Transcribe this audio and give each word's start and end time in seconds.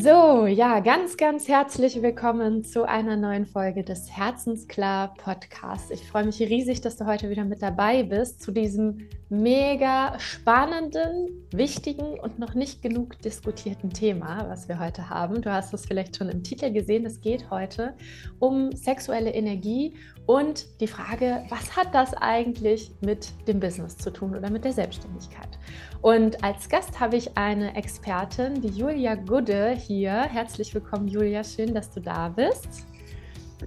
So, 0.00 0.46
ja, 0.46 0.78
ganz, 0.78 1.16
ganz 1.16 1.48
herzlich 1.48 2.00
willkommen 2.02 2.62
zu 2.62 2.86
einer 2.86 3.16
neuen 3.16 3.46
Folge 3.46 3.82
des 3.82 4.08
Herzensklar 4.16 5.14
Podcasts. 5.14 5.90
Ich 5.90 6.06
freue 6.06 6.24
mich 6.24 6.38
riesig, 6.38 6.80
dass 6.80 6.96
du 6.96 7.06
heute 7.06 7.30
wieder 7.30 7.44
mit 7.44 7.62
dabei 7.62 8.04
bist 8.04 8.40
zu 8.40 8.52
diesem 8.52 9.08
mega 9.28 10.16
spannenden, 10.20 11.48
wichtigen 11.50 12.16
und 12.20 12.38
noch 12.38 12.54
nicht 12.54 12.80
genug 12.80 13.20
diskutierten 13.22 13.90
Thema, 13.90 14.46
was 14.48 14.68
wir 14.68 14.78
heute 14.78 15.10
haben. 15.10 15.42
Du 15.42 15.52
hast 15.52 15.74
es 15.74 15.86
vielleicht 15.86 16.16
schon 16.16 16.28
im 16.28 16.44
Titel 16.44 16.70
gesehen. 16.70 17.04
Es 17.04 17.20
geht 17.20 17.50
heute 17.50 17.94
um 18.38 18.70
sexuelle 18.70 19.34
Energie 19.34 19.94
und 20.26 20.66
die 20.80 20.86
Frage, 20.86 21.42
was 21.48 21.74
hat 21.74 21.94
das 21.94 22.14
eigentlich 22.14 22.92
mit 23.00 23.32
dem 23.48 23.60
Business 23.60 23.96
zu 23.96 24.12
tun 24.12 24.36
oder 24.36 24.50
mit 24.50 24.62
der 24.62 24.74
Selbstständigkeit? 24.74 25.58
Und 26.02 26.44
als 26.44 26.68
Gast 26.68 27.00
habe 27.00 27.16
ich 27.16 27.36
eine 27.36 27.74
Expertin, 27.74 28.60
die 28.60 28.68
Julia 28.68 29.14
Gudde 29.14 29.72
hier. 29.88 30.12
Herzlich 30.12 30.74
willkommen, 30.74 31.08
Julia. 31.08 31.42
Schön, 31.42 31.72
dass 31.74 31.90
du 31.90 32.00
da 32.00 32.28
bist. 32.28 32.68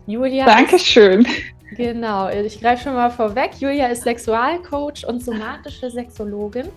Julia. 0.06 0.46
Dankeschön. 0.46 1.26
Ist, 1.26 1.78
genau, 1.78 2.30
ich 2.30 2.62
greife 2.62 2.84
schon 2.84 2.94
mal 2.94 3.10
vorweg. 3.10 3.56
Julia 3.60 3.88
ist 3.88 4.04
Sexualcoach 4.04 5.06
und 5.08 5.24
somatische 5.24 5.90
Sexologin 5.90 6.70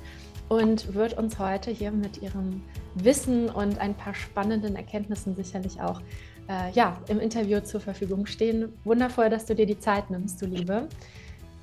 und 0.48 0.94
wird 0.94 1.18
uns 1.18 1.38
heute 1.38 1.70
hier 1.70 1.90
mit 1.90 2.22
ihrem 2.22 2.62
Wissen 2.94 3.50
und 3.50 3.78
ein 3.78 3.94
paar 3.94 4.14
spannenden 4.14 4.76
Erkenntnissen 4.76 5.36
sicherlich 5.36 5.78
auch 5.78 6.00
äh, 6.48 6.72
ja, 6.72 6.96
im 7.08 7.20
Interview 7.20 7.60
zur 7.60 7.80
Verfügung 7.80 8.24
stehen. 8.24 8.72
Wundervoll, 8.84 9.28
dass 9.28 9.44
du 9.44 9.54
dir 9.54 9.66
die 9.66 9.78
Zeit 9.78 10.08
nimmst, 10.08 10.40
du 10.40 10.46
Liebe. 10.46 10.88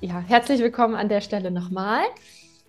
Ja, 0.00 0.20
herzlich 0.20 0.60
willkommen 0.60 0.94
an 0.94 1.08
der 1.08 1.20
Stelle 1.20 1.50
nochmal. 1.50 2.02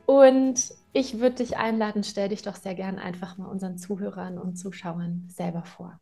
Und 0.07 0.73
ich 0.93 1.19
würde 1.19 1.37
dich 1.37 1.57
einladen, 1.57 2.03
stell 2.03 2.29
dich 2.29 2.43
doch 2.43 2.55
sehr 2.55 2.75
gern 2.75 2.99
einfach 2.99 3.37
mal 3.37 3.47
unseren 3.47 3.77
Zuhörern 3.77 4.37
und 4.37 4.55
Zuschauern 4.55 5.27
selber 5.29 5.63
vor. 5.63 5.99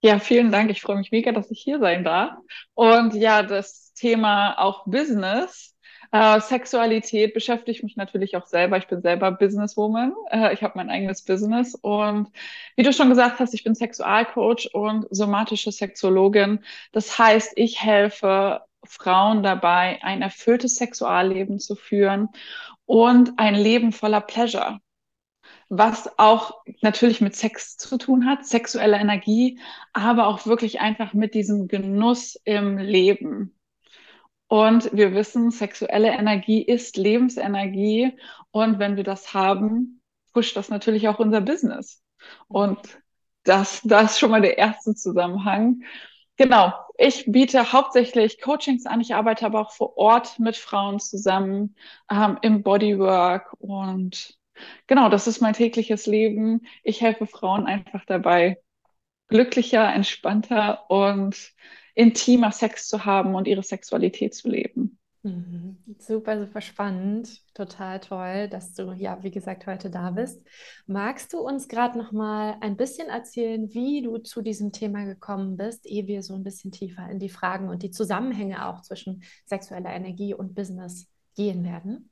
Ja, 0.00 0.18
vielen 0.20 0.52
Dank. 0.52 0.70
Ich 0.70 0.82
freue 0.82 0.96
mich 0.96 1.10
mega, 1.10 1.32
dass 1.32 1.50
ich 1.50 1.60
hier 1.60 1.80
sein 1.80 2.04
darf. 2.04 2.36
Und 2.74 3.14
ja, 3.14 3.42
das 3.42 3.92
Thema 3.94 4.56
auch 4.58 4.84
Business, 4.86 5.76
äh, 6.12 6.40
Sexualität 6.40 7.34
beschäftigt 7.34 7.82
mich 7.82 7.96
natürlich 7.96 8.36
auch 8.36 8.46
selber. 8.46 8.78
Ich 8.78 8.86
bin 8.86 9.02
selber 9.02 9.32
Businesswoman. 9.32 10.14
Äh, 10.30 10.54
ich 10.54 10.62
habe 10.62 10.74
mein 10.76 10.88
eigenes 10.88 11.22
Business. 11.24 11.74
Und 11.74 12.28
wie 12.76 12.82
du 12.82 12.92
schon 12.92 13.10
gesagt 13.10 13.40
hast, 13.40 13.54
ich 13.54 13.64
bin 13.64 13.74
Sexualcoach 13.74 14.70
und 14.72 15.06
somatische 15.10 15.72
Sexologin. 15.72 16.60
Das 16.92 17.18
heißt, 17.18 17.52
ich 17.56 17.82
helfe 17.82 18.62
Frauen 18.84 19.42
dabei, 19.42 19.98
ein 20.02 20.22
erfülltes 20.22 20.76
Sexualleben 20.76 21.58
zu 21.58 21.74
führen 21.74 22.28
und 22.88 23.38
ein 23.38 23.54
Leben 23.54 23.92
voller 23.92 24.22
Pleasure, 24.22 24.80
was 25.68 26.18
auch 26.18 26.54
natürlich 26.80 27.20
mit 27.20 27.36
Sex 27.36 27.76
zu 27.76 27.98
tun 27.98 28.24
hat, 28.24 28.46
sexuelle 28.46 28.96
Energie, 28.96 29.60
aber 29.92 30.26
auch 30.26 30.46
wirklich 30.46 30.80
einfach 30.80 31.12
mit 31.12 31.34
diesem 31.34 31.68
Genuss 31.68 32.40
im 32.44 32.78
Leben. 32.78 33.54
Und 34.46 34.90
wir 34.96 35.12
wissen, 35.12 35.50
sexuelle 35.50 36.08
Energie 36.08 36.62
ist 36.62 36.96
Lebensenergie. 36.96 38.16
Und 38.52 38.78
wenn 38.78 38.96
wir 38.96 39.04
das 39.04 39.34
haben, 39.34 40.00
pusht 40.32 40.56
das 40.56 40.70
natürlich 40.70 41.08
auch 41.08 41.18
unser 41.18 41.42
Business. 41.42 42.02
Und 42.48 42.78
das, 43.44 43.82
das 43.84 44.12
ist 44.12 44.18
schon 44.18 44.30
mal 44.30 44.40
der 44.40 44.56
erste 44.56 44.94
Zusammenhang. 44.94 45.82
Genau. 46.38 46.72
Ich 46.96 47.24
biete 47.26 47.72
hauptsächlich 47.72 48.40
Coachings 48.40 48.86
an. 48.86 49.00
Ich 49.00 49.14
arbeite 49.14 49.44
aber 49.46 49.60
auch 49.60 49.72
vor 49.72 49.96
Ort 49.98 50.38
mit 50.38 50.56
Frauen 50.56 51.00
zusammen 51.00 51.76
ähm, 52.10 52.38
im 52.42 52.62
Bodywork 52.62 53.54
und 53.58 54.38
genau, 54.86 55.08
das 55.08 55.26
ist 55.26 55.40
mein 55.40 55.54
tägliches 55.54 56.06
Leben. 56.06 56.66
Ich 56.84 57.00
helfe 57.00 57.26
Frauen 57.26 57.66
einfach 57.66 58.04
dabei, 58.04 58.60
glücklicher, 59.28 59.92
entspannter 59.94 60.90
und 60.90 61.54
intimer 61.94 62.52
Sex 62.52 62.88
zu 62.88 63.04
haben 63.04 63.34
und 63.34 63.48
ihre 63.48 63.62
Sexualität 63.64 64.34
zu 64.34 64.48
leben. 64.50 64.98
Mhm. 65.28 65.76
Super, 65.98 66.38
super 66.40 66.60
spannend. 66.60 67.42
Total 67.54 68.00
toll, 68.00 68.48
dass 68.48 68.72
du 68.72 68.92
ja, 68.92 69.22
wie 69.22 69.30
gesagt, 69.30 69.66
heute 69.66 69.90
da 69.90 70.10
bist. 70.10 70.42
Magst 70.86 71.32
du 71.32 71.40
uns 71.40 71.68
gerade 71.68 71.98
noch 71.98 72.12
mal 72.12 72.56
ein 72.60 72.76
bisschen 72.76 73.08
erzählen, 73.08 73.72
wie 73.74 74.02
du 74.02 74.18
zu 74.18 74.42
diesem 74.42 74.72
Thema 74.72 75.04
gekommen 75.04 75.56
bist, 75.56 75.86
ehe 75.86 76.06
wir 76.06 76.22
so 76.22 76.34
ein 76.34 76.44
bisschen 76.44 76.72
tiefer 76.72 77.10
in 77.10 77.18
die 77.18 77.28
Fragen 77.28 77.68
und 77.68 77.82
die 77.82 77.90
Zusammenhänge 77.90 78.66
auch 78.66 78.80
zwischen 78.82 79.22
sexueller 79.44 79.90
Energie 79.90 80.34
und 80.34 80.54
Business 80.54 81.08
gehen 81.36 81.64
werden? 81.64 82.10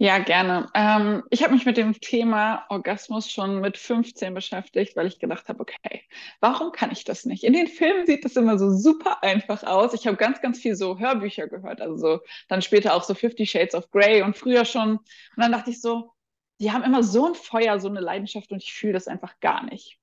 Ja, 0.00 0.18
gerne. 0.18 0.68
Ähm, 0.74 1.24
ich 1.30 1.42
habe 1.42 1.54
mich 1.54 1.66
mit 1.66 1.76
dem 1.76 1.92
Thema 2.00 2.64
Orgasmus 2.68 3.28
schon 3.32 3.60
mit 3.60 3.76
15 3.76 4.32
beschäftigt, 4.32 4.94
weil 4.94 5.08
ich 5.08 5.18
gedacht 5.18 5.48
habe, 5.48 5.58
okay, 5.60 6.02
warum 6.40 6.70
kann 6.70 6.92
ich 6.92 7.02
das 7.02 7.24
nicht? 7.24 7.42
In 7.42 7.52
den 7.52 7.66
Filmen 7.66 8.06
sieht 8.06 8.24
das 8.24 8.36
immer 8.36 8.58
so 8.58 8.70
super 8.70 9.22
einfach 9.24 9.64
aus. 9.64 9.94
Ich 9.94 10.06
habe 10.06 10.16
ganz, 10.16 10.40
ganz 10.40 10.60
viel 10.60 10.76
so 10.76 10.98
Hörbücher 11.00 11.48
gehört, 11.48 11.80
also 11.80 11.96
so, 11.96 12.20
dann 12.48 12.62
später 12.62 12.94
auch 12.94 13.02
so 13.02 13.14
Fifty 13.14 13.44
Shades 13.44 13.74
of 13.74 13.90
Grey 13.90 14.22
und 14.22 14.36
früher 14.36 14.64
schon. 14.64 14.98
Und 14.98 15.02
dann 15.36 15.50
dachte 15.50 15.70
ich 15.70 15.80
so, 15.80 16.12
die 16.60 16.70
haben 16.70 16.84
immer 16.84 17.02
so 17.02 17.26
ein 17.26 17.34
Feuer, 17.34 17.80
so 17.80 17.88
eine 17.88 18.00
Leidenschaft 18.00 18.52
und 18.52 18.62
ich 18.62 18.72
fühle 18.74 18.92
das 18.92 19.08
einfach 19.08 19.40
gar 19.40 19.64
nicht. 19.64 19.98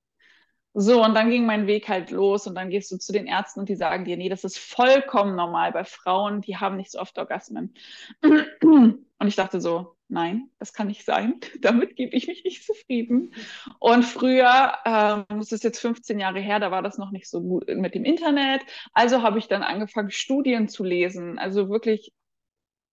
So, 0.74 1.02
und 1.04 1.14
dann 1.14 1.30
ging 1.30 1.46
mein 1.46 1.66
Weg 1.66 1.88
halt 1.88 2.10
los 2.10 2.46
und 2.46 2.54
dann 2.54 2.68
gehst 2.70 2.92
du 2.92 2.98
zu 2.98 3.12
den 3.12 3.26
Ärzten 3.26 3.60
und 3.60 3.68
die 3.70 3.76
sagen 3.76 4.04
dir, 4.04 4.16
nee, 4.18 4.28
das 4.28 4.44
ist 4.44 4.58
vollkommen 4.58 5.36
normal 5.36 5.72
bei 5.72 5.84
Frauen, 5.84 6.42
die 6.42 6.58
haben 6.58 6.76
nicht 6.76 6.90
so 6.92 6.98
oft 7.00 7.18
Orgasmen. 7.18 7.74
Und 9.18 9.28
ich 9.28 9.36
dachte 9.36 9.60
so, 9.60 9.96
nein, 10.08 10.50
das 10.58 10.72
kann 10.72 10.88
nicht 10.88 11.04
sein. 11.04 11.40
Damit 11.60 11.96
gebe 11.96 12.14
ich 12.14 12.26
mich 12.26 12.44
nicht 12.44 12.64
zufrieden. 12.64 13.34
Und 13.78 14.04
früher, 14.04 14.74
ähm, 14.84 15.24
das 15.28 15.52
ist 15.52 15.64
jetzt 15.64 15.80
15 15.80 16.18
Jahre 16.18 16.40
her, 16.40 16.60
da 16.60 16.70
war 16.70 16.82
das 16.82 16.98
noch 16.98 17.10
nicht 17.10 17.28
so 17.28 17.40
gut 17.40 17.66
mit 17.68 17.94
dem 17.94 18.04
Internet. 18.04 18.62
Also 18.92 19.22
habe 19.22 19.38
ich 19.38 19.48
dann 19.48 19.62
angefangen, 19.62 20.10
Studien 20.10 20.68
zu 20.68 20.84
lesen, 20.84 21.38
also 21.38 21.68
wirklich 21.68 22.12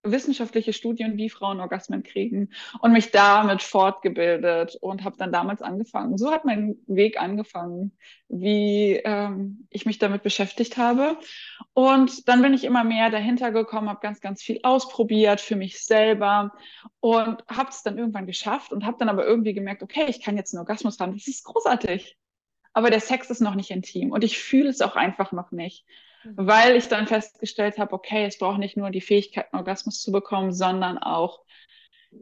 wissenschaftliche 0.04 0.74
Studien, 0.74 1.18
wie 1.18 1.30
Frauen 1.30 1.60
Orgasmen 1.60 2.04
kriegen 2.04 2.50
und 2.80 2.92
mich 2.92 3.12
damit 3.12 3.62
fortgebildet 3.62 4.76
und 4.82 5.04
habe 5.04 5.18
dann 5.18 5.32
damals 5.32 5.62
angefangen. 5.62 6.18
So 6.18 6.32
hat 6.32 6.46
mein 6.46 6.76
Weg 6.88 7.20
angefangen, 7.20 7.98
wie 8.28 9.02
ähm, 9.04 9.68
ich 9.70 9.86
mich 9.86 10.00
damit 10.00 10.24
beschäftigt 10.24 10.78
habe. 10.78 11.18
Und 11.74 12.28
dann 12.28 12.42
bin 12.42 12.54
ich 12.54 12.66
immer 12.66 12.84
mehr 12.84 13.10
dahinter 13.10 13.52
gekommen, 13.52 13.90
habe 13.90 14.02
ganz, 14.02 14.20
ganz 14.20 14.44
viel 14.44 14.60
ausprobiert 14.64 15.40
für 15.40 15.56
mich 15.56 15.84
selber 15.84 16.54
und 17.00 17.44
habe 17.48 17.70
es 17.70 17.84
dann 17.84 17.98
irgendwann 17.98 18.28
geschafft 18.28 18.74
und 18.74 18.86
habe 18.86 18.98
dann 19.00 19.10
aber 19.10 19.26
irgendwie 19.26 19.54
gemerkt, 19.54 19.84
okay, 19.84 20.06
ich 20.08 20.22
kann 20.22 20.38
jetzt 20.38 20.54
einen 20.54 20.60
Orgasmus 20.60 21.00
haben. 21.00 21.14
Das 21.14 21.28
ist 21.28 21.46
großartig. 21.46 22.18
Aber 22.74 22.90
der 22.90 23.00
Sex 23.00 23.30
ist 23.30 23.40
noch 23.40 23.56
nicht 23.56 23.70
intim 23.70 24.12
und 24.12 24.24
ich 24.24 24.40
fühle 24.40 24.70
es 24.70 24.82
auch 24.82 24.96
einfach 24.96 25.32
noch 25.32 25.52
nicht. 25.52 25.86
Mhm. 26.24 26.34
weil 26.38 26.76
ich 26.76 26.88
dann 26.88 27.08
festgestellt 27.08 27.78
habe, 27.78 27.94
okay, 27.94 28.26
es 28.26 28.38
braucht 28.38 28.60
nicht 28.60 28.78
nur 28.78 28.90
die 28.90 29.02
Fähigkeit, 29.02 29.52
einen 29.52 29.60
Orgasmus 29.60 30.02
zu 30.02 30.12
bekommen, 30.12 30.54
sondern 30.54 30.98
auch 30.98 31.42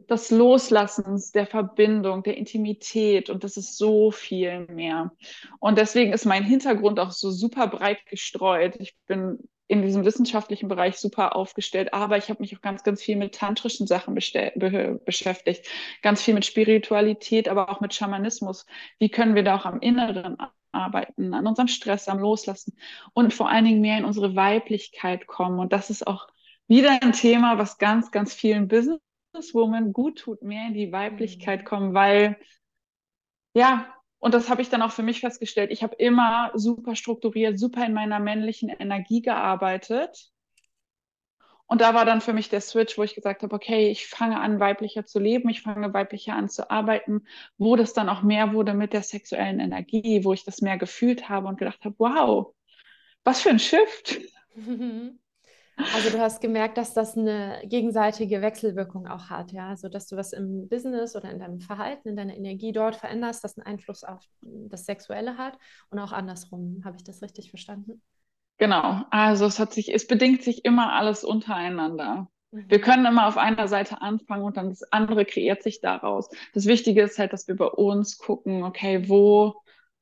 das 0.08 0.30
Loslassens, 0.30 1.32
der 1.32 1.46
Verbindung, 1.46 2.22
der 2.22 2.36
Intimität 2.36 3.30
und 3.30 3.44
das 3.44 3.56
ist 3.56 3.76
so 3.76 4.10
viel 4.10 4.66
mehr. 4.66 5.12
Und 5.60 5.78
deswegen 5.78 6.12
ist 6.12 6.24
mein 6.24 6.44
Hintergrund 6.44 6.98
auch 6.98 7.10
so 7.10 7.30
super 7.30 7.66
breit 7.68 8.06
gestreut. 8.06 8.76
Ich 8.78 8.96
bin 9.06 9.38
in 9.68 9.82
diesem 9.82 10.04
wissenschaftlichen 10.04 10.68
Bereich 10.68 10.96
super 10.96 11.34
aufgestellt, 11.34 11.94
aber 11.94 12.18
ich 12.18 12.28
habe 12.28 12.42
mich 12.42 12.54
auch 12.56 12.60
ganz, 12.60 12.82
ganz 12.82 13.02
viel 13.02 13.16
mit 13.16 13.34
tantrischen 13.34 13.86
Sachen 13.86 14.14
be 14.14 15.00
beschäftigt, 15.04 15.66
ganz 16.02 16.22
viel 16.22 16.34
mit 16.34 16.44
Spiritualität, 16.44 17.48
aber 17.48 17.70
auch 17.70 17.80
mit 17.80 17.94
Schamanismus. 17.94 18.66
Wie 18.98 19.08
können 19.08 19.34
wir 19.34 19.44
da 19.44 19.56
auch 19.56 19.64
am 19.64 19.80
Inneren 19.80 20.36
arbeiten, 20.72 21.34
an 21.34 21.46
unserem 21.46 21.68
Stress, 21.68 22.08
am 22.08 22.18
Loslassen 22.18 22.76
und 23.12 23.32
vor 23.32 23.48
allen 23.48 23.64
Dingen 23.64 23.80
mehr 23.80 23.98
in 23.98 24.04
unsere 24.04 24.34
Weiblichkeit 24.36 25.26
kommen. 25.26 25.58
Und 25.58 25.72
das 25.72 25.90
ist 25.90 26.06
auch 26.06 26.28
wieder 26.68 27.02
ein 27.02 27.12
Thema, 27.12 27.58
was 27.58 27.78
ganz, 27.78 28.10
ganz 28.10 28.34
vielen 28.34 28.68
Businesswomen 28.68 29.92
gut 29.92 30.20
tut, 30.20 30.42
mehr 30.42 30.68
in 30.68 30.74
die 30.74 30.92
Weiblichkeit 30.92 31.60
mhm. 31.60 31.64
kommen, 31.64 31.94
weil 31.94 32.38
ja, 33.54 33.94
und 34.18 34.34
das 34.34 34.48
habe 34.48 34.62
ich 34.62 34.70
dann 34.70 34.82
auch 34.82 34.92
für 34.92 35.02
mich 35.02 35.20
festgestellt. 35.20 35.72
Ich 35.72 35.82
habe 35.82 35.96
immer 35.96 36.52
super 36.54 36.94
strukturiert, 36.94 37.58
super 37.58 37.84
in 37.84 37.92
meiner 37.92 38.20
männlichen 38.20 38.68
Energie 38.68 39.20
gearbeitet 39.20 40.31
und 41.72 41.80
da 41.80 41.94
war 41.94 42.04
dann 42.04 42.20
für 42.20 42.34
mich 42.34 42.50
der 42.50 42.60
Switch, 42.60 42.98
wo 42.98 43.02
ich 43.02 43.14
gesagt 43.14 43.42
habe, 43.42 43.54
okay, 43.56 43.88
ich 43.88 44.06
fange 44.06 44.38
an, 44.38 44.60
weiblicher 44.60 45.06
zu 45.06 45.18
leben, 45.18 45.48
ich 45.48 45.62
fange 45.62 45.94
weiblicher 45.94 46.34
an 46.34 46.50
zu 46.50 46.70
arbeiten, 46.70 47.24
wo 47.56 47.76
das 47.76 47.94
dann 47.94 48.10
auch 48.10 48.20
mehr 48.20 48.52
wurde 48.52 48.74
mit 48.74 48.92
der 48.92 49.02
sexuellen 49.02 49.58
Energie, 49.58 50.22
wo 50.22 50.34
ich 50.34 50.44
das 50.44 50.60
mehr 50.60 50.76
gefühlt 50.76 51.30
habe 51.30 51.48
und 51.48 51.56
gedacht 51.56 51.82
habe, 51.86 51.94
wow, 51.96 52.54
was 53.24 53.40
für 53.40 53.48
ein 53.48 53.58
Shift. 53.58 54.20
Also 55.94 56.10
du 56.10 56.20
hast 56.20 56.42
gemerkt, 56.42 56.76
dass 56.76 56.92
das 56.92 57.16
eine 57.16 57.62
gegenseitige 57.64 58.42
Wechselwirkung 58.42 59.06
auch 59.08 59.30
hat, 59.30 59.52
ja, 59.52 59.70
also 59.70 59.88
dass 59.88 60.06
du 60.06 60.16
was 60.16 60.34
im 60.34 60.68
Business 60.68 61.16
oder 61.16 61.30
in 61.30 61.38
deinem 61.38 61.60
Verhalten, 61.60 62.10
in 62.10 62.16
deiner 62.16 62.36
Energie 62.36 62.72
dort 62.72 62.94
veränderst, 62.94 63.42
das 63.42 63.56
einen 63.56 63.66
Einfluss 63.66 64.04
auf 64.04 64.20
das 64.42 64.84
Sexuelle 64.84 65.38
hat 65.38 65.58
und 65.88 65.98
auch 65.98 66.12
andersrum. 66.12 66.82
Habe 66.84 66.98
ich 66.98 67.04
das 67.04 67.22
richtig 67.22 67.48
verstanden? 67.48 68.02
Genau, 68.62 69.00
also 69.10 69.46
es 69.46 69.58
hat 69.58 69.72
sich, 69.72 69.92
es 69.92 70.06
bedingt 70.06 70.44
sich 70.44 70.64
immer 70.64 70.92
alles 70.92 71.24
untereinander. 71.24 72.28
Mhm. 72.52 72.66
Wir 72.68 72.80
können 72.80 73.04
immer 73.06 73.26
auf 73.26 73.36
einer 73.36 73.66
Seite 73.66 74.00
anfangen 74.00 74.44
und 74.44 74.56
dann 74.56 74.68
das 74.68 74.84
andere 74.92 75.24
kreiert 75.24 75.64
sich 75.64 75.80
daraus. 75.80 76.30
Das 76.54 76.66
Wichtige 76.66 77.02
ist 77.02 77.18
halt, 77.18 77.32
dass 77.32 77.48
wir 77.48 77.56
bei 77.56 77.66
uns 77.66 78.18
gucken, 78.18 78.62
okay, 78.62 79.08
wo, 79.08 79.56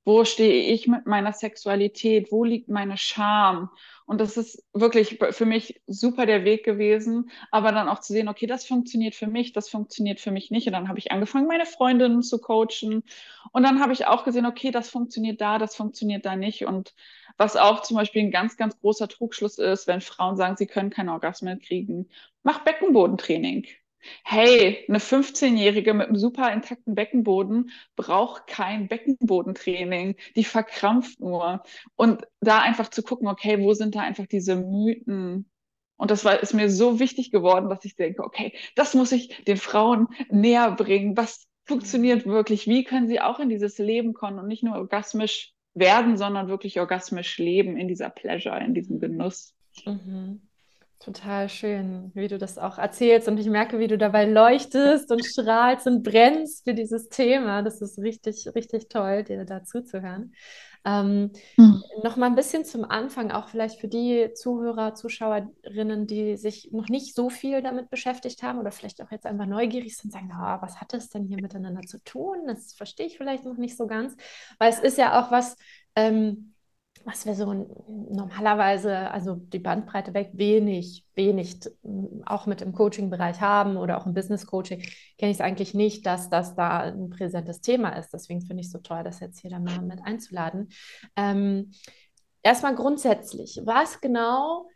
Wo 0.04 0.24
stehe 0.24 0.72
ich 0.72 0.86
mit 0.86 1.06
meiner 1.06 1.32
Sexualität? 1.32 2.32
Wo 2.32 2.44
liegt 2.44 2.68
meine 2.68 2.96
Scham? 2.96 3.70
Und 4.06 4.20
das 4.20 4.36
ist 4.36 4.64
wirklich 4.72 5.18
für 5.30 5.46
mich 5.46 5.82
super 5.86 6.26
der 6.26 6.44
Weg 6.44 6.64
gewesen, 6.64 7.30
aber 7.50 7.70
dann 7.70 7.88
auch 7.88 8.00
zu 8.00 8.12
sehen, 8.12 8.28
okay, 8.28 8.46
das 8.46 8.66
funktioniert 8.66 9.14
für 9.14 9.28
mich, 9.28 9.52
das 9.52 9.68
funktioniert 9.68 10.18
für 10.18 10.30
mich 10.32 10.50
nicht. 10.50 10.66
Und 10.66 10.72
dann 10.72 10.88
habe 10.88 10.98
ich 10.98 11.12
angefangen, 11.12 11.46
meine 11.46 11.66
Freundinnen 11.66 12.22
zu 12.22 12.40
coachen. 12.40 13.04
Und 13.52 13.62
dann 13.62 13.80
habe 13.80 13.92
ich 13.92 14.06
auch 14.06 14.24
gesehen, 14.24 14.46
okay, 14.46 14.70
das 14.70 14.90
funktioniert 14.90 15.40
da, 15.40 15.58
das 15.58 15.76
funktioniert 15.76 16.24
da 16.26 16.34
nicht. 16.34 16.64
Und 16.66 16.94
was 17.36 17.56
auch 17.56 17.82
zum 17.82 17.96
Beispiel 17.96 18.22
ein 18.22 18.30
ganz, 18.30 18.56
ganz 18.56 18.80
großer 18.80 19.06
Trugschluss 19.06 19.58
ist, 19.58 19.86
wenn 19.86 20.00
Frauen 20.00 20.36
sagen, 20.36 20.56
sie 20.56 20.66
können 20.66 20.90
keine 20.90 21.12
Orgasmen 21.12 21.60
kriegen, 21.60 22.08
mach 22.42 22.64
Beckenbodentraining. 22.64 23.66
Hey, 24.24 24.84
eine 24.88 24.98
15-Jährige 24.98 25.94
mit 25.94 26.08
einem 26.08 26.16
super 26.16 26.52
intakten 26.52 26.94
Beckenboden 26.94 27.70
braucht 27.96 28.46
kein 28.46 28.88
Beckenbodentraining. 28.88 30.16
Die 30.36 30.44
verkrampft 30.44 31.20
nur. 31.20 31.62
Und 31.96 32.26
da 32.40 32.60
einfach 32.60 32.88
zu 32.88 33.02
gucken, 33.02 33.28
okay, 33.28 33.60
wo 33.60 33.74
sind 33.74 33.94
da 33.94 34.00
einfach 34.00 34.26
diese 34.26 34.56
Mythen? 34.56 35.50
Und 35.96 36.10
das 36.10 36.24
war, 36.24 36.40
ist 36.40 36.54
mir 36.54 36.70
so 36.70 36.98
wichtig 36.98 37.30
geworden, 37.30 37.68
dass 37.68 37.84
ich 37.84 37.94
denke, 37.94 38.24
okay, 38.24 38.54
das 38.74 38.94
muss 38.94 39.12
ich 39.12 39.44
den 39.44 39.58
Frauen 39.58 40.08
näher 40.30 40.70
bringen. 40.72 41.16
Was 41.16 41.46
funktioniert 41.66 42.24
wirklich? 42.26 42.66
Wie 42.66 42.84
können 42.84 43.06
sie 43.06 43.20
auch 43.20 43.38
in 43.38 43.50
dieses 43.50 43.78
Leben 43.78 44.14
kommen 44.14 44.38
und 44.38 44.48
nicht 44.48 44.62
nur 44.62 44.76
orgasmisch 44.76 45.52
werden, 45.74 46.16
sondern 46.16 46.48
wirklich 46.48 46.80
orgasmisch 46.80 47.38
leben 47.38 47.76
in 47.76 47.86
dieser 47.86 48.10
Pleasure, 48.10 48.58
in 48.64 48.74
diesem 48.74 48.98
Genuss? 48.98 49.54
Mhm. 49.84 50.49
Total 51.02 51.48
schön, 51.48 52.12
wie 52.14 52.28
du 52.28 52.36
das 52.36 52.58
auch 52.58 52.76
erzählst. 52.76 53.26
Und 53.26 53.40
ich 53.40 53.48
merke, 53.48 53.78
wie 53.78 53.86
du 53.86 53.96
dabei 53.96 54.26
leuchtest 54.26 55.10
und 55.10 55.24
strahlst 55.24 55.86
und 55.86 56.02
brennst 56.02 56.64
für 56.64 56.74
dieses 56.74 57.08
Thema. 57.08 57.62
Das 57.62 57.80
ist 57.80 57.98
richtig, 57.98 58.46
richtig 58.54 58.90
toll, 58.90 59.24
dir 59.24 59.46
dazu 59.46 59.80
zu 59.80 60.02
hören. 60.02 60.34
Ähm, 60.84 61.30
mhm. 61.56 61.82
Noch 62.02 62.16
mal 62.16 62.26
ein 62.26 62.34
bisschen 62.34 62.66
zum 62.66 62.84
Anfang, 62.84 63.30
auch 63.30 63.48
vielleicht 63.48 63.80
für 63.80 63.88
die 63.88 64.32
Zuhörer, 64.34 64.94
Zuschauerinnen, 64.94 66.06
die 66.06 66.36
sich 66.36 66.68
noch 66.70 66.88
nicht 66.88 67.14
so 67.14 67.30
viel 67.30 67.62
damit 67.62 67.88
beschäftigt 67.88 68.42
haben 68.42 68.58
oder 68.58 68.70
vielleicht 68.70 69.00
auch 69.00 69.10
jetzt 69.10 69.24
einfach 69.24 69.46
neugierig 69.46 69.96
sind, 69.96 70.12
sagen, 70.12 70.30
oh, 70.34 70.56
was 70.60 70.82
hat 70.82 70.92
das 70.92 71.08
denn 71.08 71.24
hier 71.24 71.40
miteinander 71.40 71.82
zu 71.82 72.02
tun? 72.04 72.46
Das 72.46 72.74
verstehe 72.74 73.06
ich 73.06 73.16
vielleicht 73.16 73.46
noch 73.46 73.56
nicht 73.56 73.78
so 73.78 73.86
ganz, 73.86 74.16
weil 74.58 74.70
es 74.70 74.80
ist 74.80 74.98
ja 74.98 75.18
auch 75.18 75.30
was, 75.30 75.56
ähm, 75.96 76.52
was 77.04 77.24
wir 77.24 77.34
so 77.34 77.66
normalerweise, 77.88 79.10
also 79.10 79.34
die 79.34 79.58
Bandbreite 79.58 80.12
weg, 80.12 80.30
wenig, 80.34 81.06
wenig 81.14 81.60
auch 82.26 82.46
mit 82.46 82.60
im 82.60 82.72
Coaching-Bereich 82.72 83.40
haben 83.40 83.76
oder 83.76 83.98
auch 83.98 84.06
im 84.06 84.14
Business-Coaching, 84.14 84.80
kenne 85.18 85.30
ich 85.30 85.38
es 85.38 85.40
eigentlich 85.40 85.74
nicht, 85.74 86.04
dass 86.04 86.28
das 86.28 86.54
da 86.54 86.80
ein 86.80 87.10
präsentes 87.10 87.60
Thema 87.60 87.90
ist. 87.90 88.12
Deswegen 88.12 88.42
finde 88.42 88.60
ich 88.60 88.66
es 88.66 88.72
so 88.72 88.78
toll, 88.78 89.02
das 89.02 89.20
jetzt 89.20 89.40
hier 89.40 89.50
dann 89.50 89.64
mal 89.64 89.80
mit 89.80 90.04
einzuladen. 90.04 90.68
Ähm, 91.16 91.72
erstmal 92.42 92.74
grundsätzlich, 92.74 93.60
was 93.64 94.00
genau, 94.00 94.68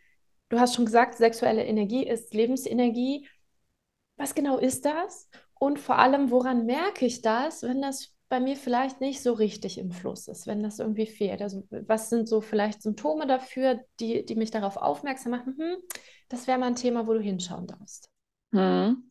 du 0.48 0.58
hast 0.58 0.74
schon 0.74 0.86
gesagt, 0.86 1.14
sexuelle 1.14 1.64
Energie 1.64 2.06
ist 2.06 2.32
Lebensenergie. 2.32 3.28
Was 4.16 4.34
genau 4.34 4.58
ist 4.58 4.84
das? 4.84 5.28
Und 5.54 5.78
vor 5.78 5.98
allem, 5.98 6.30
woran 6.30 6.66
merke 6.66 7.04
ich 7.04 7.20
das, 7.20 7.62
wenn 7.62 7.82
das 7.82 8.13
bei 8.34 8.40
mir 8.40 8.56
vielleicht 8.56 9.00
nicht 9.00 9.22
so 9.22 9.32
richtig 9.32 9.78
im 9.78 9.92
Fluss 9.92 10.26
ist, 10.26 10.48
wenn 10.48 10.60
das 10.60 10.80
irgendwie 10.80 11.06
fehlt. 11.06 11.40
Also 11.40 11.62
was 11.86 12.10
sind 12.10 12.28
so 12.28 12.40
vielleicht 12.40 12.82
Symptome 12.82 13.28
dafür, 13.28 13.78
die, 14.00 14.24
die 14.24 14.34
mich 14.34 14.50
darauf 14.50 14.76
aufmerksam 14.76 15.30
machen, 15.30 15.54
hm, 15.56 15.76
das 16.28 16.48
wäre 16.48 16.58
mal 16.58 16.66
ein 16.66 16.74
Thema, 16.74 17.06
wo 17.06 17.12
du 17.12 17.20
hinschauen 17.20 17.68
darfst. 17.68 18.10
Hm. 18.52 19.08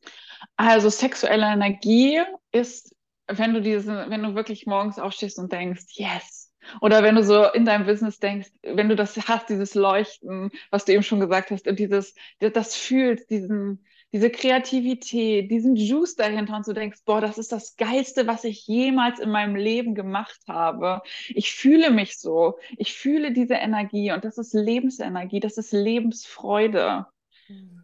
Also 0.57 0.89
sexuelle 0.89 1.45
Energie 1.45 2.19
ist, 2.51 2.93
wenn 3.27 3.53
du 3.53 3.61
diese, 3.61 4.09
wenn 4.09 4.23
du 4.23 4.35
wirklich 4.35 4.65
morgens 4.65 4.99
aufstehst 4.99 5.39
und 5.39 5.53
denkst, 5.53 5.85
yes, 5.93 6.51
oder 6.81 7.01
wenn 7.01 7.15
du 7.15 7.23
so 7.23 7.49
in 7.51 7.63
deinem 7.63 7.85
Business 7.85 8.19
denkst, 8.19 8.49
wenn 8.61 8.89
du 8.89 8.97
das 8.97 9.15
hast, 9.29 9.47
dieses 9.47 9.73
Leuchten, 9.73 10.51
was 10.69 10.83
du 10.83 10.91
eben 10.91 11.03
schon 11.03 11.21
gesagt 11.21 11.49
hast, 11.49 11.65
und 11.65 11.79
dieses, 11.79 12.13
das 12.39 12.75
fühlst, 12.75 13.29
diesen, 13.29 13.85
diese 14.13 14.29
Kreativität, 14.29 15.49
diesen 15.49 15.75
Juice 15.75 16.15
dahinter 16.15 16.55
und 16.55 16.67
du 16.67 16.73
denkst, 16.73 16.99
boah, 17.03 17.19
das 17.19 17.39
ist 17.39 17.51
das 17.51 17.75
Geilste, 17.75 18.27
was 18.27 18.43
ich 18.43 18.67
jemals 18.67 19.19
in 19.19 19.31
meinem 19.31 19.55
Leben 19.55 19.95
gemacht 19.95 20.39
habe. 20.47 21.01
Ich 21.29 21.53
fühle 21.53 21.89
mich 21.89 22.19
so. 22.19 22.59
Ich 22.77 22.93
fühle 22.93 23.33
diese 23.33 23.55
Energie 23.55 24.11
und 24.11 24.23
das 24.23 24.37
ist 24.37 24.53
Lebensenergie, 24.53 25.39
das 25.39 25.57
ist 25.57 25.73
Lebensfreude. 25.73 27.07
Mhm. 27.47 27.83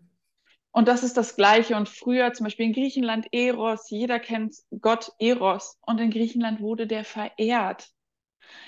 Und 0.71 0.87
das 0.87 1.01
ist 1.01 1.17
das 1.17 1.35
Gleiche. 1.35 1.75
Und 1.75 1.89
früher, 1.89 2.31
zum 2.33 2.43
Beispiel 2.43 2.67
in 2.67 2.73
Griechenland, 2.73 3.27
Eros, 3.31 3.89
jeder 3.89 4.19
kennt 4.19 4.55
Gott 4.81 5.11
Eros. 5.17 5.79
Und 5.81 5.99
in 5.99 6.11
Griechenland 6.11 6.61
wurde 6.61 6.85
der 6.85 7.03
verehrt. 7.03 7.89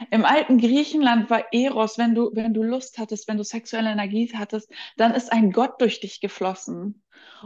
Im 0.09 0.25
alten 0.25 0.57
Griechenland 0.57 1.29
war 1.29 1.53
Eros, 1.53 1.97
wenn 1.97 2.15
du, 2.15 2.31
wenn 2.33 2.53
du 2.53 2.63
Lust 2.63 2.97
hattest, 2.97 3.27
wenn 3.27 3.37
du 3.37 3.43
sexuelle 3.43 3.91
Energie 3.91 4.31
hattest, 4.35 4.71
dann 4.97 5.13
ist 5.13 5.31
ein 5.31 5.51
Gott 5.51 5.79
durch 5.79 5.99
dich 5.99 6.21
geflossen. 6.21 7.03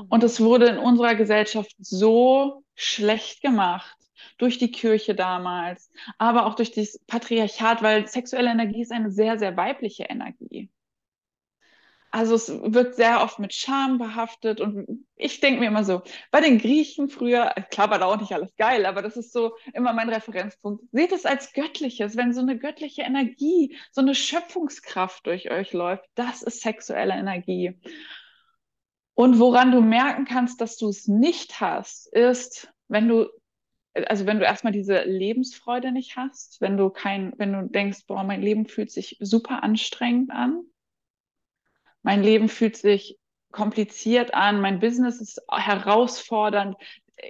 Und 0.09 0.23
es 0.23 0.41
wurde 0.41 0.67
in 0.67 0.77
unserer 0.77 1.15
Gesellschaft 1.15 1.73
so 1.79 2.63
schlecht 2.75 3.41
gemacht 3.41 3.95
durch 4.37 4.57
die 4.57 4.71
Kirche 4.71 5.15
damals, 5.15 5.91
aber 6.17 6.45
auch 6.45 6.55
durch 6.55 6.71
das 6.71 6.99
Patriarchat, 7.07 7.81
weil 7.81 8.07
sexuelle 8.07 8.51
Energie 8.51 8.81
ist 8.81 8.91
eine 8.91 9.11
sehr, 9.11 9.39
sehr 9.39 9.55
weibliche 9.55 10.03
Energie. 10.03 10.69
Also 12.15 12.35
es 12.35 12.47
wird 12.49 12.95
sehr 12.95 13.21
oft 13.21 13.39
mit 13.39 13.53
Scham 13.53 13.97
behaftet 13.97 14.61
und 14.61 15.05
ich 15.17 15.41
denke 15.41 15.59
mir 15.59 15.67
immer 15.67 15.83
so, 15.83 16.01
bei 16.31 16.39
den 16.39 16.59
Griechen 16.59 17.09
früher, 17.09 17.53
klar 17.71 17.89
war 17.89 17.99
da 17.99 18.05
auch 18.05 18.17
nicht 18.17 18.31
alles 18.31 18.55
geil, 18.55 18.85
aber 18.85 19.01
das 19.01 19.17
ist 19.17 19.33
so 19.33 19.57
immer 19.73 19.91
mein 19.91 20.07
Referenzpunkt. 20.07 20.85
Seht 20.93 21.11
es 21.11 21.25
als 21.25 21.51
Göttliches, 21.51 22.15
wenn 22.15 22.33
so 22.33 22.39
eine 22.39 22.57
göttliche 22.57 23.01
Energie, 23.01 23.77
so 23.91 23.99
eine 23.99 24.15
Schöpfungskraft 24.15 25.27
durch 25.27 25.51
euch 25.51 25.73
läuft, 25.73 26.05
das 26.15 26.41
ist 26.41 26.61
sexuelle 26.61 27.15
Energie. 27.15 27.77
Und 29.15 29.39
woran 29.39 29.71
du 29.71 29.81
merken 29.81 30.25
kannst, 30.25 30.61
dass 30.61 30.77
du 30.77 30.89
es 30.89 31.07
nicht 31.07 31.59
hast, 31.59 32.07
ist, 32.13 32.71
wenn 32.87 33.07
du 33.07 33.29
also 34.07 34.25
wenn 34.25 34.39
du 34.39 34.45
erstmal 34.45 34.73
diese 34.73 35.03
Lebensfreude 35.03 35.91
nicht 35.91 36.17
hast, 36.17 36.59
wenn 36.59 36.77
du 36.77 36.89
kein, 36.89 37.33
wenn 37.37 37.53
du 37.53 37.69
denkst, 37.69 38.05
boah, 38.07 38.23
mein 38.23 38.41
Leben 38.41 38.67
fühlt 38.67 38.91
sich 38.91 39.17
super 39.21 39.63
anstrengend 39.63 40.31
an, 40.31 40.63
mein 42.01 42.21
Leben 42.21 42.49
fühlt 42.49 42.75
sich 42.75 43.17
kompliziert 43.51 44.33
an, 44.33 44.59
mein 44.59 44.79
Business 44.79 45.21
ist 45.21 45.41
herausfordernd. 45.49 46.75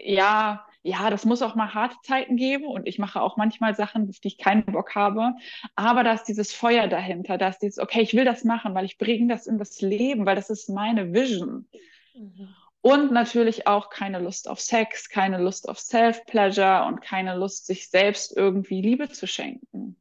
Ja, 0.04 0.65
ja, 0.86 1.10
das 1.10 1.25
muss 1.25 1.42
auch 1.42 1.56
mal 1.56 1.74
harte 1.74 1.96
Zeiten 2.04 2.38
geben 2.38 2.65
und 2.65 2.88
ich 2.88 3.00
mache 3.00 3.20
auch 3.20 3.38
manchmal 3.38 3.74
Sachen, 3.74 4.08
auf 4.08 4.20
die 4.20 4.27
ich 4.27 4.38
keinen 4.38 4.65
Bock 4.65 4.94
habe. 4.94 5.34
Aber 5.75 6.04
da 6.04 6.13
ist 6.13 6.25
dieses 6.25 6.54
Feuer 6.54 6.88
dahinter, 6.88 7.39
da 7.39 7.50
ist 7.50 7.58
dieses, 7.58 7.80
okay, 7.80 8.01
ich 8.01 8.13
will 8.13 8.24
das 8.24 8.44
machen, 8.44 8.75
weil 8.75 8.86
ich 8.86 9.00
bringe 9.00 9.27
das 9.27 9.48
in 9.48 9.58
das 9.58 9.82
Leben, 9.82 10.27
weil 10.27 10.36
das 10.36 10.51
ist 10.51 10.70
meine 10.70 11.12
Vision. 11.12 11.68
Mhm. 12.13 12.50
Und 12.82 13.12
natürlich 13.12 13.65
auch 13.65 13.89
keine 13.89 14.20
Lust 14.20 14.48
auf 14.48 14.62
Sex, 14.62 15.10
keine 15.10 15.39
Lust 15.39 15.68
auf 15.68 15.80
Self-Pleasure 15.80 16.86
und 16.86 17.01
keine 17.01 17.36
Lust, 17.36 17.65
sich 17.65 17.89
selbst 17.89 18.38
irgendwie 18.38 18.80
Liebe 18.80 19.10
zu 19.10 19.25
schenken. 19.25 20.00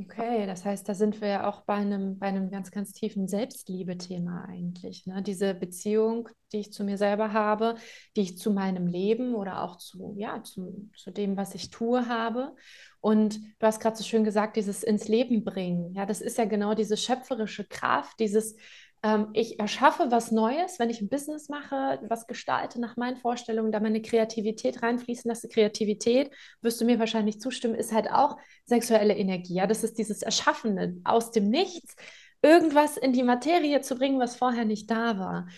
Okay, 0.00 0.46
das 0.46 0.64
heißt, 0.64 0.88
da 0.88 0.94
sind 0.94 1.20
wir 1.20 1.28
ja 1.28 1.48
auch 1.48 1.62
bei 1.62 1.74
einem, 1.74 2.18
bei 2.18 2.26
einem 2.26 2.50
ganz, 2.50 2.70
ganz 2.70 2.92
tiefen 2.92 3.28
Selbstliebe-Thema 3.28 4.46
eigentlich. 4.48 5.06
Ne? 5.06 5.22
Diese 5.22 5.54
Beziehung, 5.54 6.30
die 6.50 6.60
ich 6.60 6.72
zu 6.72 6.82
mir 6.82 6.96
selber 6.96 7.32
habe, 7.34 7.76
die 8.16 8.22
ich 8.22 8.38
zu 8.38 8.50
meinem 8.52 8.86
Leben 8.86 9.34
oder 9.34 9.62
auch 9.62 9.76
zu, 9.76 10.14
ja, 10.16 10.42
zu, 10.42 10.90
zu 10.96 11.10
dem, 11.10 11.36
was 11.36 11.54
ich 11.54 11.70
tue, 11.70 12.08
habe. 12.08 12.56
Und 13.00 13.38
du 13.58 13.66
hast 13.66 13.80
gerade 13.80 13.96
so 13.96 14.02
schön 14.02 14.24
gesagt, 14.24 14.56
dieses 14.56 14.82
ins 14.82 15.08
Leben 15.08 15.44
bringen. 15.44 15.92
Ja, 15.94 16.06
das 16.06 16.22
ist 16.22 16.38
ja 16.38 16.46
genau 16.46 16.74
diese 16.74 16.96
schöpferische 16.96 17.64
Kraft, 17.64 18.18
dieses 18.18 18.56
ähm, 19.02 19.28
ich 19.32 19.58
erschaffe 19.58 20.06
was 20.10 20.30
Neues, 20.30 20.78
wenn 20.78 20.90
ich 20.90 21.00
ein 21.00 21.08
Business 21.08 21.48
mache, 21.48 22.00
was 22.08 22.26
gestalte 22.26 22.80
nach 22.80 22.96
meinen 22.96 23.16
Vorstellungen, 23.16 23.72
da 23.72 23.80
meine 23.80 24.00
Kreativität 24.00 24.82
reinfließen 24.82 25.28
lasse. 25.28 25.48
Kreativität, 25.48 26.30
wirst 26.60 26.80
du 26.80 26.84
mir 26.84 26.98
wahrscheinlich 26.98 27.40
zustimmen, 27.40 27.74
ist 27.74 27.92
halt 27.92 28.10
auch 28.10 28.36
sexuelle 28.64 29.16
Energie. 29.16 29.54
Ja? 29.54 29.66
Das 29.66 29.82
ist 29.82 29.98
dieses 29.98 30.22
Erschaffene 30.22 31.00
aus 31.04 31.32
dem 31.32 31.48
Nichts, 31.48 31.96
irgendwas 32.42 32.96
in 32.96 33.12
die 33.12 33.22
Materie 33.24 33.80
zu 33.80 33.96
bringen, 33.96 34.20
was 34.20 34.36
vorher 34.36 34.64
nicht 34.64 34.90
da 34.90 35.18
war. 35.18 35.48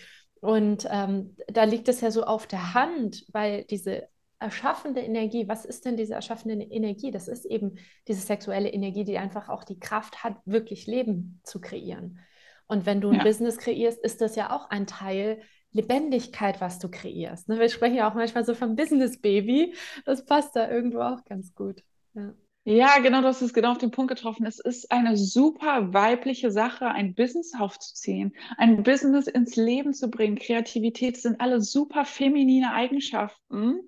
Und 0.41 0.87
ähm, 0.89 1.35
da 1.47 1.63
liegt 1.63 1.87
es 1.87 2.01
ja 2.01 2.11
so 2.11 2.23
auf 2.23 2.47
der 2.47 2.73
Hand, 2.73 3.25
weil 3.31 3.63
diese 3.65 4.07
erschaffende 4.39 5.01
Energie, 5.01 5.47
was 5.47 5.65
ist 5.65 5.85
denn 5.85 5.97
diese 5.97 6.13
erschaffende 6.13 6.63
Energie? 6.65 7.11
Das 7.11 7.27
ist 7.27 7.45
eben 7.45 7.77
diese 8.07 8.21
sexuelle 8.21 8.69
Energie, 8.69 9.03
die 9.03 9.17
einfach 9.17 9.49
auch 9.49 9.63
die 9.63 9.79
Kraft 9.79 10.23
hat, 10.23 10.35
wirklich 10.45 10.87
Leben 10.87 11.39
zu 11.43 11.61
kreieren. 11.61 12.19
Und 12.67 12.85
wenn 12.85 13.01
du 13.01 13.09
ein 13.09 13.17
ja. 13.17 13.23
Business 13.23 13.57
kreierst, 13.57 14.03
ist 14.03 14.21
das 14.21 14.35
ja 14.35 14.55
auch 14.55 14.69
ein 14.69 14.87
Teil 14.87 15.41
Lebendigkeit, 15.71 16.61
was 16.61 16.79
du 16.79 16.89
kreierst. 16.89 17.49
Ne? 17.49 17.59
Wir 17.59 17.69
sprechen 17.69 17.95
ja 17.95 18.09
auch 18.09 18.15
manchmal 18.15 18.45
so 18.45 18.53
vom 18.55 18.75
Business 18.75 19.19
Baby. 19.19 19.75
Das 20.05 20.25
passt 20.25 20.55
da 20.55 20.69
irgendwo 20.69 21.01
auch 21.01 21.23
ganz 21.25 21.53
gut. 21.53 21.83
Ja. 22.13 22.33
Ja, 22.67 22.97
genau, 22.97 23.21
du 23.21 23.27
hast 23.27 23.43
es 23.43 23.53
genau 23.53 23.73
auf 23.73 23.77
den 23.77 23.91
Punkt 23.91 24.09
getroffen. 24.09 24.47
Es 24.47 24.59
ist 24.59 24.91
eine 24.91 25.17
super 25.17 25.93
weibliche 25.93 26.49
Sache, 26.49 26.87
ein 26.87 27.13
Business 27.13 27.53
aufzuziehen, 27.59 28.35
ein 28.57 28.81
Business 28.81 29.27
ins 29.27 29.55
Leben 29.55 29.93
zu 29.93 30.09
bringen. 30.09 30.35
Kreativität 30.35 31.15
sind 31.15 31.39
alle 31.41 31.61
super 31.61 32.05
feminine 32.05 32.73
Eigenschaften, 32.73 33.81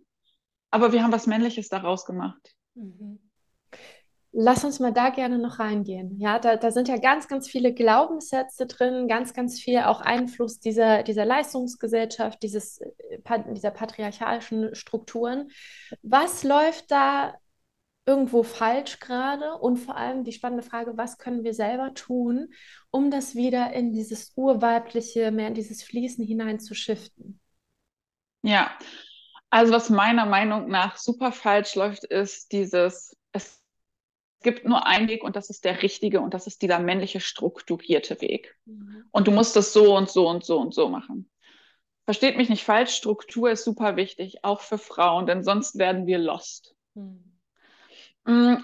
aber 0.69 0.91
wir 0.91 1.01
haben 1.01 1.11
was 1.11 1.25
Männliches 1.25 1.69
daraus 1.69 2.05
gemacht. 2.05 2.53
Mhm. 2.75 3.17
Lass 4.39 4.63
uns 4.63 4.79
mal 4.79 4.93
da 4.93 5.09
gerne 5.09 5.39
noch 5.39 5.57
reingehen. 5.57 6.19
Ja, 6.19 6.37
da, 6.37 6.57
da 6.57 6.69
sind 6.69 6.87
ja 6.87 6.97
ganz, 6.97 7.27
ganz 7.27 7.49
viele 7.49 7.73
Glaubenssätze 7.73 8.67
drin, 8.67 9.07
ganz, 9.07 9.33
ganz 9.33 9.59
viel 9.59 9.79
auch 9.79 9.99
Einfluss 9.99 10.59
dieser, 10.59 11.01
dieser 11.01 11.25
Leistungsgesellschaft, 11.25 12.43
dieses, 12.43 12.79
äh, 12.79 13.43
dieser 13.51 13.71
patriarchalischen 13.71 14.75
Strukturen. 14.75 15.49
Was 16.03 16.43
läuft 16.43 16.91
da 16.91 17.33
irgendwo 18.05 18.43
falsch 18.43 18.99
gerade? 18.99 19.55
Und 19.55 19.77
vor 19.77 19.97
allem 19.97 20.23
die 20.23 20.33
spannende 20.33 20.61
Frage, 20.61 20.95
was 20.97 21.17
können 21.17 21.43
wir 21.43 21.55
selber 21.55 21.95
tun, 21.95 22.53
um 22.91 23.09
das 23.09 23.33
wieder 23.33 23.73
in 23.73 23.91
dieses 23.91 24.33
urweibliche, 24.35 25.31
mehr 25.31 25.47
in 25.47 25.55
dieses 25.55 25.81
Fließen 25.81 26.23
hinein 26.23 26.59
zu 26.59 26.75
shiften? 26.75 27.39
Ja, 28.43 28.69
also 29.49 29.73
was 29.73 29.89
meiner 29.89 30.27
Meinung 30.27 30.69
nach 30.69 30.97
super 30.97 31.31
falsch 31.31 31.73
läuft, 31.73 32.03
ist 32.03 32.51
dieses, 32.51 33.17
es 33.31 33.63
gibt 34.41 34.65
nur 34.65 34.85
einen 34.85 35.07
Weg 35.07 35.23
und 35.23 35.35
das 35.35 35.49
ist 35.49 35.65
der 35.65 35.81
richtige 35.81 36.21
und 36.21 36.33
das 36.33 36.47
ist 36.47 36.61
dieser 36.61 36.79
männliche 36.79 37.19
strukturierte 37.19 38.21
Weg. 38.21 38.55
Mhm. 38.65 39.05
Und 39.11 39.27
du 39.27 39.31
musst 39.31 39.55
das 39.55 39.73
so 39.73 39.95
und 39.95 40.09
so 40.09 40.27
und 40.27 40.45
so 40.45 40.59
und 40.59 40.73
so 40.73 40.89
machen. 40.89 41.29
Versteht 42.05 42.37
mich 42.37 42.49
nicht 42.49 42.63
falsch, 42.63 42.95
Struktur 42.95 43.51
ist 43.51 43.65
super 43.65 43.95
wichtig, 43.95 44.43
auch 44.43 44.61
für 44.61 44.77
Frauen, 44.77 45.25
denn 45.25 45.43
sonst 45.43 45.77
werden 45.77 46.05
wir 46.05 46.19
lost. 46.19 46.75
Mhm. 46.93 47.37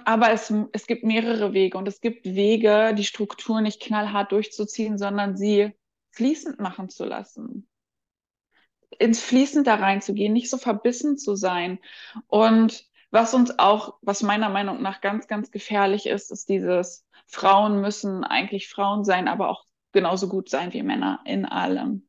Aber 0.06 0.32
es, 0.32 0.53
es 0.74 0.88
gibt 0.88 1.06
mehrere 1.06 1.53
Wege 1.53 1.77
und 1.77 1.88
es 1.88 2.01
gibt 2.01 2.25
Wege, 2.25 2.94
die 2.98 3.06
Struktur 3.06 3.62
nicht 3.62 3.82
knallhart 3.82 4.34
durchzuziehen, 4.34 4.98
sondern 4.98 5.38
sie 5.38 5.72
fließend 6.12 6.60
machen 6.60 6.89
zu 6.89 7.06
lassen. 7.06 7.68
Ins 9.00 9.22
Fließend 9.22 9.65
da 9.65 9.75
reinzugehen, 9.75 10.34
nicht 10.34 10.50
so 10.50 10.58
verbissen 10.58 11.18
zu 11.18 11.36
sein. 11.36 11.80
Und 12.27 12.86
was 13.13 13.34
uns 13.36 13.60
auch, 13.60 13.96
was 14.01 14.24
meiner 14.24 14.50
Meinung 14.50 14.82
nach 14.82 15.00
ganz, 15.00 15.27
ganz 15.27 15.51
gefährlich 15.51 16.08
ist, 16.08 16.32
ist 16.32 16.50
dieses, 16.50 17.05
Frauen 17.27 17.79
müssen 17.79 18.24
eigentlich 18.24 18.70
Frauen 18.70 19.05
sein, 19.05 19.27
aber 19.27 19.50
auch 19.50 19.65
genauso 19.91 20.27
gut 20.27 20.50
sein 20.50 20.74
wie 20.74 20.84
Männer 20.84 21.22
in 21.25 21.46
allem. 21.46 22.08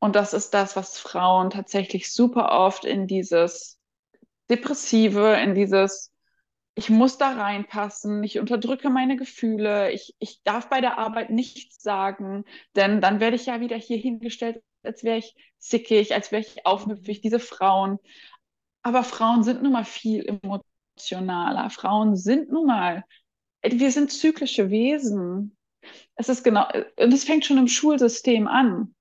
Und 0.00 0.16
das 0.16 0.34
ist 0.34 0.50
das, 0.54 0.76
was 0.76 0.98
Frauen 0.98 1.50
tatsächlich 1.50 2.12
super 2.12 2.50
oft 2.50 2.84
in 2.84 3.06
dieses 3.06 3.78
Depressive, 4.50 5.34
in 5.42 5.54
dieses, 5.54 6.12
ich 6.74 6.90
muss 6.90 7.16
da 7.16 7.32
reinpassen, 7.32 8.22
ich 8.24 8.38
unterdrücke 8.40 8.90
meine 8.90 9.16
Gefühle, 9.16 9.92
ich, 9.92 10.14
ich 10.18 10.42
darf 10.42 10.68
bei 10.68 10.80
der 10.80 10.98
Arbeit 10.98 11.30
nichts 11.30 11.82
sagen, 11.82 12.44
denn 12.74 13.00
dann 13.00 13.20
werde 13.20 13.36
ich 13.36 13.46
ja 13.46 13.60
wieder 13.60 13.76
hier 13.76 13.98
hingestellt, 13.98 14.62
als 14.82 15.04
wäre 15.04 15.18
ich 15.18 15.34
zickig, 15.58 16.14
als 16.14 16.32
wäre 16.32 16.42
ich 16.42 16.66
aufmüpfig, 16.66 17.20
diese 17.20 17.40
Frauen. 17.40 17.98
Aber 18.86 19.02
Frauen 19.02 19.42
sind 19.42 19.64
nun 19.64 19.72
mal 19.72 19.84
viel 19.84 20.24
emotionaler. 20.44 21.70
Frauen 21.70 22.14
sind 22.14 22.52
nun 22.52 22.68
mal, 22.68 23.04
wir 23.60 23.90
sind 23.90 24.12
zyklische 24.12 24.70
Wesen. 24.70 25.56
Es 26.14 26.28
ist 26.28 26.44
genau, 26.44 26.68
und 26.96 27.12
es 27.12 27.24
fängt 27.24 27.44
schon 27.44 27.58
im 27.58 27.66
Schulsystem 27.66 28.46
an. 28.46 28.94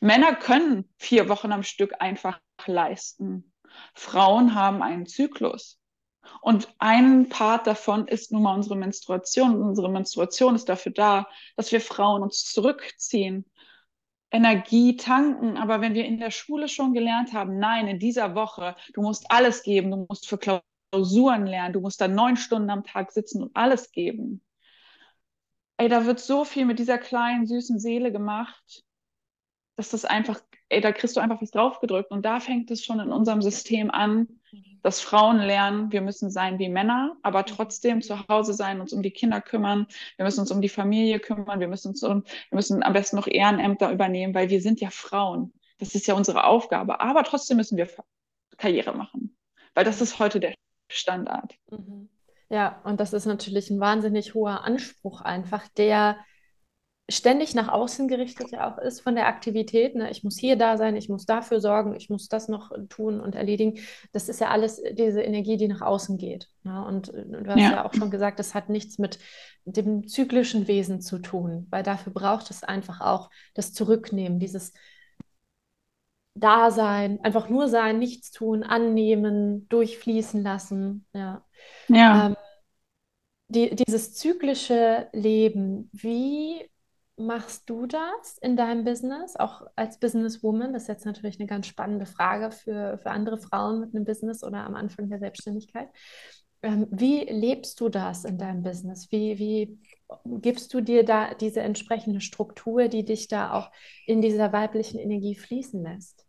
Männer 0.00 0.34
können 0.34 0.92
vier 0.98 1.30
Wochen 1.30 1.52
am 1.52 1.62
Stück 1.62 1.94
einfach 2.00 2.38
leisten. 2.66 3.50
Frauen 3.94 4.54
haben 4.54 4.82
einen 4.82 5.06
Zyklus. 5.06 5.80
Und 6.42 6.68
ein 6.78 7.30
Part 7.30 7.66
davon 7.66 8.08
ist 8.08 8.32
nun 8.32 8.42
mal 8.42 8.54
unsere 8.54 8.76
Menstruation. 8.76 9.62
Unsere 9.62 9.90
Menstruation 9.90 10.54
ist 10.54 10.68
dafür 10.68 10.92
da, 10.92 11.26
dass 11.56 11.72
wir 11.72 11.80
Frauen 11.80 12.22
uns 12.22 12.44
zurückziehen, 12.44 13.46
Energie 14.30 14.96
tanken. 14.96 15.56
Aber 15.56 15.80
wenn 15.80 15.94
wir 15.94 16.04
in 16.04 16.18
der 16.18 16.30
Schule 16.30 16.68
schon 16.68 16.92
gelernt 16.92 17.32
haben, 17.32 17.58
nein, 17.58 17.88
in 17.88 17.98
dieser 17.98 18.34
Woche, 18.34 18.76
du 18.94 19.02
musst 19.02 19.30
alles 19.30 19.62
geben, 19.62 19.90
du 19.90 20.06
musst 20.08 20.28
für 20.28 20.38
Klausuren 20.38 21.46
lernen, 21.46 21.72
du 21.72 21.80
musst 21.80 22.00
da 22.00 22.08
neun 22.08 22.36
Stunden 22.36 22.70
am 22.70 22.84
Tag 22.84 23.12
sitzen 23.12 23.42
und 23.42 23.56
alles 23.56 23.92
geben. 23.92 24.42
Ey, 25.76 25.88
da 25.88 26.04
wird 26.04 26.20
so 26.20 26.44
viel 26.44 26.66
mit 26.66 26.78
dieser 26.78 26.98
kleinen, 26.98 27.46
süßen 27.46 27.78
Seele 27.78 28.12
gemacht, 28.12 28.84
dass 29.76 29.90
das 29.90 30.04
einfach, 30.04 30.40
ey, 30.68 30.80
da 30.80 30.92
kriegst 30.92 31.16
du 31.16 31.20
einfach 31.20 31.40
was 31.40 31.50
draufgedrückt. 31.50 32.10
Und 32.10 32.24
da 32.24 32.38
fängt 32.38 32.70
es 32.70 32.84
schon 32.84 33.00
in 33.00 33.10
unserem 33.10 33.40
System 33.40 33.90
an, 33.90 34.39
dass 34.82 35.00
Frauen 35.00 35.38
lernen, 35.38 35.92
wir 35.92 36.00
müssen 36.00 36.30
sein 36.30 36.58
wie 36.58 36.68
Männer, 36.68 37.16
aber 37.22 37.44
trotzdem 37.44 38.02
zu 38.02 38.26
Hause 38.28 38.54
sein, 38.54 38.80
uns 38.80 38.92
um 38.92 39.02
die 39.02 39.10
Kinder 39.10 39.40
kümmern, 39.40 39.86
wir 40.16 40.24
müssen 40.24 40.40
uns 40.40 40.50
um 40.50 40.60
die 40.60 40.68
Familie 40.68 41.20
kümmern, 41.20 41.60
wir 41.60 41.68
müssen, 41.68 41.88
uns 41.88 42.02
um, 42.02 42.24
wir 42.24 42.56
müssen 42.56 42.82
am 42.82 42.92
besten 42.92 43.16
noch 43.16 43.26
Ehrenämter 43.26 43.92
übernehmen, 43.92 44.34
weil 44.34 44.50
wir 44.50 44.60
sind 44.60 44.80
ja 44.80 44.90
Frauen. 44.90 45.52
Das 45.78 45.94
ist 45.94 46.06
ja 46.06 46.14
unsere 46.14 46.44
Aufgabe. 46.44 47.00
Aber 47.00 47.24
trotzdem 47.24 47.56
müssen 47.56 47.76
wir 47.76 47.88
Karriere 48.56 48.94
machen, 48.94 49.36
weil 49.74 49.84
das 49.84 50.00
ist 50.00 50.18
heute 50.18 50.40
der 50.40 50.54
Standard. 50.88 51.54
Mhm. 51.70 52.08
Ja, 52.50 52.80
und 52.82 52.98
das 52.98 53.12
ist 53.12 53.26
natürlich 53.26 53.70
ein 53.70 53.78
wahnsinnig 53.78 54.34
hoher 54.34 54.64
Anspruch 54.64 55.20
einfach, 55.20 55.68
der 55.68 56.18
ständig 57.10 57.54
nach 57.54 57.68
außen 57.68 58.08
gerichtet 58.08 58.50
ja 58.52 58.72
auch 58.72 58.78
ist 58.78 59.00
von 59.00 59.14
der 59.14 59.26
Aktivität. 59.26 59.94
Ne? 59.94 60.10
Ich 60.10 60.24
muss 60.24 60.38
hier 60.38 60.56
da 60.56 60.76
sein, 60.76 60.96
ich 60.96 61.08
muss 61.08 61.26
dafür 61.26 61.60
sorgen, 61.60 61.94
ich 61.94 62.08
muss 62.08 62.28
das 62.28 62.48
noch 62.48 62.70
tun 62.88 63.20
und 63.20 63.34
erledigen. 63.34 63.78
Das 64.12 64.28
ist 64.28 64.40
ja 64.40 64.48
alles 64.48 64.82
diese 64.92 65.22
Energie, 65.22 65.56
die 65.56 65.68
nach 65.68 65.80
außen 65.80 66.18
geht. 66.18 66.48
Ne? 66.62 66.84
Und 66.84 67.12
äh, 67.12 67.24
du 67.24 67.46
hast 67.50 67.58
ja. 67.58 67.72
ja 67.72 67.84
auch 67.84 67.94
schon 67.94 68.10
gesagt, 68.10 68.38
das 68.38 68.54
hat 68.54 68.68
nichts 68.68 68.98
mit 68.98 69.18
dem 69.64 70.06
zyklischen 70.06 70.68
Wesen 70.68 71.00
zu 71.00 71.18
tun, 71.18 71.66
weil 71.70 71.82
dafür 71.82 72.12
braucht 72.12 72.50
es 72.50 72.62
einfach 72.64 73.00
auch 73.00 73.30
das 73.54 73.72
Zurücknehmen, 73.72 74.38
dieses 74.38 74.72
Dasein, 76.34 77.20
einfach 77.22 77.48
nur 77.48 77.68
sein, 77.68 77.98
nichts 77.98 78.30
tun, 78.30 78.62
annehmen, 78.62 79.68
durchfließen 79.68 80.42
lassen. 80.42 81.06
Ja. 81.12 81.44
ja. 81.88 82.26
Ähm, 82.28 82.36
die, 83.48 83.74
dieses 83.74 84.14
zyklische 84.14 85.08
Leben, 85.12 85.90
wie 85.92 86.70
machst 87.20 87.68
du 87.70 87.86
das 87.86 88.38
in 88.40 88.56
deinem 88.56 88.84
Business, 88.84 89.36
auch 89.36 89.62
als 89.76 89.98
Businesswoman? 89.98 90.72
Das 90.72 90.82
ist 90.82 90.88
jetzt 90.88 91.06
natürlich 91.06 91.38
eine 91.38 91.48
ganz 91.48 91.66
spannende 91.66 92.06
Frage 92.06 92.50
für, 92.50 92.98
für 92.98 93.10
andere 93.10 93.38
Frauen 93.38 93.80
mit 93.80 93.94
einem 93.94 94.04
Business 94.04 94.42
oder 94.42 94.64
am 94.64 94.74
Anfang 94.74 95.08
der 95.08 95.18
Selbstständigkeit. 95.18 95.88
Ähm, 96.62 96.86
wie 96.90 97.24
lebst 97.24 97.80
du 97.80 97.88
das 97.88 98.24
in 98.24 98.38
deinem 98.38 98.62
Business? 98.62 99.10
Wie, 99.10 99.38
wie 99.38 99.78
gibst 100.40 100.74
du 100.74 100.80
dir 100.80 101.04
da 101.04 101.34
diese 101.34 101.60
entsprechende 101.60 102.20
Struktur, 102.20 102.88
die 102.88 103.04
dich 103.04 103.28
da 103.28 103.52
auch 103.52 103.70
in 104.06 104.20
dieser 104.20 104.52
weiblichen 104.52 104.98
Energie 104.98 105.34
fließen 105.34 105.82
lässt? 105.82 106.26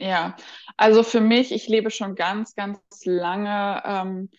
Ja, 0.00 0.36
also 0.76 1.02
für 1.02 1.20
mich, 1.20 1.52
ich 1.52 1.68
lebe 1.68 1.90
schon 1.90 2.14
ganz, 2.14 2.54
ganz 2.54 2.80
lange 3.04 3.82
ähm, 3.84 4.30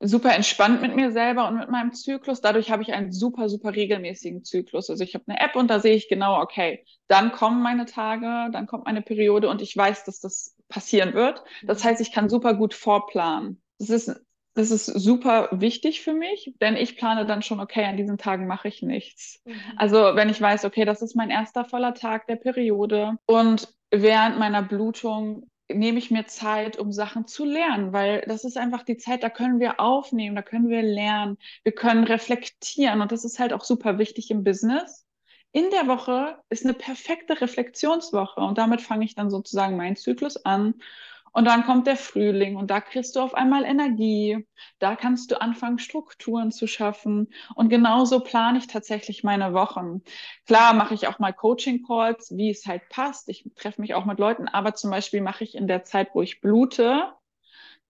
super 0.00 0.34
entspannt 0.34 0.80
mit 0.80 0.94
mir 0.96 1.12
selber 1.12 1.48
und 1.48 1.58
mit 1.58 1.70
meinem 1.70 1.92
Zyklus. 1.92 2.40
Dadurch 2.40 2.70
habe 2.70 2.82
ich 2.82 2.92
einen 2.92 3.12
super, 3.12 3.48
super 3.48 3.74
regelmäßigen 3.74 4.44
Zyklus. 4.44 4.88
Also 4.88 5.04
ich 5.04 5.14
habe 5.14 5.24
eine 5.28 5.40
App 5.40 5.56
und 5.56 5.68
da 5.68 5.80
sehe 5.80 5.94
ich 5.94 6.08
genau, 6.08 6.40
okay, 6.40 6.84
dann 7.08 7.32
kommen 7.32 7.62
meine 7.62 7.84
Tage, 7.84 8.50
dann 8.52 8.66
kommt 8.66 8.86
meine 8.86 9.02
Periode 9.02 9.48
und 9.48 9.62
ich 9.62 9.76
weiß, 9.76 10.04
dass 10.04 10.20
das 10.20 10.56
passieren 10.68 11.14
wird. 11.14 11.42
Das 11.64 11.84
heißt, 11.84 12.00
ich 12.00 12.12
kann 12.12 12.28
super 12.28 12.54
gut 12.54 12.74
vorplanen. 12.74 13.62
Das 13.78 13.90
ist, 13.90 14.20
das 14.54 14.70
ist 14.70 14.86
super 14.86 15.48
wichtig 15.52 16.00
für 16.00 16.14
mich, 16.14 16.54
denn 16.60 16.76
ich 16.76 16.96
plane 16.96 17.26
dann 17.26 17.42
schon, 17.42 17.60
okay, 17.60 17.84
an 17.84 17.98
diesen 17.98 18.16
Tagen 18.16 18.46
mache 18.46 18.68
ich 18.68 18.82
nichts. 18.82 19.42
Mhm. 19.44 19.60
Also 19.76 19.96
wenn 20.14 20.30
ich 20.30 20.40
weiß, 20.40 20.64
okay, 20.64 20.86
das 20.86 21.02
ist 21.02 21.14
mein 21.14 21.30
erster 21.30 21.64
voller 21.66 21.92
Tag 21.92 22.26
der 22.26 22.36
Periode 22.36 23.18
und 23.26 23.68
während 23.90 24.38
meiner 24.38 24.62
Blutung 24.62 25.48
nehme 25.68 25.98
ich 25.98 26.10
mir 26.10 26.26
Zeit, 26.26 26.78
um 26.78 26.92
Sachen 26.92 27.26
zu 27.26 27.44
lernen, 27.44 27.92
weil 27.92 28.22
das 28.26 28.44
ist 28.44 28.56
einfach 28.56 28.82
die 28.84 28.96
Zeit, 28.96 29.22
da 29.22 29.30
können 29.30 29.60
wir 29.60 29.80
aufnehmen, 29.80 30.36
da 30.36 30.42
können 30.42 30.68
wir 30.68 30.82
lernen, 30.82 31.38
wir 31.64 31.72
können 31.72 32.04
reflektieren 32.04 33.00
und 33.00 33.12
das 33.12 33.24
ist 33.24 33.38
halt 33.38 33.52
auch 33.52 33.64
super 33.64 33.98
wichtig 33.98 34.30
im 34.30 34.44
Business. 34.44 35.06
In 35.52 35.70
der 35.70 35.86
Woche 35.88 36.38
ist 36.50 36.64
eine 36.64 36.74
perfekte 36.74 37.40
Reflexionswoche 37.40 38.40
und 38.40 38.58
damit 38.58 38.82
fange 38.82 39.04
ich 39.04 39.14
dann 39.14 39.30
sozusagen 39.30 39.76
meinen 39.76 39.96
Zyklus 39.96 40.36
an 40.44 40.74
und 41.36 41.44
dann 41.44 41.64
kommt 41.66 41.86
der 41.86 41.98
Frühling 41.98 42.56
und 42.56 42.70
da 42.70 42.80
kriegst 42.80 43.14
du 43.14 43.20
auf 43.20 43.34
einmal 43.34 43.66
Energie. 43.66 44.48
Da 44.78 44.96
kannst 44.96 45.30
du 45.30 45.38
anfangen, 45.38 45.78
Strukturen 45.78 46.50
zu 46.50 46.66
schaffen. 46.66 47.28
Und 47.54 47.68
genauso 47.68 48.20
plane 48.20 48.56
ich 48.56 48.68
tatsächlich 48.68 49.22
meine 49.22 49.52
Wochen. 49.52 50.00
Klar 50.46 50.72
mache 50.72 50.94
ich 50.94 51.08
auch 51.08 51.18
mal 51.18 51.34
Coaching-Calls, 51.34 52.34
wie 52.38 52.48
es 52.48 52.64
halt 52.64 52.88
passt. 52.88 53.28
Ich 53.28 53.44
treffe 53.54 53.82
mich 53.82 53.92
auch 53.92 54.06
mit 54.06 54.18
Leuten, 54.18 54.48
aber 54.48 54.72
zum 54.72 54.90
Beispiel 54.90 55.20
mache 55.20 55.44
ich 55.44 55.54
in 55.54 55.68
der 55.68 55.84
Zeit, 55.84 56.08
wo 56.14 56.22
ich 56.22 56.40
blute, 56.40 57.12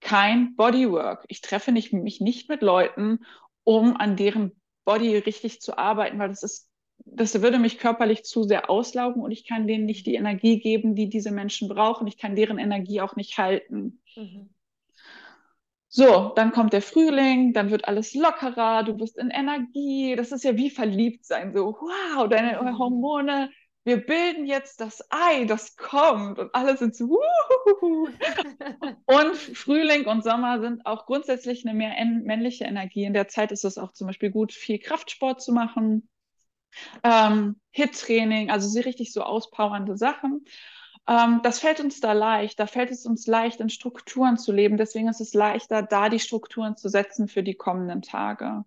kein 0.00 0.56
Bodywork. 0.56 1.24
Ich 1.28 1.40
treffe 1.40 1.70
mich 1.70 1.92
nicht 1.92 2.48
mit 2.48 2.62
Leuten, 2.62 3.20
um 3.62 3.96
an 3.96 4.16
deren 4.16 4.60
Body 4.84 5.18
richtig 5.18 5.60
zu 5.60 5.78
arbeiten, 5.78 6.18
weil 6.18 6.30
das 6.30 6.42
ist 6.42 6.65
das 7.06 7.40
würde 7.40 7.58
mich 7.58 7.78
körperlich 7.78 8.25
zu 8.25 8.42
sehr 8.42 8.68
auslaugen 8.68 9.22
und 9.22 9.30
ich 9.30 9.46
kann 9.46 9.66
denen 9.66 9.86
nicht 9.86 10.06
die 10.06 10.14
Energie 10.14 10.58
geben, 10.58 10.94
die 10.94 11.08
diese 11.08 11.30
Menschen 11.30 11.68
brauchen. 11.68 12.06
Ich 12.06 12.18
kann 12.18 12.36
deren 12.36 12.58
Energie 12.58 13.00
auch 13.00 13.16
nicht 13.16 13.38
halten. 13.38 14.02
Mhm. 14.16 14.50
So, 15.88 16.32
dann 16.36 16.52
kommt 16.52 16.72
der 16.72 16.82
Frühling, 16.82 17.54
dann 17.54 17.70
wird 17.70 17.86
alles 17.86 18.14
lockerer, 18.14 18.82
du 18.82 18.94
bist 18.94 19.16
in 19.16 19.30
Energie. 19.30 20.14
Das 20.16 20.32
ist 20.32 20.44
ja 20.44 20.56
wie 20.56 20.68
verliebt 20.68 21.25
sein. 21.25 21.54
So, 21.54 21.76
wow, 21.80 22.28
deine 22.28 22.60
mhm. 22.60 22.78
Hormone 22.78 23.50
wir 23.86 24.04
bilden 24.04 24.46
jetzt 24.46 24.80
das 24.80 25.00
Ei, 25.10 25.44
das 25.44 25.76
kommt 25.76 26.40
und 26.40 26.52
alle 26.56 26.76
sind 26.76 26.96
so. 26.96 27.20
und 29.06 29.36
Frühling 29.36 30.06
und 30.06 30.25
Sommer 30.25 30.60
sind 30.60 30.84
auch 30.84 31.06
grundsätzlich 31.06 31.64
eine 31.64 31.72
mehr 31.72 31.94
männliche 32.04 32.64
Energie. 32.64 33.04
In 33.04 33.14
der 33.14 33.28
Zeit 33.28 33.52
ist 33.52 33.64
es 33.64 33.78
auch 33.78 33.92
zum 33.92 34.08
Beispiel 34.08 34.32
gut, 34.32 34.52
viel 34.52 34.80
Kraftsport 34.80 35.40
zu 35.40 35.52
machen, 35.52 36.08
ähm, 37.02 37.56
Hit-Training, 37.71 38.50
also 38.50 38.68
sie 38.68 38.80
richtig 38.80 39.12
so 39.12 39.23
auspowernde 39.23 39.97
Sachen. 39.97 40.45
Ähm, 41.09 41.40
das 41.42 41.61
fällt 41.61 41.80
uns 41.80 42.00
da 42.00 42.12
leicht. 42.12 42.59
Da 42.59 42.66
fällt 42.66 42.90
es 42.90 43.06
uns 43.06 43.26
leicht, 43.26 43.61
in 43.61 43.71
Strukturen 43.71 44.37
zu 44.38 44.52
leben. 44.52 44.76
Deswegen 44.76 45.09
ist 45.09 45.21
es 45.21 45.35
leichter, 45.35 45.83
da 45.83 46.09
die 46.09 46.18
Strukturen 46.18 46.76
zu 46.76 46.88
setzen 46.88 47.28
für 47.28 47.42
die 47.42 47.54
kommenden 47.54 48.02
Tage. 48.02 48.64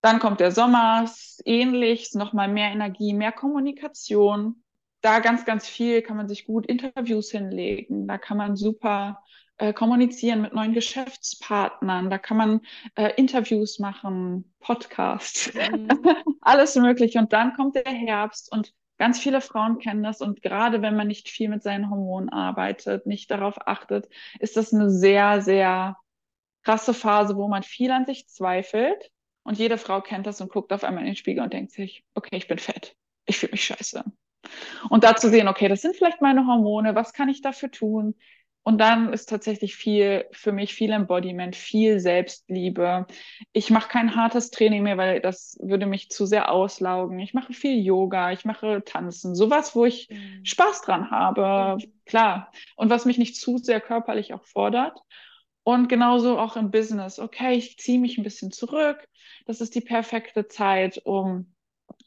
Dann 0.00 0.18
kommt 0.18 0.40
der 0.40 0.52
Sommer, 0.52 1.10
ähnlich, 1.44 2.12
nochmal 2.14 2.48
mehr 2.48 2.70
Energie, 2.70 3.14
mehr 3.14 3.32
Kommunikation. 3.32 4.62
Da 5.00 5.20
ganz, 5.20 5.44
ganz 5.44 5.66
viel 5.66 6.02
kann 6.02 6.16
man 6.16 6.28
sich 6.28 6.46
gut 6.46 6.66
Interviews 6.66 7.30
hinlegen. 7.30 8.06
Da 8.06 8.18
kann 8.18 8.36
man 8.36 8.56
super 8.56 9.22
äh, 9.58 9.72
kommunizieren 9.72 10.42
mit 10.42 10.52
neuen 10.52 10.72
Geschäftspartnern. 10.72 12.10
Da 12.10 12.18
kann 12.18 12.36
man 12.36 12.60
äh, 12.96 13.12
Interviews 13.16 13.78
machen, 13.78 14.52
Podcasts, 14.60 15.52
mhm. 15.54 15.88
alles 16.40 16.74
mögliche. 16.76 17.18
Und 17.18 17.32
dann 17.32 17.54
kommt 17.54 17.76
der 17.76 17.84
Herbst 17.84 18.50
und 18.52 18.72
ganz 18.98 19.18
viele 19.18 19.40
Frauen 19.40 19.78
kennen 19.78 20.02
das. 20.02 20.20
Und 20.20 20.42
gerade 20.42 20.82
wenn 20.82 20.96
man 20.96 21.08
nicht 21.08 21.28
viel 21.28 21.48
mit 21.48 21.62
seinen 21.62 21.90
Hormonen 21.90 22.28
arbeitet, 22.28 23.06
nicht 23.06 23.30
darauf 23.30 23.66
achtet, 23.66 24.08
ist 24.38 24.56
das 24.56 24.72
eine 24.72 24.90
sehr, 24.90 25.40
sehr 25.40 25.96
krasse 26.62 26.94
Phase, 26.94 27.36
wo 27.36 27.48
man 27.48 27.62
viel 27.62 27.90
an 27.90 28.06
sich 28.06 28.28
zweifelt 28.28 29.10
und 29.44 29.58
jede 29.58 29.78
Frau 29.78 30.00
kennt 30.00 30.26
das 30.26 30.40
und 30.40 30.50
guckt 30.50 30.72
auf 30.72 30.84
einmal 30.84 31.02
in 31.02 31.10
den 31.10 31.16
Spiegel 31.16 31.44
und 31.44 31.52
denkt 31.52 31.72
sich, 31.72 32.04
okay, 32.14 32.36
ich 32.36 32.48
bin 32.48 32.58
fett. 32.58 32.96
Ich 33.26 33.38
fühle 33.38 33.52
mich 33.52 33.64
scheiße. 33.64 34.02
Und 34.90 35.04
da 35.04 35.16
zu 35.16 35.30
sehen, 35.30 35.48
okay, 35.48 35.68
das 35.68 35.82
sind 35.82 35.96
vielleicht 35.96 36.20
meine 36.20 36.46
Hormone, 36.46 36.94
was 36.94 37.12
kann 37.12 37.28
ich 37.28 37.42
dafür 37.42 37.70
tun? 37.70 38.14
Und 38.66 38.78
dann 38.78 39.12
ist 39.12 39.28
tatsächlich 39.28 39.76
viel 39.76 40.24
für 40.32 40.50
mich 40.50 40.74
viel 40.74 40.90
Embodiment, 40.90 41.54
viel 41.54 42.00
Selbstliebe. 42.00 43.06
Ich 43.52 43.68
mache 43.68 43.90
kein 43.90 44.16
hartes 44.16 44.50
Training 44.50 44.82
mehr, 44.82 44.96
weil 44.96 45.20
das 45.20 45.58
würde 45.60 45.84
mich 45.84 46.10
zu 46.10 46.24
sehr 46.24 46.50
auslaugen. 46.50 47.18
Ich 47.18 47.34
mache 47.34 47.52
viel 47.52 47.84
Yoga, 47.84 48.32
ich 48.32 48.46
mache 48.46 48.82
Tanzen, 48.82 49.34
sowas, 49.34 49.76
wo 49.76 49.84
ich 49.84 50.08
mhm. 50.08 50.44
Spaß 50.46 50.80
dran 50.80 51.10
habe, 51.10 51.76
mhm. 51.76 51.92
klar. 52.06 52.50
Und 52.74 52.88
was 52.88 53.04
mich 53.04 53.18
nicht 53.18 53.36
zu 53.36 53.58
sehr 53.58 53.82
körperlich 53.82 54.32
auch 54.32 54.44
fordert. 54.44 54.98
Und 55.62 55.90
genauso 55.90 56.38
auch 56.38 56.56
im 56.56 56.70
Business. 56.70 57.18
Okay, 57.18 57.56
ich 57.56 57.78
ziehe 57.78 57.98
mich 57.98 58.16
ein 58.16 58.24
bisschen 58.24 58.50
zurück. 58.50 59.06
Das 59.44 59.60
ist 59.60 59.74
die 59.74 59.82
perfekte 59.82 60.48
Zeit, 60.48 61.02
um 61.04 61.54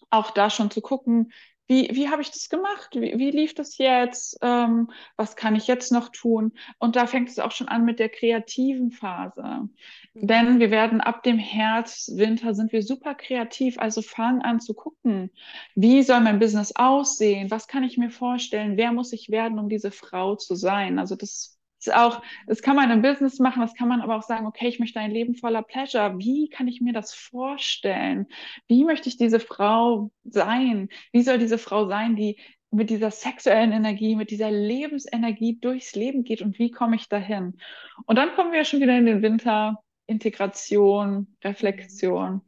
auch 0.10 0.32
da 0.32 0.50
schon 0.50 0.72
zu 0.72 0.82
gucken, 0.82 1.32
wie, 1.68 1.90
wie 1.94 2.10
habe 2.10 2.22
ich 2.22 2.32
das 2.32 2.50
gemacht? 2.50 2.90
Wie, 2.94 3.18
wie 3.18 3.32
lief 3.32 3.54
das 3.54 3.78
jetzt? 3.78 4.38
Ähm, 4.42 4.90
was 5.18 5.36
kann 5.36 5.56
ich 5.56 5.68
jetzt 5.68 5.92
noch 5.92 6.10
tun? 6.10 6.54
Und 6.80 6.96
da 6.96 7.08
fängt 7.08 7.30
es 7.30 7.40
auch 7.40 7.52
schon 7.52 7.68
an 7.68 7.86
mit 7.86 8.00
der 8.00 8.10
kreativen 8.10 8.92
Phase. 8.92 9.70
Denn 10.14 10.60
wir 10.60 10.72
werden 10.72 11.02
ab 11.02 11.24
dem 11.24 11.38
Herbst, 11.38 12.18
Winter 12.18 12.56
sind 12.56 12.72
wir 12.72 12.82
super 12.82 13.16
kreativ. 13.16 13.78
Also 13.80 14.02
fangen 14.02 14.42
an 14.42 14.60
zu 14.60 14.74
gucken, 14.74 15.32
wie 15.76 16.04
soll 16.04 16.22
mein 16.22 16.40
Business 16.40 16.76
aussehen? 16.76 17.52
Was 17.52 17.68
kann 17.68 17.84
ich 17.84 17.98
mir 17.98 18.10
vorstellen? 18.10 18.78
Wer 18.78 18.94
muss 18.94 19.14
ich 19.14 19.30
werden, 19.30 19.60
um 19.60 19.70
diese 19.70 19.92
Frau 19.92 20.36
zu 20.36 20.56
sein? 20.56 21.00
Also 21.00 21.16
das 21.16 21.57
auch, 21.90 22.22
das 22.48 22.62
kann 22.62 22.76
man 22.76 22.92
im 22.92 23.02
Business 23.02 23.40
machen, 23.40 23.62
das 23.62 23.74
kann 23.74 23.88
man 23.88 24.02
aber 24.02 24.16
auch 24.16 24.24
sagen, 24.24 24.46
okay, 24.46 24.68
ich 24.68 24.80
möchte 24.80 25.00
ein 25.00 25.12
Leben 25.12 25.36
voller 25.36 25.62
Pleasure. 25.62 26.18
Wie 26.18 26.50
kann 26.50 26.68
ich 26.68 26.82
mir 26.82 26.94
das 26.94 27.14
vorstellen? 27.14 28.28
Wie 28.68 28.86
möchte 28.86 29.10
ich 29.10 29.18
diese 29.18 29.40
Frau 29.40 30.12
sein? 30.24 30.90
Wie 31.12 31.22
soll 31.22 31.38
diese 31.38 31.58
Frau 31.58 31.88
sein, 31.88 32.16
die 32.16 32.38
mit 32.72 32.90
dieser 32.90 33.12
sexuellen 33.12 33.72
Energie, 33.72 34.16
mit 34.16 34.30
dieser 34.32 34.52
Lebensenergie 34.52 35.58
durchs 35.60 35.96
Leben 35.96 36.24
geht 36.24 36.42
und 36.42 36.60
wie 36.60 36.72
komme 36.72 36.96
ich 36.96 37.08
dahin? 37.10 37.58
Und 38.06 38.18
dann 38.18 38.34
kommen 38.36 38.52
wir 38.52 38.66
schon 38.66 38.82
wieder 38.82 38.98
in 38.98 39.06
den 39.06 39.22
Winter, 39.22 39.82
Integration, 40.06 41.36
Reflexion. 41.44 42.42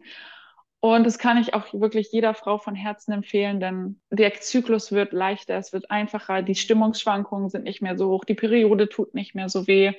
Und 0.81 1.05
das 1.05 1.17
kann 1.17 1.37
ich 1.37 1.53
auch 1.53 1.73
wirklich 1.73 2.11
jeder 2.11 2.33
Frau 2.33 2.57
von 2.57 2.73
Herzen 2.73 3.11
empfehlen, 3.11 3.59
denn 3.59 3.99
der 4.09 4.33
Zyklus 4.35 4.93
wird 4.93 5.11
leichter, 5.11 5.57
es 5.57 5.73
wird 5.73 5.91
einfacher, 5.91 6.41
die 6.41 6.55
Stimmungsschwankungen 6.55 7.49
sind 7.49 7.65
nicht 7.65 7.81
mehr 7.81 7.97
so 7.97 8.09
hoch, 8.09 8.23
die 8.23 8.35
Periode 8.35 8.87
tut 8.87 9.13
nicht 9.13 9.35
mehr 9.35 9.49
so 9.49 9.67
weh. 9.67 9.93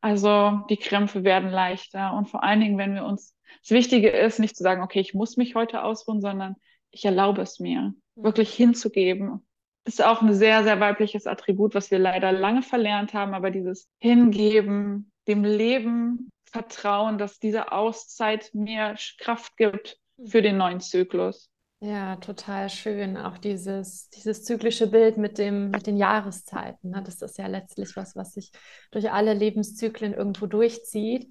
Also 0.00 0.60
die 0.70 0.76
Krämpfe 0.76 1.24
werden 1.24 1.50
leichter. 1.50 2.14
Und 2.14 2.28
vor 2.28 2.44
allen 2.44 2.60
Dingen, 2.60 2.78
wenn 2.78 2.94
wir 2.94 3.04
uns, 3.04 3.36
das 3.62 3.70
Wichtige 3.70 4.10
ist, 4.10 4.38
nicht 4.38 4.56
zu 4.56 4.62
sagen, 4.62 4.82
okay, 4.82 5.00
ich 5.00 5.14
muss 5.14 5.36
mich 5.36 5.54
heute 5.54 5.82
ausruhen, 5.82 6.20
sondern 6.20 6.56
ich 6.90 7.04
erlaube 7.04 7.42
es 7.42 7.58
mir, 7.58 7.94
mhm. 8.14 8.24
wirklich 8.24 8.54
hinzugeben. 8.54 9.44
Das 9.84 9.94
ist 9.94 10.04
auch 10.04 10.22
ein 10.22 10.34
sehr, 10.34 10.62
sehr 10.62 10.78
weibliches 10.78 11.26
Attribut, 11.26 11.74
was 11.74 11.90
wir 11.90 11.98
leider 11.98 12.30
lange 12.30 12.62
verlernt 12.62 13.12
haben, 13.14 13.34
aber 13.34 13.50
dieses 13.50 13.88
Hingeben, 13.98 15.10
dem 15.26 15.42
Leben 15.42 16.30
vertrauen, 16.44 17.18
dass 17.18 17.40
diese 17.40 17.72
Auszeit 17.72 18.50
mir 18.52 18.94
Kraft 19.18 19.56
gibt, 19.56 19.98
für 20.26 20.42
den 20.42 20.56
neuen 20.56 20.80
Zyklus. 20.80 21.50
Ja, 21.80 22.14
total 22.16 22.70
schön. 22.70 23.16
Auch 23.16 23.38
dieses, 23.38 24.08
dieses 24.10 24.44
zyklische 24.44 24.86
Bild 24.86 25.16
mit, 25.16 25.36
dem, 25.38 25.70
mit 25.70 25.88
den 25.88 25.96
Jahreszeiten. 25.96 26.90
Ne? 26.90 27.02
Das 27.04 27.20
ist 27.22 27.38
ja 27.38 27.48
letztlich 27.48 27.96
was, 27.96 28.14
was 28.14 28.34
sich 28.34 28.52
durch 28.92 29.10
alle 29.10 29.34
Lebenszyklen 29.34 30.14
irgendwo 30.14 30.46
durchzieht. 30.46 31.28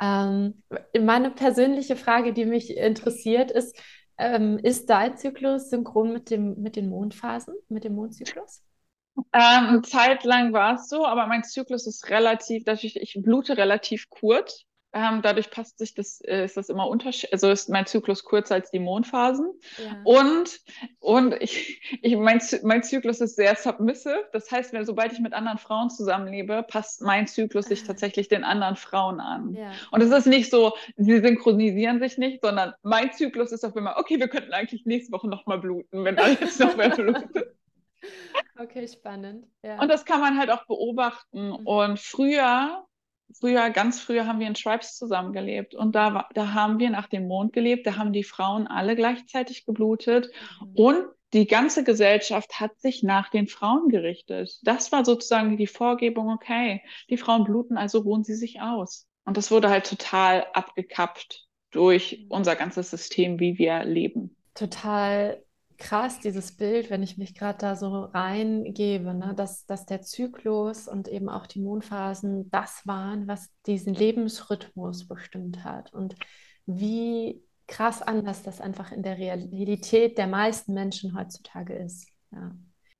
Ähm, 0.00 0.62
meine 0.98 1.30
persönliche 1.30 1.96
Frage, 1.96 2.32
die 2.32 2.46
mich 2.46 2.74
interessiert, 2.74 3.50
ist, 3.50 3.76
ähm, 4.16 4.58
ist 4.58 4.88
dein 4.88 5.18
Zyklus 5.18 5.68
synchron 5.68 6.14
mit, 6.14 6.30
dem, 6.30 6.54
mit 6.62 6.76
den 6.76 6.88
Mondphasen, 6.88 7.54
mit 7.68 7.84
dem 7.84 7.94
Mondzyklus? 7.94 8.62
Ähm, 9.34 9.82
zeitlang 9.84 10.54
war 10.54 10.76
es 10.76 10.88
so, 10.88 11.04
aber 11.04 11.26
mein 11.26 11.44
Zyklus 11.44 11.86
ist 11.86 12.08
relativ, 12.08 12.64
dadurch, 12.64 12.96
ich 12.96 13.18
blute 13.22 13.58
relativ 13.58 14.08
kurz. 14.08 14.64
Ähm, 14.92 15.22
dadurch 15.22 15.50
passt 15.50 15.78
sich 15.78 15.94
das, 15.94 16.20
äh, 16.22 16.44
ist 16.44 16.56
das 16.56 16.68
immer 16.68 16.88
unterschiedlich, 16.88 17.32
also 17.32 17.50
ist 17.50 17.68
mein 17.68 17.86
Zyklus 17.86 18.24
kürzer 18.24 18.56
als 18.56 18.70
die 18.70 18.80
Mondphasen. 18.80 19.52
Ja. 19.78 20.00
Und, 20.04 20.60
und 20.98 21.34
ich, 21.40 21.80
ich, 22.02 22.16
mein, 22.16 22.40
mein 22.64 22.82
Zyklus 22.82 23.20
ist 23.20 23.36
sehr 23.36 23.54
submissive. 23.54 24.28
Das 24.32 24.50
heißt, 24.50 24.72
wenn, 24.72 24.84
sobald 24.84 25.12
ich 25.12 25.20
mit 25.20 25.32
anderen 25.32 25.58
Frauen 25.58 25.90
zusammenlebe, 25.90 26.64
passt 26.68 27.02
mein 27.02 27.28
Zyklus 27.28 27.66
sich 27.66 27.84
tatsächlich 27.84 28.28
den 28.28 28.42
anderen 28.42 28.76
Frauen 28.76 29.20
an. 29.20 29.54
Ja. 29.54 29.70
Und 29.92 30.02
es 30.02 30.10
ist 30.10 30.26
nicht 30.26 30.50
so, 30.50 30.72
sie 30.96 31.20
synchronisieren 31.20 32.00
sich 32.00 32.18
nicht, 32.18 32.42
sondern 32.42 32.74
mein 32.82 33.12
Zyklus 33.12 33.52
ist 33.52 33.64
auf 33.64 33.76
immer, 33.76 33.96
okay, 33.96 34.18
wir 34.18 34.28
könnten 34.28 34.52
eigentlich 34.52 34.86
nächste 34.86 35.12
Woche 35.12 35.28
nochmal 35.28 35.58
bluten, 35.58 36.04
wenn 36.04 36.18
alle 36.18 36.32
jetzt 36.40 36.58
noch 36.58 36.76
mehr 36.76 36.90
bluten. 36.90 37.30
Okay, 38.58 38.86
spannend. 38.88 39.46
Ja. 39.62 39.80
Und 39.80 39.88
das 39.88 40.04
kann 40.04 40.20
man 40.20 40.38
halt 40.38 40.50
auch 40.50 40.66
beobachten. 40.66 41.48
Mhm. 41.48 41.66
Und 41.66 41.98
früher 41.98 42.86
früher, 43.38 43.70
ganz 43.70 44.00
früher 44.00 44.26
haben 44.26 44.40
wir 44.40 44.46
in 44.46 44.54
Tribes 44.54 44.96
zusammengelebt 44.96 45.74
und 45.74 45.94
da, 45.94 46.28
da 46.34 46.52
haben 46.52 46.78
wir 46.78 46.90
nach 46.90 47.06
dem 47.06 47.26
Mond 47.26 47.52
gelebt, 47.52 47.86
da 47.86 47.96
haben 47.96 48.12
die 48.12 48.24
Frauen 48.24 48.66
alle 48.66 48.96
gleichzeitig 48.96 49.64
geblutet 49.64 50.30
mhm. 50.60 50.72
und 50.74 51.04
die 51.32 51.46
ganze 51.46 51.84
Gesellschaft 51.84 52.58
hat 52.58 52.80
sich 52.80 53.02
nach 53.02 53.30
den 53.30 53.46
Frauen 53.46 53.88
gerichtet. 53.88 54.58
Das 54.62 54.90
war 54.90 55.04
sozusagen 55.04 55.56
die 55.56 55.68
Vorgebung, 55.68 56.28
okay, 56.30 56.82
die 57.08 57.16
Frauen 57.16 57.44
bluten, 57.44 57.76
also 57.76 58.00
ruhen 58.00 58.24
sie 58.24 58.34
sich 58.34 58.60
aus. 58.60 59.06
Und 59.24 59.36
das 59.36 59.52
wurde 59.52 59.70
halt 59.70 59.86
total 59.86 60.46
abgekappt 60.54 61.46
durch 61.70 62.24
mhm. 62.24 62.26
unser 62.30 62.56
ganzes 62.56 62.90
System, 62.90 63.38
wie 63.38 63.58
wir 63.58 63.84
leben. 63.84 64.36
Total 64.54 65.40
krass, 65.80 66.20
dieses 66.20 66.56
Bild, 66.56 66.90
wenn 66.90 67.02
ich 67.02 67.18
mich 67.18 67.34
gerade 67.34 67.58
da 67.58 67.74
so 67.74 68.04
reingebe, 68.04 69.12
ne, 69.14 69.34
dass, 69.34 69.66
dass 69.66 69.86
der 69.86 70.02
Zyklus 70.02 70.86
und 70.86 71.08
eben 71.08 71.28
auch 71.28 71.46
die 71.46 71.60
Mondphasen 71.60 72.50
das 72.50 72.86
waren, 72.86 73.26
was 73.26 73.50
diesen 73.66 73.94
Lebensrhythmus 73.94 75.08
bestimmt 75.08 75.64
hat. 75.64 75.92
Und 75.92 76.14
wie 76.66 77.42
krass 77.66 78.02
anders 78.02 78.42
das 78.42 78.60
einfach 78.60 78.92
in 78.92 79.02
der 79.02 79.18
Realität 79.18 80.18
der 80.18 80.26
meisten 80.26 80.74
Menschen 80.74 81.16
heutzutage 81.16 81.74
ist. 81.74 82.08
Ja, 82.32 82.52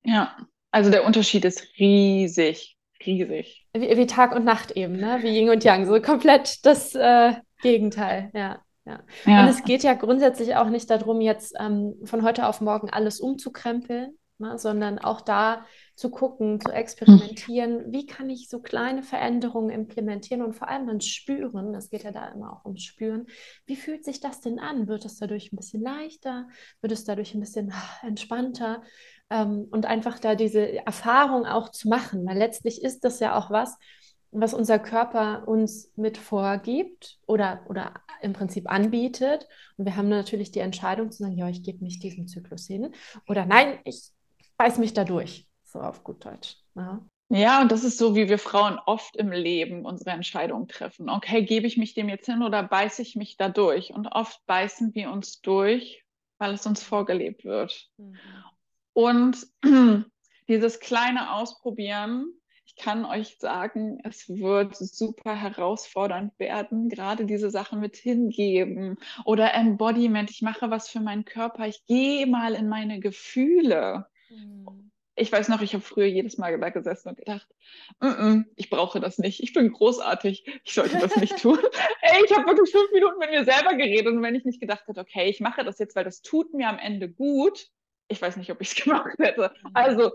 ja 0.05 0.37
also 0.71 0.91
der 0.91 1.05
Unterschied 1.05 1.45
ist 1.45 1.67
riesig, 1.79 2.77
riesig. 3.05 3.67
Wie, 3.75 3.97
wie 3.97 4.07
Tag 4.07 4.35
und 4.35 4.45
Nacht 4.45 4.73
eben, 4.73 4.97
ne? 4.97 5.19
wie 5.23 5.37
Yin 5.37 5.51
und 5.51 5.65
Yang, 5.65 5.87
so 5.87 6.01
komplett 6.01 6.65
das 6.65 6.95
äh, 6.95 7.35
Gegenteil, 7.61 8.31
ja. 8.33 8.63
Ja. 8.85 9.01
ja. 9.27 9.43
Und 9.43 9.49
es 9.49 9.63
geht 9.63 9.83
ja 9.83 9.95
grundsätzlich 9.95 10.57
auch 10.57 10.69
nicht 10.69 10.89
darum, 10.91 11.21
jetzt 11.21 11.55
ähm, 11.59 11.95
von 12.05 12.23
heute 12.23 12.47
auf 12.47 12.61
morgen 12.61 12.91
alles 12.91 13.21
umzukrempeln, 13.21 14.19
ne, 14.39 14.59
sondern 14.59 14.99
auch 14.99 15.21
da 15.21 15.65
zu 15.95 16.11
gucken, 16.11 16.61
zu 16.61 16.73
experimentieren, 16.73 17.85
hm. 17.85 17.93
wie 17.93 18.07
kann 18.07 18.31
ich 18.31 18.49
so 18.49 18.61
kleine 18.61 19.03
Veränderungen 19.03 19.71
implementieren 19.71 20.43
und 20.43 20.55
vor 20.55 20.69
allem 20.69 20.87
dann 20.87 21.01
spüren, 21.01 21.73
das 21.73 21.91
geht 21.91 22.05
ja 22.05 22.11
da 22.11 22.29
immer 22.29 22.53
auch 22.53 22.65
ums 22.65 22.83
Spüren, 22.83 23.27
wie 23.67 23.77
fühlt 23.77 24.05
sich 24.05 24.21
das 24.21 24.41
denn 24.41 24.59
an? 24.59 24.89
Wird 24.89 25.05
es 25.05 25.19
dadurch 25.19 25.53
ein 25.53 25.57
bisschen 25.57 25.83
leichter? 25.83 26.49
Wird 26.81 26.93
es 26.93 27.05
dadurch 27.05 27.35
ein 27.35 27.41
bisschen 27.41 27.73
ah, 27.73 28.07
entspannter? 28.07 28.83
Ähm, 29.29 29.69
und 29.71 29.87
einfach 29.87 30.19
da 30.19 30.35
diese 30.35 30.85
Erfahrung 30.87 31.47
auch 31.47 31.69
zu 31.69 31.89
machen, 31.89 32.27
weil 32.27 32.39
letztlich 32.39 32.83
ist 32.83 33.05
das 33.05 33.21
ja 33.21 33.37
auch 33.37 33.51
was, 33.51 33.77
was 34.33 34.55
unser 34.55 34.79
Körper 34.79 35.47
uns 35.49 35.93
mit 35.97 36.17
vorgibt 36.17 37.19
oder, 37.27 37.65
oder 37.69 37.95
im 38.23 38.33
Prinzip 38.33 38.71
anbietet. 38.71 39.47
Und 39.77 39.85
wir 39.85 39.97
haben 39.97 40.09
natürlich 40.09 40.51
die 40.51 40.61
Entscheidung 40.61 41.11
zu 41.11 41.23
sagen, 41.23 41.37
ja, 41.37 41.49
ich 41.49 41.63
gebe 41.63 41.85
mich 41.85 41.99
diesem 41.99 42.27
Zyklus 42.27 42.67
hin. 42.67 42.95
Oder 43.29 43.47
nein, 43.47 43.79
ich 43.85 44.11
beiß 44.57 44.79
mich 44.79 44.93
da 44.93 45.05
durch, 45.05 45.49
so 45.65 45.81
auf 45.81 46.05
gut 46.05 46.25
Deutsch. 46.25 46.57
Ja. 46.75 47.01
Ja, 47.33 47.63
und 47.63 47.71
das 47.71 47.85
ist 47.85 47.97
so, 47.97 48.17
wie 48.17 48.29
wir 48.29 48.41
Frauen 48.41 48.81
oft 48.87 49.17
im 49.17 49.31
Leben 49.31 49.87
unsere 49.87 50.11
Entscheidungen 50.11 50.67
treffen. 50.67 51.09
Okay, 51.09 51.45
gebe 51.45 51.65
ich 51.69 51.77
mich 51.77 51.95
dem 51.95 52.09
jetzt 52.09 52.27
hin 52.27 52.43
oder 52.43 52.65
beiße 52.65 53.03
ich 53.03 53.15
mich 53.15 53.37
da 53.37 53.49
durch? 53.49 53.95
Und 53.95 54.09
oft 54.09 54.45
beißen 54.47 54.97
wir 54.97 55.13
uns 55.13 55.41
durch, 55.41 56.05
weil 56.39 56.55
es 56.55 56.67
uns 56.67 56.83
vorgelebt 56.83 57.45
wird. 57.45 57.89
Mhm. 57.99 58.19
Und 58.95 59.47
dieses 60.49 60.81
kleine 60.81 61.35
Ausprobieren, 61.35 62.40
kann 62.81 63.05
euch 63.05 63.37
sagen, 63.39 64.01
es 64.05 64.29
wird 64.29 64.77
super 64.77 65.35
herausfordernd 65.35 66.39
werden, 66.39 66.89
gerade 66.89 67.27
diese 67.27 67.51
Sachen 67.51 67.81
mit 67.81 67.97
hingeben 67.97 68.99
oder 69.25 69.55
Embodiment. 69.55 70.31
Ich 70.31 70.43
mache 70.43 70.71
was 70.71 70.89
für 70.89 71.01
meinen 71.01 71.25
Körper, 71.25 71.67
ich 71.67 71.85
gehe 71.87 72.27
mal 72.27 72.55
in 72.55 72.69
meine 72.69 73.01
Gefühle. 73.01 74.07
Mhm 74.29 74.91
ich 75.21 75.31
weiß 75.31 75.49
noch, 75.49 75.61
ich 75.61 75.75
habe 75.75 75.83
früher 75.83 76.07
jedes 76.07 76.39
Mal 76.39 76.59
da 76.59 76.71
gesessen 76.71 77.11
und 77.11 77.19
gedacht, 77.19 77.47
mm 78.01 78.07
-mm, 78.07 78.45
ich 78.57 78.71
brauche 78.71 79.01
das 79.01 79.19
nicht, 79.19 79.43
ich 79.43 79.53
bin 79.53 79.71
großartig, 79.71 80.45
ich 80.65 80.73
sollte 80.73 80.99
das 80.99 81.17
nicht 81.17 81.37
tun. 81.43 81.59
Ey, 82.01 82.25
ich 82.25 82.35
habe 82.35 82.47
wirklich 82.47 82.71
fünf 82.71 82.91
Minuten 82.93 83.19
mit 83.19 83.31
mir 83.31 83.45
selber 83.45 83.75
geredet 83.75 84.09
und 84.09 84.23
wenn 84.23 84.35
ich 84.35 84.45
nicht 84.45 84.61
gedacht 84.61 84.87
hätte, 84.87 85.01
okay, 85.01 85.29
ich 85.29 85.41
mache 85.41 85.65
das 85.65 85.79
jetzt, 85.79 85.95
weil 85.95 86.05
das 86.05 86.23
tut 86.23 86.55
mir 86.55 86.69
am 86.69 86.79
Ende 86.79 87.11
gut, 87.11 87.69
ich 88.09 88.21
weiß 88.21 88.37
nicht, 88.37 88.51
ob 88.51 88.61
ich 88.61 88.73
es 88.73 88.75
gemacht 88.85 89.19
hätte. 89.19 89.53
Mhm. 89.63 89.71
Also 89.75 90.13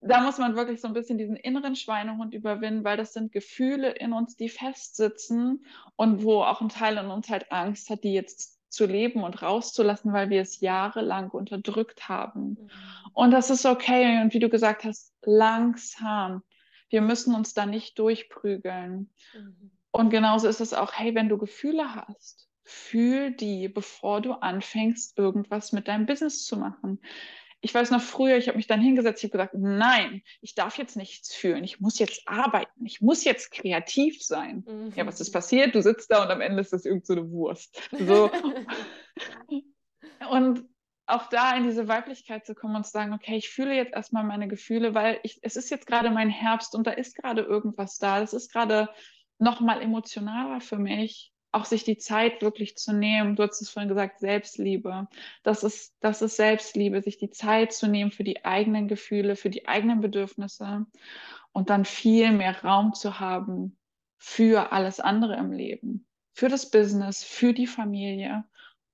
da 0.00 0.20
muss 0.20 0.38
man 0.38 0.56
wirklich 0.56 0.80
so 0.80 0.88
ein 0.88 0.94
bisschen 0.94 1.18
diesen 1.18 1.36
inneren 1.36 1.76
Schweinehund 1.76 2.34
überwinden, 2.34 2.84
weil 2.84 2.96
das 2.96 3.12
sind 3.12 3.32
Gefühle 3.32 3.90
in 3.90 4.12
uns, 4.12 4.36
die 4.36 4.48
festsitzen 4.48 5.64
und 5.96 6.22
wo 6.22 6.42
auch 6.42 6.60
ein 6.60 6.68
Teil 6.68 6.98
in 6.98 7.06
uns 7.06 7.28
halt 7.28 7.50
Angst 7.50 7.90
hat, 7.90 8.04
die 8.04 8.12
jetzt 8.12 8.56
zu 8.68 8.84
leben 8.84 9.22
und 9.22 9.42
rauszulassen, 9.42 10.12
weil 10.12 10.28
wir 10.28 10.42
es 10.42 10.60
jahrelang 10.60 11.30
unterdrückt 11.30 12.08
haben. 12.08 12.50
Mhm. 12.50 12.70
Und 13.14 13.30
das 13.30 13.50
ist 13.50 13.64
okay. 13.64 14.20
Und 14.20 14.34
wie 14.34 14.38
du 14.38 14.48
gesagt 14.48 14.84
hast, 14.84 15.14
langsam. 15.22 16.42
Wir 16.88 17.00
müssen 17.00 17.34
uns 17.34 17.54
da 17.54 17.64
nicht 17.64 17.98
durchprügeln. 17.98 19.10
Mhm. 19.34 19.70
Und 19.92 20.10
genauso 20.10 20.46
ist 20.46 20.60
es 20.60 20.74
auch, 20.74 20.92
hey, 20.92 21.14
wenn 21.14 21.28
du 21.28 21.38
Gefühle 21.38 21.94
hast, 21.94 22.48
fühl 22.64 23.30
die, 23.30 23.68
bevor 23.68 24.20
du 24.20 24.32
anfängst, 24.32 25.16
irgendwas 25.16 25.72
mit 25.72 25.88
deinem 25.88 26.04
Business 26.04 26.44
zu 26.44 26.56
machen 26.58 27.00
ich 27.66 27.74
weiß 27.74 27.90
noch 27.90 28.00
früher, 28.00 28.36
ich 28.36 28.46
habe 28.46 28.56
mich 28.56 28.68
dann 28.68 28.80
hingesetzt, 28.80 29.24
ich 29.24 29.28
habe 29.28 29.38
gesagt, 29.38 29.54
nein, 29.58 30.22
ich 30.40 30.54
darf 30.54 30.78
jetzt 30.78 30.96
nichts 30.96 31.34
fühlen, 31.34 31.64
ich 31.64 31.80
muss 31.80 31.98
jetzt 31.98 32.22
arbeiten, 32.26 32.86
ich 32.86 33.00
muss 33.00 33.24
jetzt 33.24 33.50
kreativ 33.50 34.22
sein. 34.22 34.64
Mhm. 34.68 34.92
Ja, 34.94 35.04
was 35.04 35.20
ist 35.20 35.32
passiert? 35.32 35.74
Du 35.74 35.82
sitzt 35.82 36.12
da 36.12 36.22
und 36.22 36.30
am 36.30 36.40
Ende 36.40 36.60
ist 36.60 36.72
das 36.72 36.84
irgend 36.84 37.06
so 37.06 37.14
eine 37.14 37.28
Wurst. 37.28 37.76
So. 37.90 38.30
und 40.30 40.64
auch 41.06 41.28
da 41.28 41.56
in 41.56 41.64
diese 41.64 41.88
Weiblichkeit 41.88 42.46
zu 42.46 42.54
kommen 42.54 42.76
und 42.76 42.84
zu 42.84 42.92
sagen, 42.92 43.12
okay, 43.12 43.34
ich 43.34 43.48
fühle 43.48 43.74
jetzt 43.74 43.94
erstmal 43.94 44.22
meine 44.22 44.46
Gefühle, 44.46 44.94
weil 44.94 45.18
ich, 45.24 45.40
es 45.42 45.56
ist 45.56 45.68
jetzt 45.68 45.88
gerade 45.88 46.10
mein 46.10 46.30
Herbst 46.30 46.72
und 46.72 46.86
da 46.86 46.92
ist 46.92 47.16
gerade 47.16 47.42
irgendwas 47.42 47.98
da. 47.98 48.20
Das 48.20 48.32
ist 48.32 48.52
gerade 48.52 48.88
nochmal 49.40 49.82
emotionaler 49.82 50.60
für 50.60 50.78
mich 50.78 51.32
auch 51.56 51.64
sich 51.64 51.84
die 51.84 51.96
Zeit 51.96 52.42
wirklich 52.42 52.76
zu 52.76 52.92
nehmen. 52.92 53.34
Du 53.34 53.42
hast 53.42 53.62
es 53.62 53.70
vorhin 53.70 53.88
gesagt, 53.88 54.20
Selbstliebe. 54.20 55.08
Das 55.42 55.64
ist, 55.64 55.96
das 56.00 56.20
ist 56.20 56.36
Selbstliebe, 56.36 57.00
sich 57.00 57.16
die 57.16 57.30
Zeit 57.30 57.72
zu 57.72 57.88
nehmen 57.88 58.10
für 58.10 58.24
die 58.24 58.44
eigenen 58.44 58.88
Gefühle, 58.88 59.36
für 59.36 59.48
die 59.48 59.66
eigenen 59.66 60.02
Bedürfnisse 60.02 60.84
und 61.52 61.70
dann 61.70 61.86
viel 61.86 62.30
mehr 62.32 62.62
Raum 62.62 62.92
zu 62.92 63.20
haben 63.20 63.78
für 64.18 64.72
alles 64.72 65.00
andere 65.00 65.36
im 65.36 65.50
Leben, 65.50 66.06
für 66.34 66.48
das 66.50 66.70
Business, 66.70 67.24
für 67.24 67.54
die 67.54 67.66
Familie. 67.66 68.44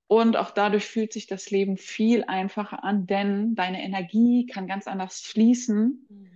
Und 0.07 0.37
auch 0.37 0.51
dadurch 0.51 0.85
fühlt 0.85 1.11
sich 1.11 1.27
das 1.27 1.51
Leben 1.51 1.75
viel 1.75 2.23
einfacher 2.23 2.83
an, 2.85 3.07
denn 3.07 3.55
deine 3.55 3.83
Energie 3.83 4.45
kann 4.45 4.67
ganz 4.67 4.87
anders 4.87 5.19
fließen, 5.19 6.07
mhm. 6.09 6.29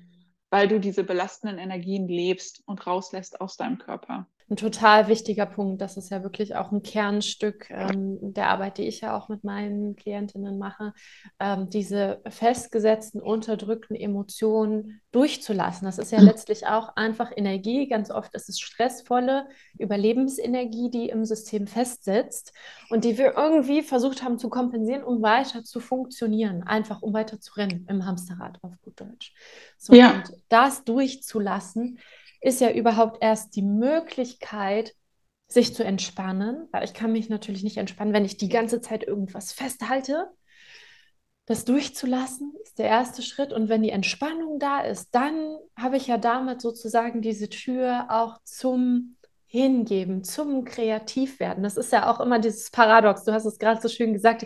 weil 0.49 0.67
du 0.67 0.81
diese 0.81 1.05
belastenden 1.05 1.57
Energien 1.57 2.09
lebst 2.09 2.63
und 2.65 2.85
rauslässt 2.85 3.39
aus 3.39 3.55
deinem 3.55 3.77
Körper 3.77 4.27
ein 4.49 4.55
total 4.55 5.09
wichtiger 5.09 5.45
Punkt. 5.45 5.81
Das 5.81 5.97
ist 5.97 6.09
ja 6.09 6.23
wirklich 6.23 6.55
auch 6.55 6.71
ein 6.71 6.81
Kernstück 6.81 7.69
ähm, 7.69 8.17
der 8.21 8.49
Arbeit, 8.49 8.77
die 8.77 8.87
ich 8.87 9.01
ja 9.01 9.17
auch 9.17 9.27
mit 9.27 9.43
meinen 9.43 9.97
Klientinnen 9.97 10.57
mache, 10.57 10.93
ähm, 11.39 11.69
diese 11.69 12.21
festgesetzten, 12.29 13.21
unterdrückten 13.21 13.95
Emotionen 13.95 15.01
durchzulassen. 15.11 15.85
Das 15.85 15.97
ist 15.97 16.13
ja 16.13 16.19
mhm. 16.19 16.27
letztlich 16.27 16.65
auch 16.65 16.95
einfach 16.95 17.31
Energie. 17.35 17.89
Ganz 17.89 18.09
oft 18.09 18.33
ist 18.35 18.47
es 18.47 18.59
stressvolle 18.59 19.47
Überlebensenergie, 19.77 20.89
die 20.91 21.09
im 21.09 21.25
System 21.25 21.67
festsitzt 21.67 22.53
und 22.89 23.03
die 23.03 23.17
wir 23.17 23.35
irgendwie 23.35 23.81
versucht 23.81 24.23
haben 24.23 24.37
zu 24.37 24.49
kompensieren, 24.49 25.03
um 25.03 25.21
weiter 25.21 25.65
zu 25.65 25.81
funktionieren, 25.81 26.63
einfach 26.63 27.01
um 27.01 27.13
weiter 27.13 27.41
zu 27.41 27.53
rennen 27.55 27.85
im 27.89 28.05
Hamsterrad 28.05 28.59
auf 28.63 28.71
gut 28.81 29.01
Deutsch. 29.01 29.33
So, 29.77 29.93
ja. 29.93 30.11
Und 30.11 30.31
das 30.47 30.85
durchzulassen, 30.85 31.99
ist 32.41 32.61
ja 32.61 32.71
überhaupt 32.71 33.17
erst 33.21 33.55
die 33.55 33.61
Möglichkeit, 33.61 34.93
sich 35.47 35.73
zu 35.73 35.83
entspannen, 35.83 36.67
weil 36.71 36.83
ich 36.83 36.93
kann 36.93 37.11
mich 37.11 37.29
natürlich 37.29 37.63
nicht 37.63 37.77
entspannen, 37.77 38.13
wenn 38.13 38.25
ich 38.25 38.37
die 38.37 38.49
ganze 38.49 38.81
Zeit 38.81 39.03
irgendwas 39.03 39.53
festhalte. 39.53 40.29
Das 41.45 41.63
durchzulassen 41.63 42.53
ist 42.61 42.77
der 42.77 42.87
erste 42.87 43.21
Schritt. 43.21 43.53
Und 43.53 43.69
wenn 43.69 43.81
die 43.81 43.91
Entspannung 43.91 44.59
da 44.59 44.81
ist, 44.81 45.15
dann 45.15 45.57
habe 45.77 45.95
ich 45.95 46.07
ja 46.07 46.17
damit 46.17 46.61
sozusagen 46.61 47.21
diese 47.21 47.49
Tür 47.49 48.07
auch 48.09 48.39
zum 48.43 49.15
Hingeben, 49.49 50.25
zum 50.25 50.65
Kreativwerden. 50.65 51.63
Das 51.63 51.77
ist 51.77 51.93
ja 51.93 52.11
auch 52.11 52.19
immer 52.19 52.39
dieses 52.39 52.69
Paradox. 52.69 53.23
Du 53.23 53.31
hast 53.31 53.45
es 53.45 53.57
gerade 53.57 53.79
so 53.79 53.87
schön 53.87 54.11
gesagt. 54.11 54.45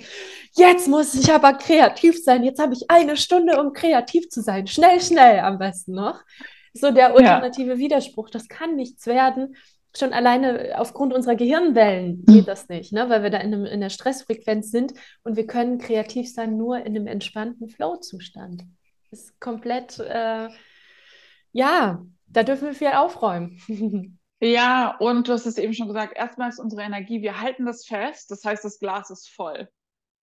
Jetzt 0.54 0.88
muss 0.88 1.16
ich 1.16 1.34
aber 1.34 1.54
kreativ 1.54 2.24
sein. 2.24 2.44
Jetzt 2.44 2.62
habe 2.62 2.74
ich 2.74 2.92
eine 2.92 3.18
Stunde, 3.18 3.60
um 3.60 3.74
kreativ 3.74 4.30
zu 4.30 4.44
sein. 4.44 4.68
Schnell, 4.68 5.02
schnell 5.02 5.40
am 5.40 5.58
besten 5.58 5.94
noch 5.94 6.22
so 6.74 6.92
der 6.92 7.14
ultimative 7.14 7.74
ja. 7.74 7.78
Widerspruch. 7.78 8.30
Das 8.30 8.48
kann 8.48 8.76
nichts 8.76 9.06
werden. 9.08 9.56
Schon 9.96 10.14
alleine 10.14 10.76
aufgrund 10.78 11.14
unserer 11.14 11.36
Gehirnwellen 11.36 12.24
geht 12.26 12.48
das 12.48 12.70
nicht, 12.70 12.94
ne? 12.94 13.10
weil 13.10 13.24
wir 13.24 13.30
da 13.30 13.40
in, 13.40 13.54
einem, 13.54 13.66
in 13.66 13.82
der 13.82 13.90
Stressfrequenz 13.90 14.72
sind 14.72 14.94
und 15.24 15.36
wir 15.36 15.46
können 15.46 15.80
kreativ 15.80 16.34
sein 16.34 16.56
nur 16.58 16.78
in 16.78 16.96
einem 16.96 17.08
entspannten 17.08 17.68
Flow-Zustand. 17.68 18.64
Ist 19.12 19.38
komplett, 19.42 20.00
äh, 20.00 20.48
ja, 21.52 22.06
da 22.28 22.44
dürfen 22.44 22.68
wir 22.68 22.74
viel 22.74 22.88
aufräumen. 22.88 23.60
Ja, 24.44 24.98
und 24.98 25.28
du 25.28 25.34
hast 25.34 25.46
es 25.46 25.60
eben 25.60 25.76
schon 25.76 25.88
gesagt, 25.88 26.18
erstmal 26.18 26.50
ist 26.50 26.60
unsere 26.60 26.82
Energie, 26.82 27.22
wir 27.22 27.40
halten 27.42 27.64
das 27.68 27.86
fest, 27.86 28.32
das 28.32 28.44
heißt, 28.44 28.66
das 28.66 28.80
Glas 28.80 29.12
ist 29.12 29.30
voll. 29.30 29.70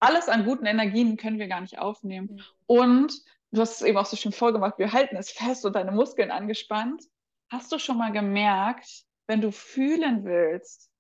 Alles 0.01 0.29
an 0.29 0.45
guten 0.45 0.67
Energien 0.67 1.17
können 1.17 1.39
wir 1.39 1.47
gar 1.47 1.61
nicht 1.61 1.79
aufnehmen. 1.79 2.41
Und 2.67 3.13
du 3.51 3.61
hast 3.61 3.81
es 3.81 3.83
eben 3.83 3.99
auch 3.99 4.07
so 4.07 4.17
schön 4.17 4.33
vorgemacht, 4.33 4.79
wir 4.79 4.93
halten 4.93 5.17
es 5.17 5.31
fest 5.31 5.65
und 5.65 5.75
deine 5.75 5.93
Muskeln 5.93 6.31
angespannt. 6.31 7.03
Hast 7.51 7.73
du 7.73 7.79
schon 7.79 7.99
mal 7.99 8.13
gemerkt, 8.13 9.05
wenn 9.27 9.41
du 9.41 9.51
fühlen 9.53 10.25
willst, 10.25 10.91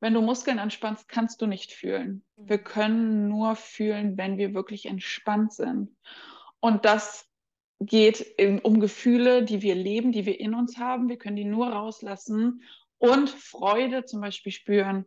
wenn 0.00 0.14
du 0.14 0.20
Muskeln 0.20 0.58
anspannst, 0.58 1.08
kannst 1.08 1.40
du 1.40 1.46
nicht 1.46 1.72
fühlen. 1.72 2.24
Mhm. 2.36 2.48
Wir 2.48 2.58
können 2.58 3.28
nur 3.28 3.56
fühlen, 3.56 4.16
wenn 4.16 4.38
wir 4.38 4.54
wirklich 4.54 4.86
entspannt 4.86 5.52
sind. 5.52 5.96
Und 6.60 6.84
das 6.84 7.28
geht 7.80 8.34
um 8.62 8.80
Gefühle, 8.80 9.44
die 9.44 9.62
wir 9.62 9.74
leben, 9.74 10.12
die 10.12 10.26
wir 10.26 10.40
in 10.40 10.54
uns 10.54 10.78
haben. 10.78 11.08
Wir 11.08 11.18
können 11.18 11.36
die 11.36 11.44
nur 11.44 11.68
rauslassen 11.68 12.62
und 12.98 13.28
Freude 13.30 14.04
zum 14.04 14.20
Beispiel 14.20 14.52
spüren. 14.52 15.04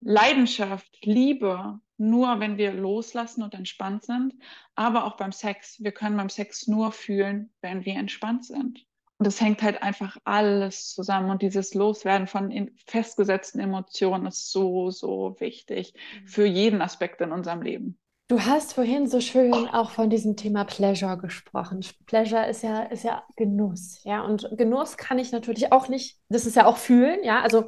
Leidenschaft, 0.00 1.04
Liebe, 1.04 1.80
nur 1.98 2.40
wenn 2.40 2.58
wir 2.58 2.72
loslassen 2.72 3.42
und 3.42 3.54
entspannt 3.54 4.04
sind, 4.04 4.34
aber 4.74 5.04
auch 5.04 5.16
beim 5.16 5.32
Sex. 5.32 5.82
Wir 5.82 5.92
können 5.92 6.16
beim 6.16 6.28
Sex 6.28 6.66
nur 6.66 6.92
fühlen, 6.92 7.52
wenn 7.60 7.84
wir 7.84 7.94
entspannt 7.94 8.44
sind. 8.44 8.86
Und 9.18 9.26
das 9.26 9.40
hängt 9.40 9.62
halt 9.62 9.82
einfach 9.82 10.18
alles 10.24 10.92
zusammen. 10.92 11.30
Und 11.30 11.40
dieses 11.40 11.72
Loswerden 11.74 12.26
von 12.26 12.70
festgesetzten 12.86 13.60
Emotionen 13.60 14.26
ist 14.26 14.52
so, 14.52 14.90
so 14.90 15.36
wichtig 15.38 15.94
mhm. 15.94 16.26
für 16.26 16.46
jeden 16.46 16.82
Aspekt 16.82 17.20
in 17.22 17.32
unserem 17.32 17.62
Leben. 17.62 17.98
Du 18.28 18.40
hast 18.40 18.72
vorhin 18.72 19.06
so 19.06 19.20
schön 19.20 19.54
auch 19.54 19.90
von 19.90 20.10
diesem 20.10 20.36
Thema 20.36 20.64
Pleasure 20.64 21.16
gesprochen. 21.16 21.86
Pleasure 22.06 22.48
ist 22.48 22.64
ja, 22.64 22.82
ist 22.82 23.04
ja 23.04 23.22
Genuss, 23.36 24.02
ja. 24.02 24.22
Und 24.22 24.50
Genuss 24.58 24.96
kann 24.96 25.20
ich 25.20 25.30
natürlich 25.30 25.70
auch 25.72 25.88
nicht, 25.88 26.18
das 26.28 26.44
ist 26.44 26.56
ja 26.56 26.66
auch 26.66 26.76
fühlen, 26.76 27.22
ja. 27.22 27.40
Also 27.40 27.66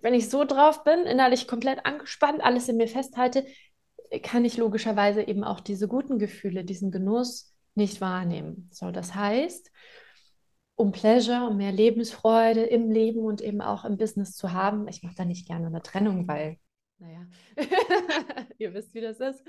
wenn 0.00 0.14
ich 0.14 0.28
so 0.28 0.44
drauf 0.44 0.84
bin, 0.84 1.00
innerlich 1.00 1.48
komplett 1.48 1.84
angespannt, 1.84 2.42
alles 2.42 2.68
in 2.68 2.76
mir 2.76 2.88
festhalte, 2.88 3.46
kann 4.22 4.44
ich 4.44 4.56
logischerweise 4.56 5.22
eben 5.22 5.44
auch 5.44 5.60
diese 5.60 5.88
guten 5.88 6.18
Gefühle, 6.18 6.64
diesen 6.64 6.90
Genuss 6.90 7.54
nicht 7.74 8.00
wahrnehmen. 8.00 8.68
So, 8.72 8.90
das 8.90 9.14
heißt, 9.14 9.70
um 10.76 10.92
Pleasure, 10.92 11.46
um 11.48 11.56
mehr 11.56 11.72
Lebensfreude 11.72 12.62
im 12.62 12.90
Leben 12.90 13.20
und 13.20 13.40
eben 13.40 13.60
auch 13.60 13.84
im 13.84 13.96
Business 13.96 14.36
zu 14.36 14.52
haben, 14.52 14.88
ich 14.88 15.02
mache 15.02 15.14
da 15.16 15.24
nicht 15.24 15.46
gerne 15.46 15.66
eine 15.66 15.82
Trennung, 15.82 16.28
weil, 16.28 16.58
naja, 16.98 17.26
ihr 18.58 18.74
wisst, 18.74 18.94
wie 18.94 19.00
das 19.00 19.18
ist. 19.18 19.42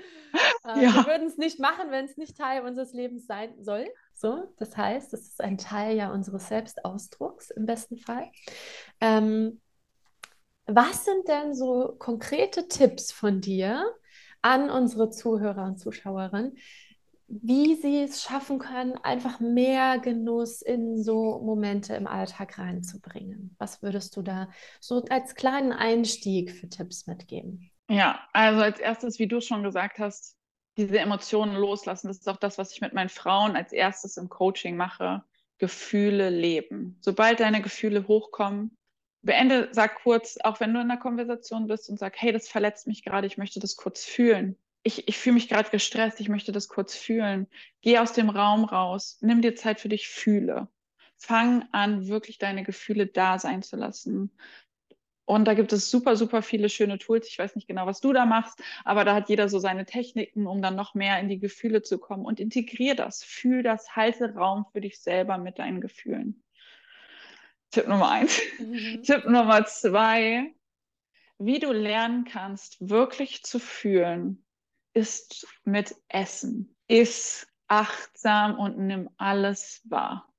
Äh, 0.64 0.84
ja. 0.84 0.94
Wir 0.94 1.06
würden 1.06 1.28
es 1.28 1.36
nicht 1.36 1.60
machen, 1.60 1.90
wenn 1.90 2.06
es 2.06 2.16
nicht 2.16 2.36
Teil 2.36 2.62
unseres 2.62 2.92
Lebens 2.92 3.26
sein 3.26 3.54
soll. 3.62 3.86
So, 4.14 4.52
das 4.56 4.76
heißt, 4.76 5.12
es 5.14 5.28
ist 5.28 5.40
ein 5.40 5.58
Teil 5.58 5.96
ja 5.96 6.10
unseres 6.10 6.48
Selbstausdrucks 6.48 7.50
im 7.50 7.66
besten 7.66 7.98
Fall. 7.98 8.30
Ähm, 9.00 9.60
was 10.68 11.04
sind 11.04 11.26
denn 11.28 11.54
so 11.54 11.94
konkrete 11.98 12.68
Tipps 12.68 13.10
von 13.10 13.40
dir 13.40 13.84
an 14.42 14.70
unsere 14.70 15.10
Zuhörer 15.10 15.64
und 15.64 15.78
Zuschauerinnen, 15.78 16.56
wie 17.26 17.74
sie 17.74 18.02
es 18.02 18.22
schaffen 18.22 18.58
können, 18.58 18.96
einfach 18.96 19.40
mehr 19.40 19.98
Genuss 19.98 20.62
in 20.62 21.02
so 21.02 21.40
Momente 21.40 21.94
im 21.94 22.06
Alltag 22.06 22.58
reinzubringen. 22.58 23.54
Was 23.58 23.82
würdest 23.82 24.16
du 24.16 24.22
da 24.22 24.48
so 24.80 25.04
als 25.10 25.34
kleinen 25.34 25.72
Einstieg 25.72 26.52
für 26.52 26.68
Tipps 26.68 27.06
mitgeben? 27.06 27.70
Ja, 27.90 28.20
also 28.32 28.62
als 28.62 28.78
erstes, 28.78 29.18
wie 29.18 29.26
du 29.26 29.40
schon 29.40 29.62
gesagt 29.62 29.98
hast, 29.98 30.36
diese 30.76 30.98
Emotionen 30.98 31.56
loslassen. 31.56 32.08
Das 32.08 32.18
ist 32.18 32.28
auch 32.28 32.36
das, 32.36 32.56
was 32.56 32.72
ich 32.72 32.80
mit 32.80 32.94
meinen 32.94 33.08
Frauen 33.08 33.56
als 33.56 33.72
erstes 33.72 34.16
im 34.16 34.28
Coaching 34.28 34.76
mache. 34.76 35.22
Gefühle 35.58 36.30
leben. 36.30 36.96
Sobald 37.00 37.40
deine 37.40 37.60
Gefühle 37.60 38.06
hochkommen, 38.06 38.77
beende, 39.22 39.68
sag 39.72 40.02
kurz, 40.02 40.38
auch 40.42 40.60
wenn 40.60 40.72
du 40.72 40.80
in 40.80 40.90
einer 40.90 41.00
Konversation 41.00 41.66
bist 41.66 41.90
und 41.90 41.98
sag, 41.98 42.20
hey, 42.20 42.32
das 42.32 42.48
verletzt 42.48 42.86
mich 42.86 43.04
gerade, 43.04 43.26
ich 43.26 43.38
möchte 43.38 43.60
das 43.60 43.76
kurz 43.76 44.04
fühlen 44.04 44.56
ich, 44.82 45.08
ich 45.08 45.18
fühle 45.18 45.34
mich 45.34 45.48
gerade 45.48 45.70
gestresst, 45.70 46.20
ich 46.20 46.28
möchte 46.28 46.52
das 46.52 46.68
kurz 46.68 46.94
fühlen. 46.94 47.46
Geh 47.82 47.98
aus 47.98 48.12
dem 48.12 48.30
Raum 48.30 48.64
raus, 48.64 49.18
nimm 49.20 49.42
dir 49.42 49.54
Zeit 49.54 49.80
für 49.80 49.88
dich, 49.88 50.08
fühle. 50.08 50.68
Fang 51.16 51.68
an, 51.72 52.08
wirklich 52.08 52.38
deine 52.38 52.62
Gefühle 52.64 53.06
da 53.06 53.38
sein 53.38 53.62
zu 53.62 53.76
lassen. 53.76 54.30
Und 55.26 55.44
da 55.44 55.52
gibt 55.52 55.74
es 55.74 55.90
super, 55.90 56.16
super 56.16 56.40
viele 56.42 56.70
schöne 56.70 56.98
Tools. 56.98 57.28
Ich 57.28 57.38
weiß 57.38 57.54
nicht 57.54 57.68
genau, 57.68 57.86
was 57.86 58.00
du 58.00 58.14
da 58.14 58.24
machst, 58.24 58.62
aber 58.84 59.04
da 59.04 59.14
hat 59.14 59.28
jeder 59.28 59.50
so 59.50 59.58
seine 59.58 59.84
Techniken, 59.84 60.46
um 60.46 60.62
dann 60.62 60.74
noch 60.74 60.94
mehr 60.94 61.20
in 61.20 61.28
die 61.28 61.38
Gefühle 61.38 61.82
zu 61.82 61.98
kommen. 61.98 62.24
Und 62.24 62.40
integrier 62.40 62.94
das, 62.94 63.22
fühl 63.22 63.62
das, 63.62 63.94
halte 63.94 64.34
Raum 64.34 64.64
für 64.72 64.80
dich 64.80 65.00
selber 65.00 65.36
mit 65.36 65.58
deinen 65.58 65.82
Gefühlen. 65.82 66.42
Tipp 67.70 67.88
Nummer 67.88 68.10
eins. 68.10 68.40
Mhm. 68.58 69.02
Tipp 69.02 69.24
Nummer 69.26 69.64
zwei, 69.66 70.54
wie 71.38 71.58
du 71.58 71.72
lernen 71.72 72.24
kannst, 72.24 72.76
wirklich 72.80 73.42
zu 73.42 73.58
fühlen, 73.58 74.44
ist 74.94 75.46
mit 75.64 75.94
Essen. 76.08 76.74
Iss 76.88 77.46
achtsam 77.68 78.58
und 78.58 78.78
nimm 78.78 79.10
alles 79.18 79.82
wahr. 79.84 80.32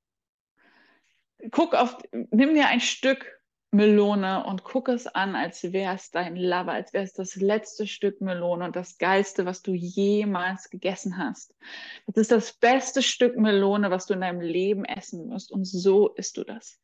Guck 1.52 1.74
auf, 1.74 1.96
nimm 2.12 2.54
dir 2.54 2.66
ein 2.66 2.80
Stück 2.80 3.40
Melone 3.72 4.44
und 4.44 4.64
guck 4.64 4.88
es 4.88 5.06
an, 5.06 5.36
als 5.36 5.72
wäre 5.72 5.94
es 5.94 6.10
dein 6.10 6.34
Lover, 6.34 6.72
als 6.72 6.92
wäre 6.92 7.04
es 7.04 7.12
das 7.12 7.36
letzte 7.36 7.86
Stück 7.86 8.20
Melone 8.20 8.64
und 8.64 8.74
das 8.74 8.98
geilste, 8.98 9.46
was 9.46 9.62
du 9.62 9.72
jemals 9.72 10.70
gegessen 10.70 11.18
hast. 11.18 11.54
Das 12.06 12.16
ist 12.16 12.32
das 12.32 12.52
beste 12.52 13.00
Stück 13.00 13.36
Melone, 13.36 13.90
was 13.90 14.06
du 14.06 14.14
in 14.14 14.22
deinem 14.22 14.40
Leben 14.40 14.84
essen 14.84 15.28
musst. 15.28 15.52
Und 15.52 15.64
so 15.64 16.08
isst 16.14 16.36
du 16.36 16.42
das. 16.42 16.80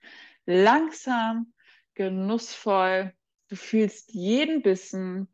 Langsam, 0.47 1.53
genussvoll. 1.95 3.13
Du 3.49 3.57
fühlst 3.57 4.13
jeden 4.13 4.63
Bissen 4.63 5.29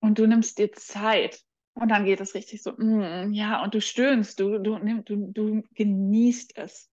und 0.00 0.18
du 0.18 0.26
nimmst 0.26 0.58
dir 0.58 0.72
Zeit. 0.72 1.40
Und 1.74 1.88
dann 1.88 2.04
geht 2.04 2.20
es 2.20 2.34
richtig 2.34 2.62
so, 2.62 2.72
mm, 2.72 3.32
ja, 3.32 3.62
und 3.62 3.74
du 3.74 3.80
stöhnst, 3.80 4.38
du, 4.40 4.58
du, 4.58 4.78
du, 4.78 5.32
du 5.32 5.62
genießt 5.74 6.56
es. 6.56 6.90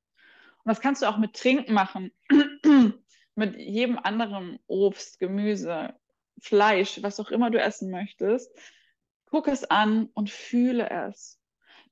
Und 0.63 0.69
das 0.69 0.79
kannst 0.79 1.01
du 1.01 1.07
auch 1.07 1.17
mit 1.17 1.35
Trinken 1.35 1.73
machen, 1.73 2.11
mit 3.35 3.55
jedem 3.57 3.97
anderen 3.97 4.59
Obst, 4.67 5.19
Gemüse, 5.19 5.95
Fleisch, 6.41 7.01
was 7.01 7.19
auch 7.19 7.31
immer 7.31 7.49
du 7.49 7.59
essen 7.59 7.91
möchtest. 7.91 8.51
Guck 9.25 9.47
es 9.47 9.63
an 9.65 10.09
und 10.13 10.29
fühle 10.29 10.89
es. 10.89 11.38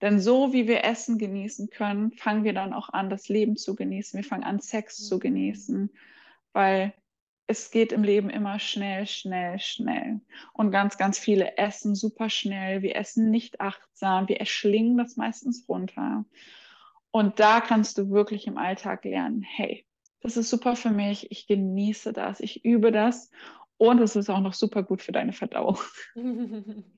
Denn 0.02 0.20
so 0.20 0.54
wie 0.54 0.68
wir 0.68 0.84
Essen 0.84 1.18
genießen 1.18 1.70
können, 1.70 2.12
fangen 2.12 2.44
wir 2.44 2.54
dann 2.54 2.74
auch 2.74 2.90
an, 2.90 3.10
das 3.10 3.30
Leben 3.30 3.58
zu 3.58 3.76
genießen. 3.76 4.18
Wir 4.18 4.24
fangen 4.24 4.44
an, 4.44 4.60
Sex 4.60 5.08
zu 5.08 5.18
genießen, 5.18 5.92
weil 6.54 6.94
es 7.48 7.72
geht 7.72 7.94
im 7.94 8.04
Leben 8.04 8.30
immer 8.30 8.60
schnell, 8.60 9.08
schnell, 9.08 9.58
schnell. 9.60 10.20
Und 10.54 10.72
ganz, 10.72 10.98
ganz 10.98 11.18
viele 11.18 11.58
essen 11.58 11.96
super 11.96 12.30
schnell. 12.30 12.82
Wir 12.82 12.96
essen 12.98 13.32
nicht 13.32 13.62
achtsam. 13.62 14.28
Wir 14.28 14.40
erschlingen 14.40 14.98
das 14.98 15.16
meistens 15.16 15.68
runter. 15.68 16.26
Und 17.10 17.40
da 17.40 17.62
kannst 17.62 17.98
du 17.98 18.10
wirklich 18.12 18.48
im 18.48 18.58
Alltag 18.58 19.06
lernen, 19.06 19.42
hey, 19.42 19.86
das 20.20 20.36
ist 20.36 20.50
super 20.50 20.76
für 20.76 20.92
mich. 20.92 21.32
Ich 21.32 21.48
genieße 21.48 22.12
das. 22.12 22.42
Ich 22.42 22.66
übe 22.66 22.92
das. 22.92 23.32
Und 23.78 24.00
es 24.02 24.16
ist 24.16 24.30
auch 24.30 24.42
noch 24.42 24.54
super 24.54 24.84
gut 24.84 25.02
für 25.02 25.14
deine 25.14 25.34
Verdauung. 25.34 25.80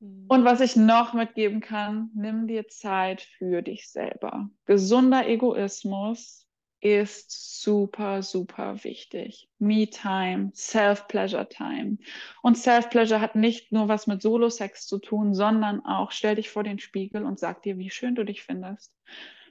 Und 0.00 0.44
was 0.44 0.60
ich 0.60 0.76
noch 0.76 1.12
mitgeben 1.12 1.60
kann, 1.60 2.10
nimm 2.14 2.46
dir 2.46 2.68
Zeit 2.68 3.22
für 3.22 3.62
dich 3.62 3.90
selber. 3.90 4.48
Gesunder 4.64 5.26
Egoismus 5.26 6.46
ist 6.80 7.60
super, 7.62 8.22
super 8.22 8.84
wichtig. 8.84 9.48
Me-Time, 9.58 10.52
Self-Pleasure-Time. 10.54 11.98
Und 12.42 12.56
Self-Pleasure 12.56 13.20
hat 13.20 13.34
nicht 13.34 13.72
nur 13.72 13.88
was 13.88 14.06
mit 14.06 14.22
Solo-Sex 14.22 14.86
zu 14.86 14.98
tun, 14.98 15.34
sondern 15.34 15.84
auch 15.84 16.12
stell 16.12 16.36
dich 16.36 16.50
vor 16.50 16.62
den 16.62 16.78
Spiegel 16.78 17.24
und 17.24 17.40
sag 17.40 17.62
dir, 17.62 17.78
wie 17.78 17.90
schön 17.90 18.14
du 18.14 18.24
dich 18.24 18.44
findest. 18.44 18.94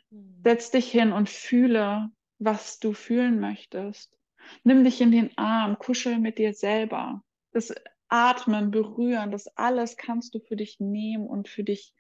Mhm. 0.09 0.39
Setz 0.43 0.71
dich 0.71 0.89
hin 0.89 1.11
und 1.11 1.29
fühle, 1.29 2.09
was 2.39 2.79
du 2.79 2.93
fühlen 2.93 3.41
möchtest. 3.41 4.17
Nimm 4.63 4.85
dich 4.85 5.01
in 5.01 5.11
den 5.11 5.37
Arm, 5.37 5.77
kuschel 5.77 6.19
mit 6.19 6.37
dir 6.37 6.53
selber. 6.53 7.21
Das 7.51 7.73
Atmen, 8.09 8.71
Berühren, 8.71 9.31
das 9.31 9.47
alles 9.57 9.97
kannst 9.97 10.33
du 10.35 10.39
für 10.39 10.55
dich 10.55 10.79
nehmen 10.79 11.27
und 11.27 11.47
für 11.47 11.63
dich, 11.63 11.93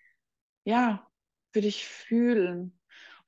ja, 0.63 1.05
für 1.51 1.61
dich 1.61 1.85
fühlen 1.85 2.79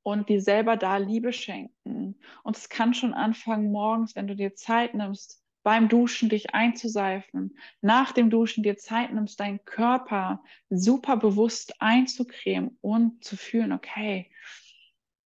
und 0.04 0.30
dir 0.30 0.42
selber 0.42 0.78
da 0.78 0.98
Liebe 0.98 1.34
schenken. 1.34 2.20
Und 2.44 2.58
es 2.58 2.70
kann 2.70 2.94
schon 2.94 3.14
anfangen 3.14 3.72
morgens, 3.72 4.16
wenn 4.16 4.28
du 4.28 4.36
dir 4.36 4.56
Zeit 4.56 4.94
nimmst, 4.94 5.44
beim 5.64 5.90
Duschen 5.90 6.30
dich 6.30 6.54
einzuseifen, 6.54 7.58
nach 7.82 8.12
dem 8.12 8.30
Duschen 8.30 8.64
dir 8.64 8.78
Zeit 8.78 9.14
nimmst, 9.14 9.40
deinen 9.40 9.64
Körper 9.66 10.42
super 10.70 11.18
bewusst 11.18 11.82
einzucremen 11.82 12.78
und 12.82 13.24
zu 13.24 13.36
fühlen, 13.36 13.74
okay, 13.74 14.32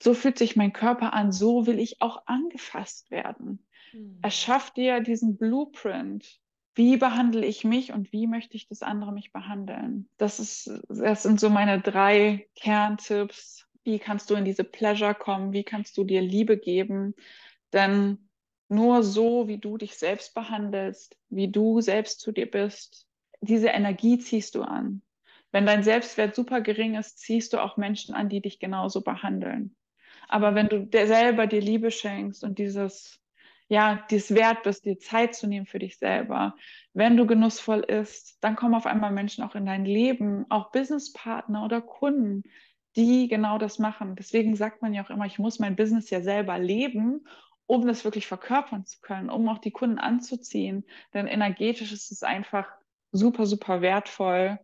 so 0.01 0.13
fühlt 0.13 0.37
sich 0.37 0.55
mein 0.55 0.73
Körper 0.73 1.13
an, 1.13 1.31
so 1.31 1.67
will 1.67 1.79
ich 1.79 2.01
auch 2.01 2.25
angefasst 2.25 3.11
werden. 3.11 3.67
Mhm. 3.93 4.19
Erschaff 4.21 4.71
dir 4.71 5.01
diesen 5.01 5.37
Blueprint. 5.37 6.39
Wie 6.73 6.97
behandle 6.97 7.45
ich 7.45 7.63
mich 7.63 7.91
und 7.91 8.13
wie 8.13 8.27
möchte 8.27 8.55
ich, 8.55 8.67
dass 8.67 8.81
andere 8.81 9.11
mich 9.11 9.33
behandeln? 9.33 10.07
Das, 10.17 10.39
ist, 10.39 10.71
das 10.87 11.23
sind 11.23 11.39
so 11.39 11.49
meine 11.49 11.81
drei 11.81 12.47
Kerntipps, 12.55 13.67
wie 13.83 13.99
kannst 13.99 14.29
du 14.29 14.35
in 14.35 14.45
diese 14.45 14.63
Pleasure 14.63 15.15
kommen? 15.15 15.53
Wie 15.53 15.63
kannst 15.63 15.97
du 15.97 16.03
dir 16.03 16.21
Liebe 16.21 16.57
geben? 16.57 17.15
Denn 17.73 18.29
nur 18.69 19.03
so, 19.03 19.47
wie 19.47 19.57
du 19.57 19.77
dich 19.77 19.95
selbst 19.95 20.33
behandelst, 20.33 21.17
wie 21.29 21.49
du 21.49 21.81
selbst 21.81 22.19
zu 22.19 22.31
dir 22.31 22.49
bist, 22.49 23.07
diese 23.41 23.69
Energie 23.69 24.19
ziehst 24.19 24.55
du 24.55 24.61
an. 24.61 25.01
Wenn 25.51 25.65
dein 25.65 25.83
Selbstwert 25.83 26.35
super 26.35 26.61
gering 26.61 26.95
ist, 26.95 27.19
ziehst 27.19 27.53
du 27.53 27.57
auch 27.61 27.75
Menschen 27.75 28.15
an, 28.15 28.29
die 28.29 28.41
dich 28.41 28.59
genauso 28.59 29.01
behandeln. 29.01 29.75
Aber 30.29 30.55
wenn 30.55 30.69
du 30.69 30.85
dir 30.85 31.07
selber 31.07 31.47
dir 31.47 31.59
Liebe 31.59 31.91
schenkst 31.91 32.43
und 32.43 32.59
dieses, 32.59 33.20
ja, 33.71 34.05
dies 34.09 34.35
wert 34.35 34.63
bist, 34.63 34.83
dir 34.83 34.99
Zeit 34.99 35.33
zu 35.33 35.47
nehmen 35.47 35.65
für 35.65 35.79
dich 35.79 35.97
selber, 35.97 36.57
wenn 36.93 37.15
du 37.15 37.25
genussvoll 37.25 37.79
isst, 37.79 38.37
dann 38.41 38.57
kommen 38.57 38.75
auf 38.75 38.85
einmal 38.85 39.13
Menschen 39.13 39.45
auch 39.45 39.55
in 39.55 39.65
dein 39.65 39.85
Leben, 39.85 40.45
auch 40.49 40.71
Businesspartner 40.73 41.63
oder 41.63 41.79
Kunden, 41.79 42.43
die 42.97 43.29
genau 43.29 43.57
das 43.57 43.79
machen. 43.79 44.17
Deswegen 44.17 44.57
sagt 44.57 44.81
man 44.81 44.93
ja 44.93 45.05
auch 45.05 45.09
immer, 45.09 45.25
ich 45.25 45.39
muss 45.39 45.59
mein 45.59 45.77
Business 45.77 46.09
ja 46.09 46.21
selber 46.21 46.59
leben, 46.59 47.25
um 47.65 47.87
das 47.87 48.03
wirklich 48.03 48.27
verkörpern 48.27 48.85
zu 48.85 48.99
können, 48.99 49.29
um 49.29 49.47
auch 49.47 49.59
die 49.59 49.71
Kunden 49.71 49.99
anzuziehen. 49.99 50.83
Denn 51.13 51.25
energetisch 51.27 51.93
ist 51.93 52.11
es 52.11 52.23
einfach 52.23 52.67
super, 53.13 53.45
super 53.45 53.81
wertvoll, 53.81 54.59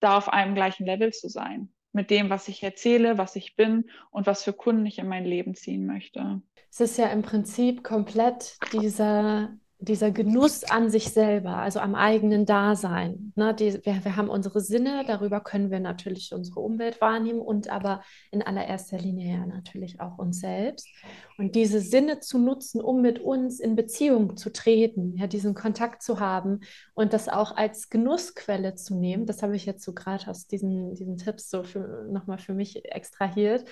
da 0.00 0.18
auf 0.18 0.28
einem 0.28 0.54
gleichen 0.54 0.84
Level 0.84 1.10
zu 1.14 1.30
sein. 1.30 1.72
Mit 1.92 2.10
dem, 2.10 2.28
was 2.28 2.48
ich 2.48 2.62
erzähle, 2.62 3.16
was 3.16 3.34
ich 3.34 3.56
bin 3.56 3.88
und 4.10 4.26
was 4.26 4.44
für 4.44 4.52
Kunden 4.52 4.84
ich 4.84 4.98
in 4.98 5.08
mein 5.08 5.24
Leben 5.24 5.54
ziehen 5.54 5.86
möchte. 5.86 6.42
Es 6.70 6.80
ist 6.80 6.98
ja 6.98 7.06
im 7.08 7.22
Prinzip 7.22 7.82
komplett 7.82 8.56
dieser 8.72 9.50
dieser 9.78 10.10
Genuss 10.10 10.64
an 10.64 10.88
sich 10.88 11.12
selber, 11.12 11.56
also 11.56 11.80
am 11.80 11.94
eigenen 11.94 12.46
Dasein. 12.46 13.32
Ne, 13.36 13.54
die, 13.54 13.74
wir, 13.84 14.04
wir 14.04 14.16
haben 14.16 14.30
unsere 14.30 14.60
Sinne, 14.60 15.04
darüber 15.06 15.40
können 15.40 15.70
wir 15.70 15.80
natürlich 15.80 16.32
unsere 16.32 16.60
Umwelt 16.60 17.00
wahrnehmen 17.02 17.40
und 17.40 17.68
aber 17.68 18.02
in 18.30 18.42
allererster 18.42 18.96
Linie 18.96 19.34
ja 19.34 19.46
natürlich 19.46 20.00
auch 20.00 20.18
uns 20.18 20.40
selbst. 20.40 20.88
Und 21.36 21.54
diese 21.54 21.80
Sinne 21.80 22.20
zu 22.20 22.38
nutzen, 22.38 22.80
um 22.80 23.02
mit 23.02 23.18
uns 23.18 23.60
in 23.60 23.76
Beziehung 23.76 24.38
zu 24.38 24.50
treten, 24.50 25.14
ja, 25.16 25.26
diesen 25.26 25.54
Kontakt 25.54 26.02
zu 26.02 26.20
haben 26.20 26.60
und 26.94 27.12
das 27.12 27.28
auch 27.28 27.54
als 27.54 27.90
Genussquelle 27.90 28.76
zu 28.76 28.94
nehmen, 28.94 29.26
das 29.26 29.42
habe 29.42 29.56
ich 29.56 29.66
jetzt 29.66 29.84
so 29.84 29.92
gerade 29.92 30.28
aus 30.30 30.46
diesen, 30.46 30.94
diesen 30.94 31.18
Tipps 31.18 31.50
so 31.50 31.62
nochmal 32.08 32.38
für 32.38 32.54
mich 32.54 32.82
extrahiert. 32.86 33.66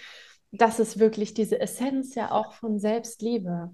Das 0.56 0.78
ist 0.78 0.98
wirklich 0.98 1.34
diese 1.34 1.60
Essenz 1.60 2.14
ja 2.14 2.30
auch 2.30 2.52
von 2.52 2.78
Selbstliebe. 2.78 3.70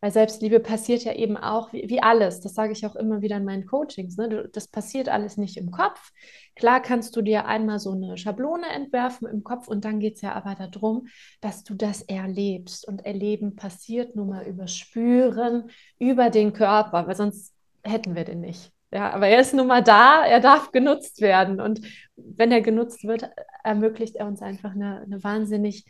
Weil 0.00 0.12
Selbstliebe 0.12 0.60
passiert 0.60 1.04
ja 1.04 1.12
eben 1.12 1.36
auch 1.36 1.74
wie, 1.74 1.90
wie 1.90 2.02
alles. 2.02 2.40
Das 2.40 2.54
sage 2.54 2.72
ich 2.72 2.86
auch 2.86 2.96
immer 2.96 3.20
wieder 3.20 3.36
in 3.36 3.44
meinen 3.44 3.66
Coachings. 3.66 4.16
Ne? 4.16 4.28
Du, 4.30 4.48
das 4.48 4.66
passiert 4.66 5.10
alles 5.10 5.36
nicht 5.36 5.58
im 5.58 5.70
Kopf. 5.70 6.12
Klar 6.56 6.80
kannst 6.80 7.16
du 7.16 7.22
dir 7.22 7.44
einmal 7.46 7.78
so 7.78 7.92
eine 7.92 8.16
Schablone 8.16 8.66
entwerfen 8.68 9.28
im 9.28 9.44
Kopf 9.44 9.68
und 9.68 9.84
dann 9.84 10.00
geht 10.00 10.14
es 10.16 10.22
ja 10.22 10.32
aber 10.32 10.54
darum, 10.54 11.08
dass 11.42 11.64
du 11.64 11.74
das 11.74 12.00
erlebst. 12.02 12.88
Und 12.88 13.04
Erleben 13.04 13.56
passiert 13.56 14.16
nun 14.16 14.30
mal 14.30 14.46
über 14.46 14.68
Spüren, 14.68 15.70
über 15.98 16.30
den 16.30 16.54
Körper, 16.54 17.06
weil 17.06 17.16
sonst 17.16 17.54
hätten 17.82 18.14
wir 18.14 18.24
den 18.24 18.40
nicht. 18.40 18.72
Ja, 18.92 19.10
aber 19.12 19.28
er 19.28 19.40
ist 19.40 19.54
nun 19.54 19.66
mal 19.66 19.82
da, 19.82 20.24
er 20.24 20.40
darf 20.40 20.72
genutzt 20.72 21.20
werden. 21.20 21.60
Und 21.60 21.80
wenn 22.16 22.50
er 22.50 22.62
genutzt 22.62 23.04
wird, 23.04 23.30
ermöglicht 23.62 24.16
er 24.16 24.26
uns 24.26 24.40
einfach 24.40 24.72
eine, 24.72 25.02
eine 25.02 25.22
wahnsinnig 25.22 25.84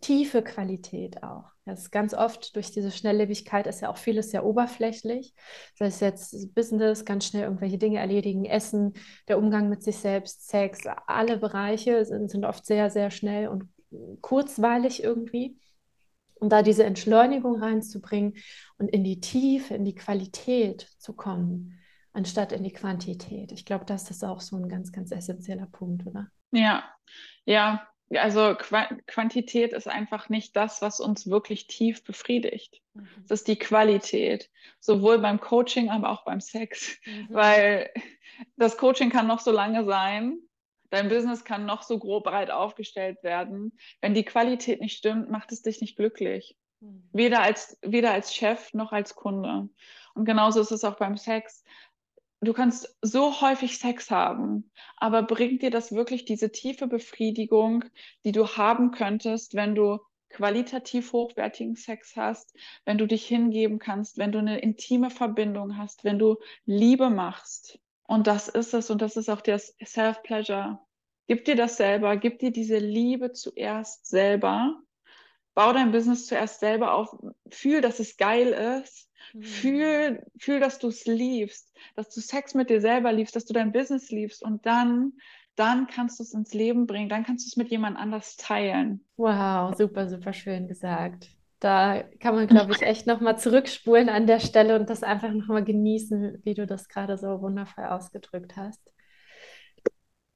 tiefe 0.00 0.42
Qualität 0.42 1.22
auch. 1.22 1.52
Das 1.64 1.80
ist 1.80 1.90
ganz 1.90 2.14
oft 2.14 2.56
durch 2.56 2.70
diese 2.70 2.90
Schnelllebigkeit 2.90 3.66
ist 3.66 3.80
ja 3.80 3.90
auch 3.90 3.98
vieles 3.98 4.30
sehr 4.30 4.44
oberflächlich. 4.44 5.34
Das 5.78 5.86
heißt 5.86 6.00
jetzt 6.00 6.54
Business, 6.54 7.04
ganz 7.04 7.26
schnell 7.26 7.44
irgendwelche 7.44 7.78
Dinge 7.78 7.98
erledigen, 7.98 8.46
Essen, 8.46 8.94
der 9.28 9.38
Umgang 9.38 9.68
mit 9.68 9.82
sich 9.82 9.98
selbst, 9.98 10.48
Sex, 10.48 10.80
alle 11.06 11.36
Bereiche 11.36 12.04
sind, 12.04 12.30
sind 12.30 12.44
oft 12.44 12.64
sehr, 12.64 12.90
sehr 12.90 13.10
schnell 13.10 13.48
und 13.48 13.68
kurzweilig 14.20 15.02
irgendwie. 15.02 15.58
Und 16.34 16.50
da 16.50 16.62
diese 16.62 16.84
Entschleunigung 16.84 17.60
reinzubringen 17.60 18.34
und 18.78 18.88
in 18.88 19.02
die 19.02 19.20
Tiefe, 19.20 19.74
in 19.74 19.84
die 19.84 19.96
Qualität 19.96 20.88
zu 20.98 21.12
kommen, 21.14 21.78
anstatt 22.12 22.52
in 22.52 22.62
die 22.62 22.72
Quantität. 22.72 23.52
Ich 23.52 23.64
glaube, 23.64 23.84
das 23.84 24.10
ist 24.10 24.24
auch 24.24 24.40
so 24.40 24.56
ein 24.56 24.68
ganz, 24.68 24.92
ganz 24.92 25.10
essentieller 25.10 25.66
Punkt, 25.66 26.06
oder? 26.06 26.28
Ja, 26.52 26.84
ja, 27.44 27.86
also 28.14 28.54
Qu 28.54 28.76
Quantität 29.06 29.72
ist 29.72 29.88
einfach 29.88 30.28
nicht 30.28 30.56
das, 30.56 30.80
was 30.80 31.00
uns 31.00 31.28
wirklich 31.28 31.66
tief 31.66 32.04
befriedigt. 32.04 32.80
Mhm. 32.94 33.08
Das 33.28 33.40
ist 33.40 33.48
die 33.48 33.58
Qualität, 33.58 34.50
sowohl 34.80 35.18
beim 35.18 35.40
Coaching, 35.40 35.90
aber 35.90 36.10
auch 36.10 36.24
beim 36.24 36.40
Sex, 36.40 36.96
mhm. 37.04 37.28
weil 37.30 37.90
das 38.56 38.78
Coaching 38.78 39.10
kann 39.10 39.26
noch 39.26 39.40
so 39.40 39.50
lange 39.50 39.84
sein, 39.84 40.38
dein 40.90 41.08
Business 41.08 41.44
kann 41.44 41.66
noch 41.66 41.82
so 41.82 41.98
grob 41.98 42.24
breit 42.24 42.50
aufgestellt 42.50 43.22
werden. 43.22 43.76
Wenn 44.00 44.14
die 44.14 44.24
Qualität 44.24 44.80
nicht 44.80 44.96
stimmt, 44.96 45.30
macht 45.30 45.52
es 45.52 45.62
dich 45.62 45.80
nicht 45.80 45.96
glücklich. 45.96 46.56
Mhm. 46.80 47.08
Weder 47.12 47.42
als, 47.42 47.78
weder 47.82 48.12
als 48.12 48.34
Chef 48.34 48.72
noch 48.72 48.92
als 48.92 49.14
Kunde. 49.14 49.68
Und 50.14 50.24
genauso 50.24 50.60
ist 50.60 50.72
es 50.72 50.84
auch 50.84 50.96
beim 50.96 51.16
Sex 51.16 51.62
du 52.40 52.52
kannst 52.52 52.96
so 53.02 53.40
häufig 53.40 53.78
Sex 53.78 54.10
haben, 54.10 54.70
aber 54.96 55.22
bringt 55.22 55.62
dir 55.62 55.70
das 55.70 55.92
wirklich 55.92 56.24
diese 56.24 56.50
tiefe 56.50 56.86
Befriedigung, 56.86 57.84
die 58.24 58.32
du 58.32 58.46
haben 58.46 58.90
könntest, 58.90 59.54
wenn 59.54 59.74
du 59.74 59.98
qualitativ 60.30 61.12
hochwertigen 61.12 61.74
Sex 61.74 62.14
hast, 62.16 62.54
wenn 62.84 62.98
du 62.98 63.06
dich 63.06 63.26
hingeben 63.26 63.78
kannst, 63.78 64.18
wenn 64.18 64.32
du 64.32 64.38
eine 64.38 64.60
intime 64.60 65.10
Verbindung 65.10 65.76
hast, 65.76 66.04
wenn 66.04 66.18
du 66.18 66.36
Liebe 66.66 67.10
machst. 67.10 67.78
Und 68.02 68.26
das 68.26 68.48
ist 68.48 68.74
es 68.74 68.90
und 68.90 69.02
das 69.02 69.16
ist 69.16 69.28
auch 69.28 69.40
das 69.40 69.74
Self-Pleasure. 69.84 70.78
Gib 71.26 71.44
dir 71.44 71.56
das 71.56 71.76
selber, 71.76 72.16
gib 72.16 72.38
dir 72.38 72.50
diese 72.50 72.78
Liebe 72.78 73.32
zuerst 73.32 74.06
selber. 74.06 74.80
Bau 75.54 75.72
dein 75.72 75.92
Business 75.92 76.26
zuerst 76.26 76.60
selber 76.60 76.94
auf, 76.94 77.14
fühl, 77.50 77.80
dass 77.80 77.98
es 77.98 78.16
geil 78.16 78.48
ist 78.82 79.07
Mhm. 79.32 79.70
Fühl, 79.70 80.24
fühl, 80.38 80.60
dass 80.60 80.78
du 80.78 80.88
es 80.88 81.04
liebst, 81.06 81.72
dass 81.96 82.08
du 82.10 82.20
Sex 82.20 82.54
mit 82.54 82.70
dir 82.70 82.80
selber 82.80 83.12
liebst, 83.12 83.36
dass 83.36 83.44
du 83.44 83.52
dein 83.54 83.72
Business 83.72 84.10
liebst 84.10 84.42
und 84.42 84.66
dann, 84.66 85.12
dann 85.56 85.86
kannst 85.86 86.18
du 86.18 86.22
es 86.24 86.34
ins 86.34 86.54
Leben 86.54 86.86
bringen, 86.86 87.08
dann 87.08 87.24
kannst 87.24 87.46
du 87.46 87.48
es 87.48 87.56
mit 87.56 87.70
jemand 87.70 87.96
anders 87.98 88.36
teilen. 88.36 89.04
Wow, 89.16 89.74
super, 89.76 90.08
super 90.08 90.32
schön 90.32 90.66
gesagt. 90.68 91.28
Da 91.60 92.04
kann 92.20 92.34
man, 92.36 92.46
glaube 92.46 92.72
ich, 92.72 92.82
echt 92.82 93.06
nochmal 93.06 93.38
zurückspulen 93.38 94.08
an 94.08 94.26
der 94.26 94.38
Stelle 94.40 94.78
und 94.78 94.88
das 94.90 95.02
einfach 95.02 95.32
nochmal 95.32 95.64
genießen, 95.64 96.40
wie 96.44 96.54
du 96.54 96.66
das 96.66 96.88
gerade 96.88 97.18
so 97.18 97.40
wundervoll 97.42 97.84
ausgedrückt 97.84 98.56
hast. 98.56 98.80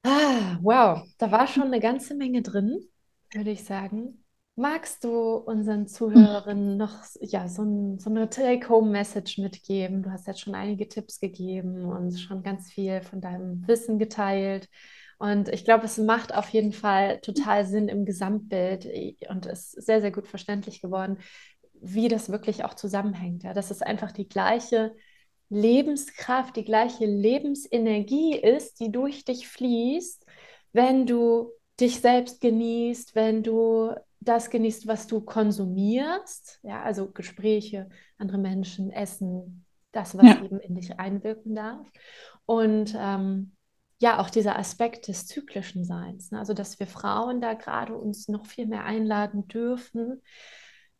Ah, 0.05 0.59
wow, 0.61 1.05
da 1.17 1.29
war 1.31 1.45
schon 1.47 1.63
eine 1.63 1.79
ganze 1.81 2.15
Menge 2.15 2.41
drin, 2.41 2.89
würde 3.33 3.51
ich 3.51 3.63
sagen. 3.65 4.22
Magst 4.55 5.03
du 5.03 5.35
unseren 5.37 5.87
Zuhörerinnen 5.87 6.77
noch 6.77 6.93
ja, 7.21 7.47
so, 7.47 7.63
ein, 7.63 7.97
so 7.97 8.11
eine 8.11 8.29
Take-Home-Message 8.29 9.39
mitgeben? 9.39 10.03
Du 10.03 10.11
hast 10.11 10.27
jetzt 10.27 10.41
schon 10.41 10.53
einige 10.53 10.87
Tipps 10.87 11.19
gegeben 11.19 11.85
und 11.85 12.19
schon 12.19 12.43
ganz 12.43 12.71
viel 12.71 13.01
von 13.01 13.19
deinem 13.19 13.67
Wissen 13.67 13.97
geteilt. 13.97 14.69
Und 15.17 15.49
ich 15.49 15.65
glaube, 15.65 15.85
es 15.85 15.97
macht 15.97 16.35
auf 16.35 16.49
jeden 16.49 16.71
Fall 16.71 17.19
total 17.21 17.65
Sinn 17.65 17.87
im 17.87 18.05
Gesamtbild 18.05 18.87
und 19.29 19.47
ist 19.47 19.71
sehr, 19.71 20.01
sehr 20.01 20.11
gut 20.11 20.27
verständlich 20.27 20.81
geworden, 20.81 21.17
wie 21.81 22.07
das 22.07 22.29
wirklich 22.29 22.63
auch 22.63 22.75
zusammenhängt. 22.75 23.41
Ja, 23.41 23.55
dass 23.55 23.71
es 23.71 23.81
einfach 23.81 24.11
die 24.11 24.27
gleiche 24.27 24.93
Lebenskraft, 25.49 26.55
die 26.57 26.65
gleiche 26.65 27.05
Lebensenergie 27.05 28.35
ist, 28.37 28.79
die 28.79 28.91
durch 28.91 29.25
dich 29.25 29.47
fließt, 29.47 30.27
wenn 30.73 31.07
du 31.07 31.49
dich 31.79 32.01
selbst 32.01 32.39
genießt, 32.39 33.15
wenn 33.15 33.41
du 33.41 33.95
das 34.27 34.49
genießt, 34.49 34.87
was 34.87 35.07
du 35.07 35.21
konsumierst, 35.21 36.59
ja, 36.63 36.81
also 36.81 37.11
Gespräche, 37.11 37.89
andere 38.17 38.37
Menschen, 38.37 38.91
Essen, 38.91 39.65
das, 39.91 40.17
was 40.17 40.25
ja. 40.25 40.43
eben 40.43 40.59
in 40.59 40.75
dich 40.75 40.99
einwirken 40.99 41.55
darf. 41.55 41.87
Und 42.45 42.95
ähm, 42.97 43.55
ja, 43.99 44.19
auch 44.19 44.29
dieser 44.29 44.57
Aspekt 44.57 45.07
des 45.07 45.27
zyklischen 45.27 45.85
Seins, 45.85 46.31
ne? 46.31 46.39
also 46.39 46.53
dass 46.53 46.79
wir 46.79 46.87
Frauen 46.87 47.39
da 47.39 47.53
gerade 47.53 47.95
uns 47.95 48.27
noch 48.27 48.45
viel 48.45 48.65
mehr 48.65 48.83
einladen 48.83 49.47
dürfen, 49.47 50.21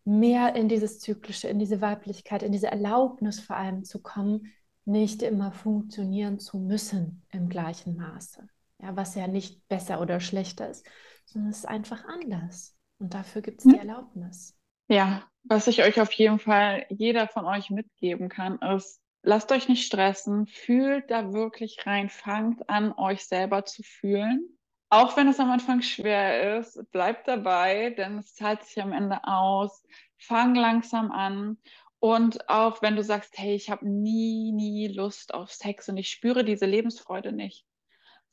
mehr 0.05 0.55
in 0.55 0.69
dieses 0.69 0.99
Zyklische, 0.99 1.47
in 1.47 1.59
diese 1.59 1.81
Weiblichkeit, 1.81 2.43
in 2.43 2.51
diese 2.51 2.67
Erlaubnis 2.67 3.39
vor 3.39 3.57
allem 3.57 3.83
zu 3.83 4.01
kommen, 4.01 4.53
nicht 4.85 5.21
immer 5.21 5.51
funktionieren 5.51 6.39
zu 6.39 6.59
müssen 6.59 7.23
im 7.29 7.49
gleichen 7.49 7.95
Maße. 7.95 8.47
Ja, 8.81 8.95
was 8.95 9.15
ja 9.15 9.27
nicht 9.27 9.65
besser 9.69 10.01
oder 10.01 10.19
schlechter 10.19 10.69
ist, 10.69 10.85
sondern 11.25 11.51
es 11.51 11.59
ist 11.59 11.67
einfach 11.67 12.03
anders. 12.05 12.75
Und 13.03 13.13
dafür 13.13 13.41
gibt 13.41 13.59
es 13.59 13.65
die 13.65 13.77
Erlaubnis. 13.77 14.57
Ja, 14.87 15.23
was 15.43 15.67
ich 15.67 15.83
euch 15.83 15.99
auf 15.99 16.13
jeden 16.13 16.39
Fall 16.39 16.85
jeder 16.87 17.27
von 17.27 17.43
euch 17.43 17.69
mitgeben 17.69 18.29
kann, 18.29 18.59
ist, 18.59 19.01
lasst 19.23 19.51
euch 19.51 19.67
nicht 19.67 19.85
stressen, 19.85 20.47
fühlt 20.47 21.11
da 21.11 21.33
wirklich 21.33 21.85
rein, 21.85 22.09
fangt 22.09 22.69
an, 22.69 22.93
euch 22.93 23.25
selber 23.25 23.65
zu 23.65 23.83
fühlen. 23.83 24.57
Auch 24.89 25.17
wenn 25.17 25.27
es 25.27 25.41
am 25.41 25.51
Anfang 25.51 25.81
schwer 25.81 26.59
ist, 26.59 26.79
bleibt 26.91 27.27
dabei, 27.27 27.89
denn 27.89 28.19
es 28.19 28.35
zahlt 28.35 28.63
sich 28.63 28.81
am 28.81 28.93
Ende 28.93 29.19
aus. 29.25 29.83
Fang 30.17 30.55
langsam 30.55 31.11
an. 31.11 31.57
Und 31.99 32.47
auch 32.49 32.81
wenn 32.81 32.95
du 32.95 33.03
sagst, 33.03 33.37
hey, 33.37 33.53
ich 33.53 33.69
habe 33.69 33.85
nie, 33.85 34.53
nie 34.53 34.87
Lust 34.87 35.33
auf 35.33 35.51
Sex 35.51 35.89
und 35.89 35.97
ich 35.97 36.09
spüre 36.09 36.45
diese 36.45 36.67
Lebensfreude 36.67 37.33
nicht, 37.33 37.65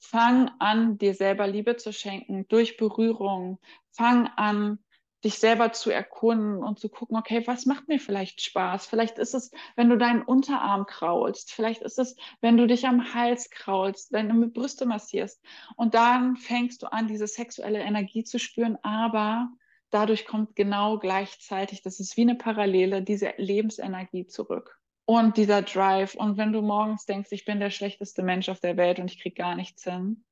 Fang 0.02 0.50
an, 0.58 0.96
dir 0.96 1.14
selber 1.14 1.46
Liebe 1.46 1.76
zu 1.76 1.92
schenken 1.92 2.48
durch 2.48 2.78
Berührung. 2.78 3.60
Fang 3.92 4.28
an, 4.28 4.78
dich 5.22 5.38
selber 5.38 5.72
zu 5.72 5.90
erkunden 5.90 6.64
und 6.64 6.78
zu 6.78 6.88
gucken, 6.88 7.18
okay, 7.18 7.46
was 7.46 7.66
macht 7.66 7.86
mir 7.86 8.00
vielleicht 8.00 8.40
Spaß? 8.40 8.86
Vielleicht 8.86 9.18
ist 9.18 9.34
es, 9.34 9.50
wenn 9.76 9.90
du 9.90 9.98
deinen 9.98 10.22
Unterarm 10.22 10.86
kraulst. 10.86 11.52
Vielleicht 11.52 11.82
ist 11.82 11.98
es, 11.98 12.16
wenn 12.40 12.56
du 12.56 12.66
dich 12.66 12.86
am 12.86 13.12
Hals 13.12 13.50
kraulst, 13.50 14.10
wenn 14.10 14.30
du 14.30 14.48
Brüste 14.48 14.86
massierst. 14.86 15.42
Und 15.76 15.94
dann 15.94 16.36
fängst 16.36 16.82
du 16.82 16.90
an, 16.90 17.06
diese 17.06 17.26
sexuelle 17.26 17.80
Energie 17.80 18.24
zu 18.24 18.38
spüren, 18.38 18.78
aber 18.82 19.50
dadurch 19.90 20.24
kommt 20.24 20.56
genau 20.56 20.98
gleichzeitig, 20.98 21.82
das 21.82 22.00
ist 22.00 22.16
wie 22.16 22.22
eine 22.22 22.36
Parallele, 22.36 23.02
diese 23.02 23.34
Lebensenergie 23.36 24.26
zurück 24.26 24.79
und 25.10 25.36
dieser 25.36 25.62
Drive. 25.62 26.14
Und 26.14 26.36
wenn 26.36 26.52
du 26.52 26.62
morgens 26.62 27.04
denkst, 27.04 27.32
ich 27.32 27.44
bin 27.44 27.58
der 27.58 27.70
schlechteste 27.70 28.22
Mensch 28.22 28.48
auf 28.48 28.60
der 28.60 28.76
Welt 28.76 29.00
und 29.00 29.10
ich 29.10 29.20
kriege 29.20 29.34
gar 29.34 29.56
nichts 29.56 29.82
hin, 29.82 30.24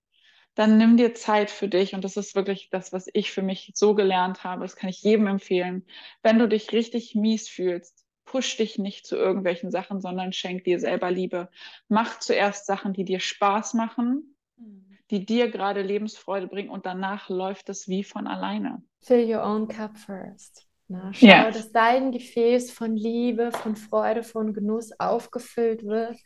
dann 0.54 0.78
nimm 0.78 0.96
dir 0.96 1.14
Zeit 1.14 1.50
für 1.50 1.66
dich. 1.66 1.96
Und 1.96 2.04
das 2.04 2.16
ist 2.16 2.36
wirklich 2.36 2.68
das, 2.70 2.92
was 2.92 3.08
ich 3.12 3.32
für 3.32 3.42
mich 3.42 3.72
so 3.74 3.96
gelernt 3.96 4.44
habe. 4.44 4.62
Das 4.62 4.76
kann 4.76 4.88
ich 4.88 5.02
jedem 5.02 5.26
empfehlen. 5.26 5.84
Wenn 6.22 6.38
du 6.38 6.46
dich 6.46 6.70
richtig 6.70 7.16
mies 7.16 7.48
fühlst, 7.48 8.06
push 8.24 8.56
dich 8.56 8.78
nicht 8.78 9.04
zu 9.04 9.16
irgendwelchen 9.16 9.72
Sachen, 9.72 10.00
sondern 10.00 10.32
schenk 10.32 10.62
dir 10.62 10.78
selber 10.78 11.10
Liebe. 11.10 11.48
Mach 11.88 12.20
zuerst 12.20 12.64
Sachen, 12.64 12.92
die 12.92 13.04
dir 13.04 13.18
Spaß 13.18 13.74
machen, 13.74 14.36
hm. 14.58 14.96
die 15.10 15.26
dir 15.26 15.50
gerade 15.50 15.82
Lebensfreude 15.82 16.46
bringen 16.46 16.70
und 16.70 16.86
danach 16.86 17.28
läuft 17.28 17.68
es 17.68 17.88
wie 17.88 18.04
von 18.04 18.28
alleine. 18.28 18.80
Fill 19.00 19.28
your 19.28 19.42
own 19.42 19.66
cup 19.66 19.98
first. 19.98 20.67
Na, 20.88 21.12
schau, 21.12 21.26
ja. 21.26 21.50
dass 21.50 21.70
dein 21.70 22.12
Gefäß 22.12 22.70
von 22.70 22.96
Liebe, 22.96 23.52
von 23.52 23.76
Freude, 23.76 24.22
von 24.22 24.54
Genuss 24.54 24.90
aufgefüllt 24.98 25.84
wird. 25.84 26.16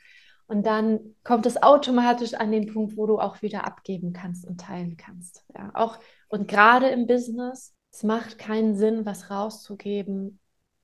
Und 0.47 0.67
dann 0.67 1.17
kommt 1.25 1.47
es 1.47 1.63
automatisch 1.63 2.35
an 2.35 2.53
den 2.53 2.73
Punkt, 2.73 2.97
wo 2.97 3.07
du 3.07 3.19
auch 3.19 3.43
wieder 3.43 3.67
abgeben 3.67 4.13
kannst 4.13 4.47
und 4.47 4.61
teilen 4.61 4.97
kannst. 4.97 5.45
Ja, 5.57 5.71
auch 5.75 5.99
und 6.29 6.47
gerade 6.47 6.89
im 6.89 7.07
Business, 7.07 7.75
es 7.91 8.03
macht 8.03 8.39
keinen 8.39 8.77
Sinn, 8.77 9.05
was 9.05 9.31
rauszugeben, 9.31 10.39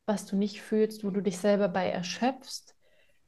was 0.07 0.27
du 0.27 0.37
nicht 0.37 0.61
fühlst, 0.63 1.05
wo 1.05 1.11
du 1.11 1.21
dich 1.21 1.39
selber 1.39 1.69
bei 1.69 1.89
erschöpfst, 1.89 2.75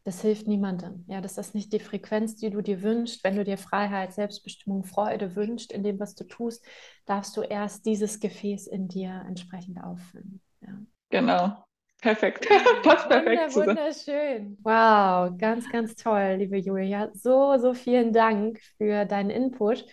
das 0.05 0.23
hilft 0.23 0.47
niemandem. 0.47 1.05
Ja, 1.09 1.21
das 1.21 1.37
ist 1.39 1.55
nicht 1.55 1.73
die 1.73 1.81
Frequenz, 1.81 2.37
die 2.37 2.51
du 2.51 2.63
dir 2.63 2.83
wünschst. 2.83 3.23
Wenn 3.23 3.37
du 3.37 3.45
dir 3.45 3.59
Freiheit, 3.59 4.13
Selbstbestimmung, 4.15 4.85
Freude 4.85 5.37
wünschst 5.37 5.73
in 5.73 5.83
dem, 5.83 6.01
was 6.01 6.15
du 6.15 6.25
tust, 6.25 6.65
darfst 7.07 7.37
du 7.37 7.43
erst 7.43 7.85
dieses 7.87 8.21
Gefäß 8.21 8.67
in 8.67 8.89
dir 8.89 9.25
entsprechend 9.29 9.83
auffüllen. 9.83 10.41
Ja. 10.63 10.79
Genau. 11.11 11.65
Perfekt. 12.01 12.49
Passt 12.83 13.09
perfekt. 13.09 13.55
Wunder, 13.55 13.77
wunderschön. 13.77 14.57
Wow, 14.63 15.37
ganz, 15.37 15.71
ganz 15.71 15.95
toll, 15.95 16.37
liebe 16.39 16.57
Julia. 16.57 17.11
So, 17.13 17.59
so 17.59 17.75
vielen 17.75 18.13
Dank 18.13 18.59
für 18.79 19.05
deinen 19.05 19.31
Input. 19.31 19.85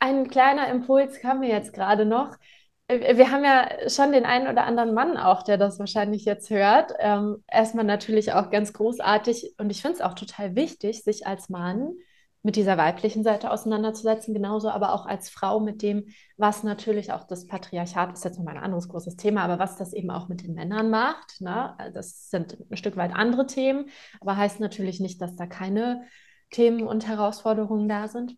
Ein 0.00 0.28
kleiner 0.28 0.68
Impuls 0.68 1.20
kam 1.20 1.40
mir 1.40 1.50
jetzt 1.50 1.72
gerade 1.74 2.06
noch. 2.06 2.34
Äh, 2.88 3.16
wir 3.16 3.30
haben 3.30 3.44
ja 3.44 3.88
schon 3.88 4.12
den 4.12 4.24
einen 4.24 4.48
oder 4.48 4.64
anderen 4.64 4.94
Mann 4.94 5.16
auch, 5.16 5.42
der 5.42 5.58
das 5.58 5.78
wahrscheinlich 5.78 6.24
jetzt 6.24 6.50
hört. 6.50 6.92
Ähm, 6.98 7.42
erstmal 7.50 7.84
natürlich 7.84 8.32
auch 8.32 8.50
ganz 8.50 8.72
großartig 8.72 9.54
und 9.58 9.70
ich 9.70 9.82
finde 9.82 9.96
es 9.96 10.00
auch 10.02 10.14
total 10.14 10.54
wichtig, 10.56 11.02
sich 11.02 11.26
als 11.26 11.48
Mann 11.48 11.94
mit 12.44 12.56
dieser 12.56 12.76
weiblichen 12.76 13.24
Seite 13.24 13.50
auseinanderzusetzen, 13.50 14.34
genauso 14.34 14.68
aber 14.68 14.92
auch 14.92 15.06
als 15.06 15.30
Frau 15.30 15.60
mit 15.60 15.80
dem, 15.80 16.04
was 16.36 16.62
natürlich 16.62 17.10
auch 17.10 17.24
das 17.24 17.46
Patriarchat 17.46 18.12
ist 18.12 18.24
jetzt 18.24 18.36
nochmal 18.36 18.58
ein 18.58 18.62
anderes 18.62 18.88
großes 18.90 19.16
Thema, 19.16 19.42
aber 19.42 19.58
was 19.58 19.76
das 19.76 19.94
eben 19.94 20.10
auch 20.10 20.28
mit 20.28 20.42
den 20.42 20.52
Männern 20.52 20.90
macht. 20.90 21.40
Ne? 21.40 21.74
Das 21.94 22.28
sind 22.28 22.58
ein 22.70 22.76
Stück 22.76 22.98
weit 22.98 23.14
andere 23.14 23.46
Themen, 23.46 23.86
aber 24.20 24.36
heißt 24.36 24.60
natürlich 24.60 25.00
nicht, 25.00 25.22
dass 25.22 25.36
da 25.36 25.46
keine 25.46 26.02
Themen 26.50 26.86
und 26.86 27.08
Herausforderungen 27.08 27.88
da 27.88 28.08
sind. 28.08 28.36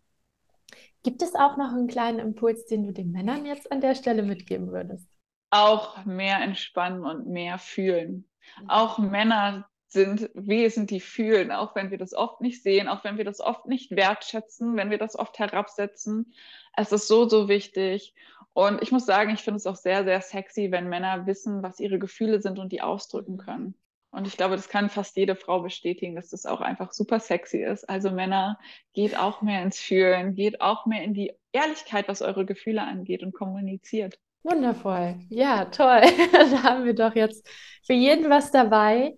Gibt 1.06 1.22
es 1.22 1.36
auch 1.36 1.56
noch 1.56 1.68
einen 1.68 1.86
kleinen 1.86 2.18
Impuls, 2.18 2.66
den 2.66 2.82
du 2.82 2.92
den 2.92 3.12
Männern 3.12 3.46
jetzt 3.46 3.70
an 3.70 3.80
der 3.80 3.94
Stelle 3.94 4.24
mitgeben 4.24 4.72
würdest? 4.72 5.06
Auch 5.50 6.04
mehr 6.04 6.40
entspannen 6.40 7.04
und 7.04 7.28
mehr 7.28 7.58
fühlen. 7.58 8.28
Mhm. 8.60 8.70
Auch 8.70 8.98
Männer 8.98 9.68
sind 9.86 10.28
Wesen, 10.34 10.88
die 10.88 10.98
fühlen, 10.98 11.52
auch 11.52 11.76
wenn 11.76 11.92
wir 11.92 11.98
das 11.98 12.12
oft 12.12 12.40
nicht 12.40 12.60
sehen, 12.60 12.88
auch 12.88 13.04
wenn 13.04 13.18
wir 13.18 13.24
das 13.24 13.40
oft 13.40 13.66
nicht 13.66 13.92
wertschätzen, 13.92 14.76
wenn 14.76 14.90
wir 14.90 14.98
das 14.98 15.16
oft 15.16 15.38
herabsetzen. 15.38 16.34
Es 16.76 16.90
ist 16.90 17.06
so, 17.06 17.28
so 17.28 17.48
wichtig. 17.48 18.12
Und 18.52 18.82
ich 18.82 18.90
muss 18.90 19.06
sagen, 19.06 19.32
ich 19.32 19.42
finde 19.42 19.58
es 19.58 19.66
auch 19.68 19.76
sehr, 19.76 20.02
sehr 20.02 20.20
sexy, 20.20 20.72
wenn 20.72 20.88
Männer 20.88 21.24
wissen, 21.24 21.62
was 21.62 21.78
ihre 21.78 22.00
Gefühle 22.00 22.42
sind 22.42 22.58
und 22.58 22.72
die 22.72 22.82
ausdrücken 22.82 23.36
können. 23.38 23.76
Und 24.16 24.26
ich 24.26 24.38
glaube, 24.38 24.56
das 24.56 24.70
kann 24.70 24.88
fast 24.88 25.14
jede 25.18 25.36
Frau 25.36 25.60
bestätigen, 25.60 26.16
dass 26.16 26.30
das 26.30 26.46
auch 26.46 26.62
einfach 26.62 26.94
super 26.94 27.20
sexy 27.20 27.58
ist. 27.58 27.86
Also 27.86 28.10
Männer, 28.10 28.58
geht 28.94 29.14
auch 29.14 29.42
mehr 29.42 29.62
ins 29.62 29.78
Fühlen, 29.78 30.34
geht 30.34 30.62
auch 30.62 30.86
mehr 30.86 31.04
in 31.04 31.12
die 31.12 31.34
Ehrlichkeit, 31.52 32.08
was 32.08 32.22
eure 32.22 32.46
Gefühle 32.46 32.80
angeht 32.80 33.22
und 33.22 33.34
kommuniziert. 33.34 34.18
Wundervoll. 34.42 35.16
Ja, 35.28 35.66
toll. 35.66 36.00
da 36.32 36.62
haben 36.62 36.86
wir 36.86 36.94
doch 36.94 37.14
jetzt 37.14 37.46
für 37.84 37.92
jeden 37.92 38.30
was 38.30 38.50
dabei. 38.50 39.14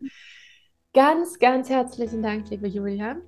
Ganz, 0.92 1.38
ganz 1.38 1.70
herzlichen 1.70 2.20
Dank, 2.20 2.50
liebe 2.50 2.66
Julia. 2.66 3.18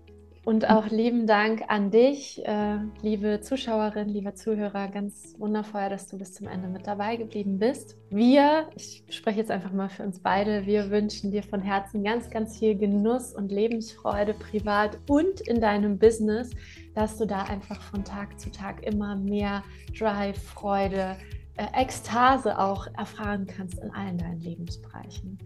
Und 0.43 0.71
auch 0.71 0.89
lieben 0.89 1.27
Dank 1.27 1.65
an 1.69 1.91
dich, 1.91 2.45
äh, 2.47 2.79
liebe 3.03 3.41
Zuschauerin, 3.43 4.09
lieber 4.09 4.35
Zuhörer. 4.35 4.89
Ganz 4.89 5.35
wundervoll, 5.39 5.91
dass 5.91 6.09
du 6.09 6.17
bis 6.17 6.33
zum 6.33 6.49
Ende 6.49 6.67
mit 6.69 6.87
dabei 6.87 7.17
geblieben 7.17 7.59
bist. 7.59 7.99
Wir, 8.09 8.71
ich 8.75 9.05
spreche 9.11 9.41
jetzt 9.41 9.51
einfach 9.51 9.73
mal 9.73 9.91
für 9.91 10.03
uns 10.03 10.19
beide, 10.19 10.65
wir 10.65 10.91
wünschen 10.91 11.31
dir 11.31 11.43
von 11.43 11.61
Herzen 11.61 12.03
ganz, 12.03 12.31
ganz 12.31 12.59
viel 12.59 12.75
Genuss 12.75 13.35
und 13.35 13.53
Lebensfreude 13.53 14.33
privat 14.33 14.99
und 15.11 15.43
in 15.43 15.61
deinem 15.61 15.99
Business, 15.99 16.51
dass 16.95 17.19
du 17.19 17.27
da 17.27 17.43
einfach 17.43 17.83
von 17.83 18.03
Tag 18.03 18.41
zu 18.41 18.51
Tag 18.51 18.83
immer 18.83 19.17
mehr 19.17 19.63
Drive, 19.97 20.43
Freude, 20.43 21.17
äh, 21.57 21.67
Ekstase 21.79 22.59
auch 22.59 22.87
erfahren 22.97 23.47
kannst 23.47 23.79
in 23.79 23.91
allen 23.91 24.17
deinen 24.17 24.41
Lebensbereichen. 24.41 25.39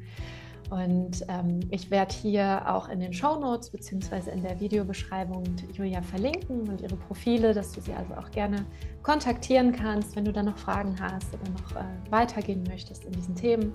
Und 0.75 1.25
ähm, 1.29 1.61
ich 1.71 1.89
werde 1.93 2.13
hier 2.13 2.63
auch 2.67 2.89
in 2.89 2.99
den 2.99 3.13
Show 3.13 3.39
Notes 3.39 3.71
bzw. 3.71 4.33
in 4.33 4.43
der 4.43 4.59
Videobeschreibung 4.59 5.45
Julia 5.73 6.03
verlinken 6.03 6.69
und 6.69 6.81
ihre 6.81 6.97
Profile, 6.97 7.55
dass 7.55 7.71
du 7.71 7.81
sie 7.81 7.93
also 7.93 8.13
auch 8.15 8.29
gerne 8.33 8.67
kontaktieren 9.05 9.71
kannst, 9.71 10.17
wenn 10.17 10.25
du 10.25 10.33
da 10.33 10.43
noch 10.43 10.59
Fragen 10.59 10.97
hast 11.01 11.33
oder 11.33 11.49
noch 11.53 11.77
äh, 11.77 12.11
weitergehen 12.11 12.65
möchtest 12.69 13.05
in 13.05 13.13
diesen 13.13 13.37
Themen. 13.37 13.73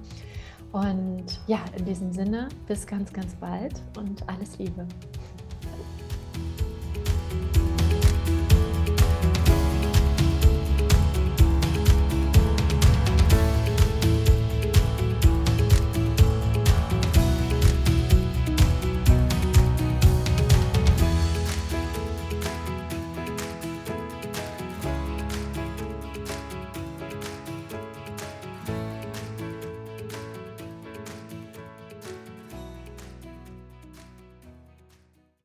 Und 0.74 1.40
ja, 1.48 1.60
in 1.78 1.86
diesem 1.86 2.12
Sinne, 2.12 2.50
bis 2.68 2.86
ganz, 2.86 3.14
ganz 3.14 3.34
bald 3.36 3.82
und 3.98 4.28
alles 4.28 4.58
Liebe. 4.60 4.86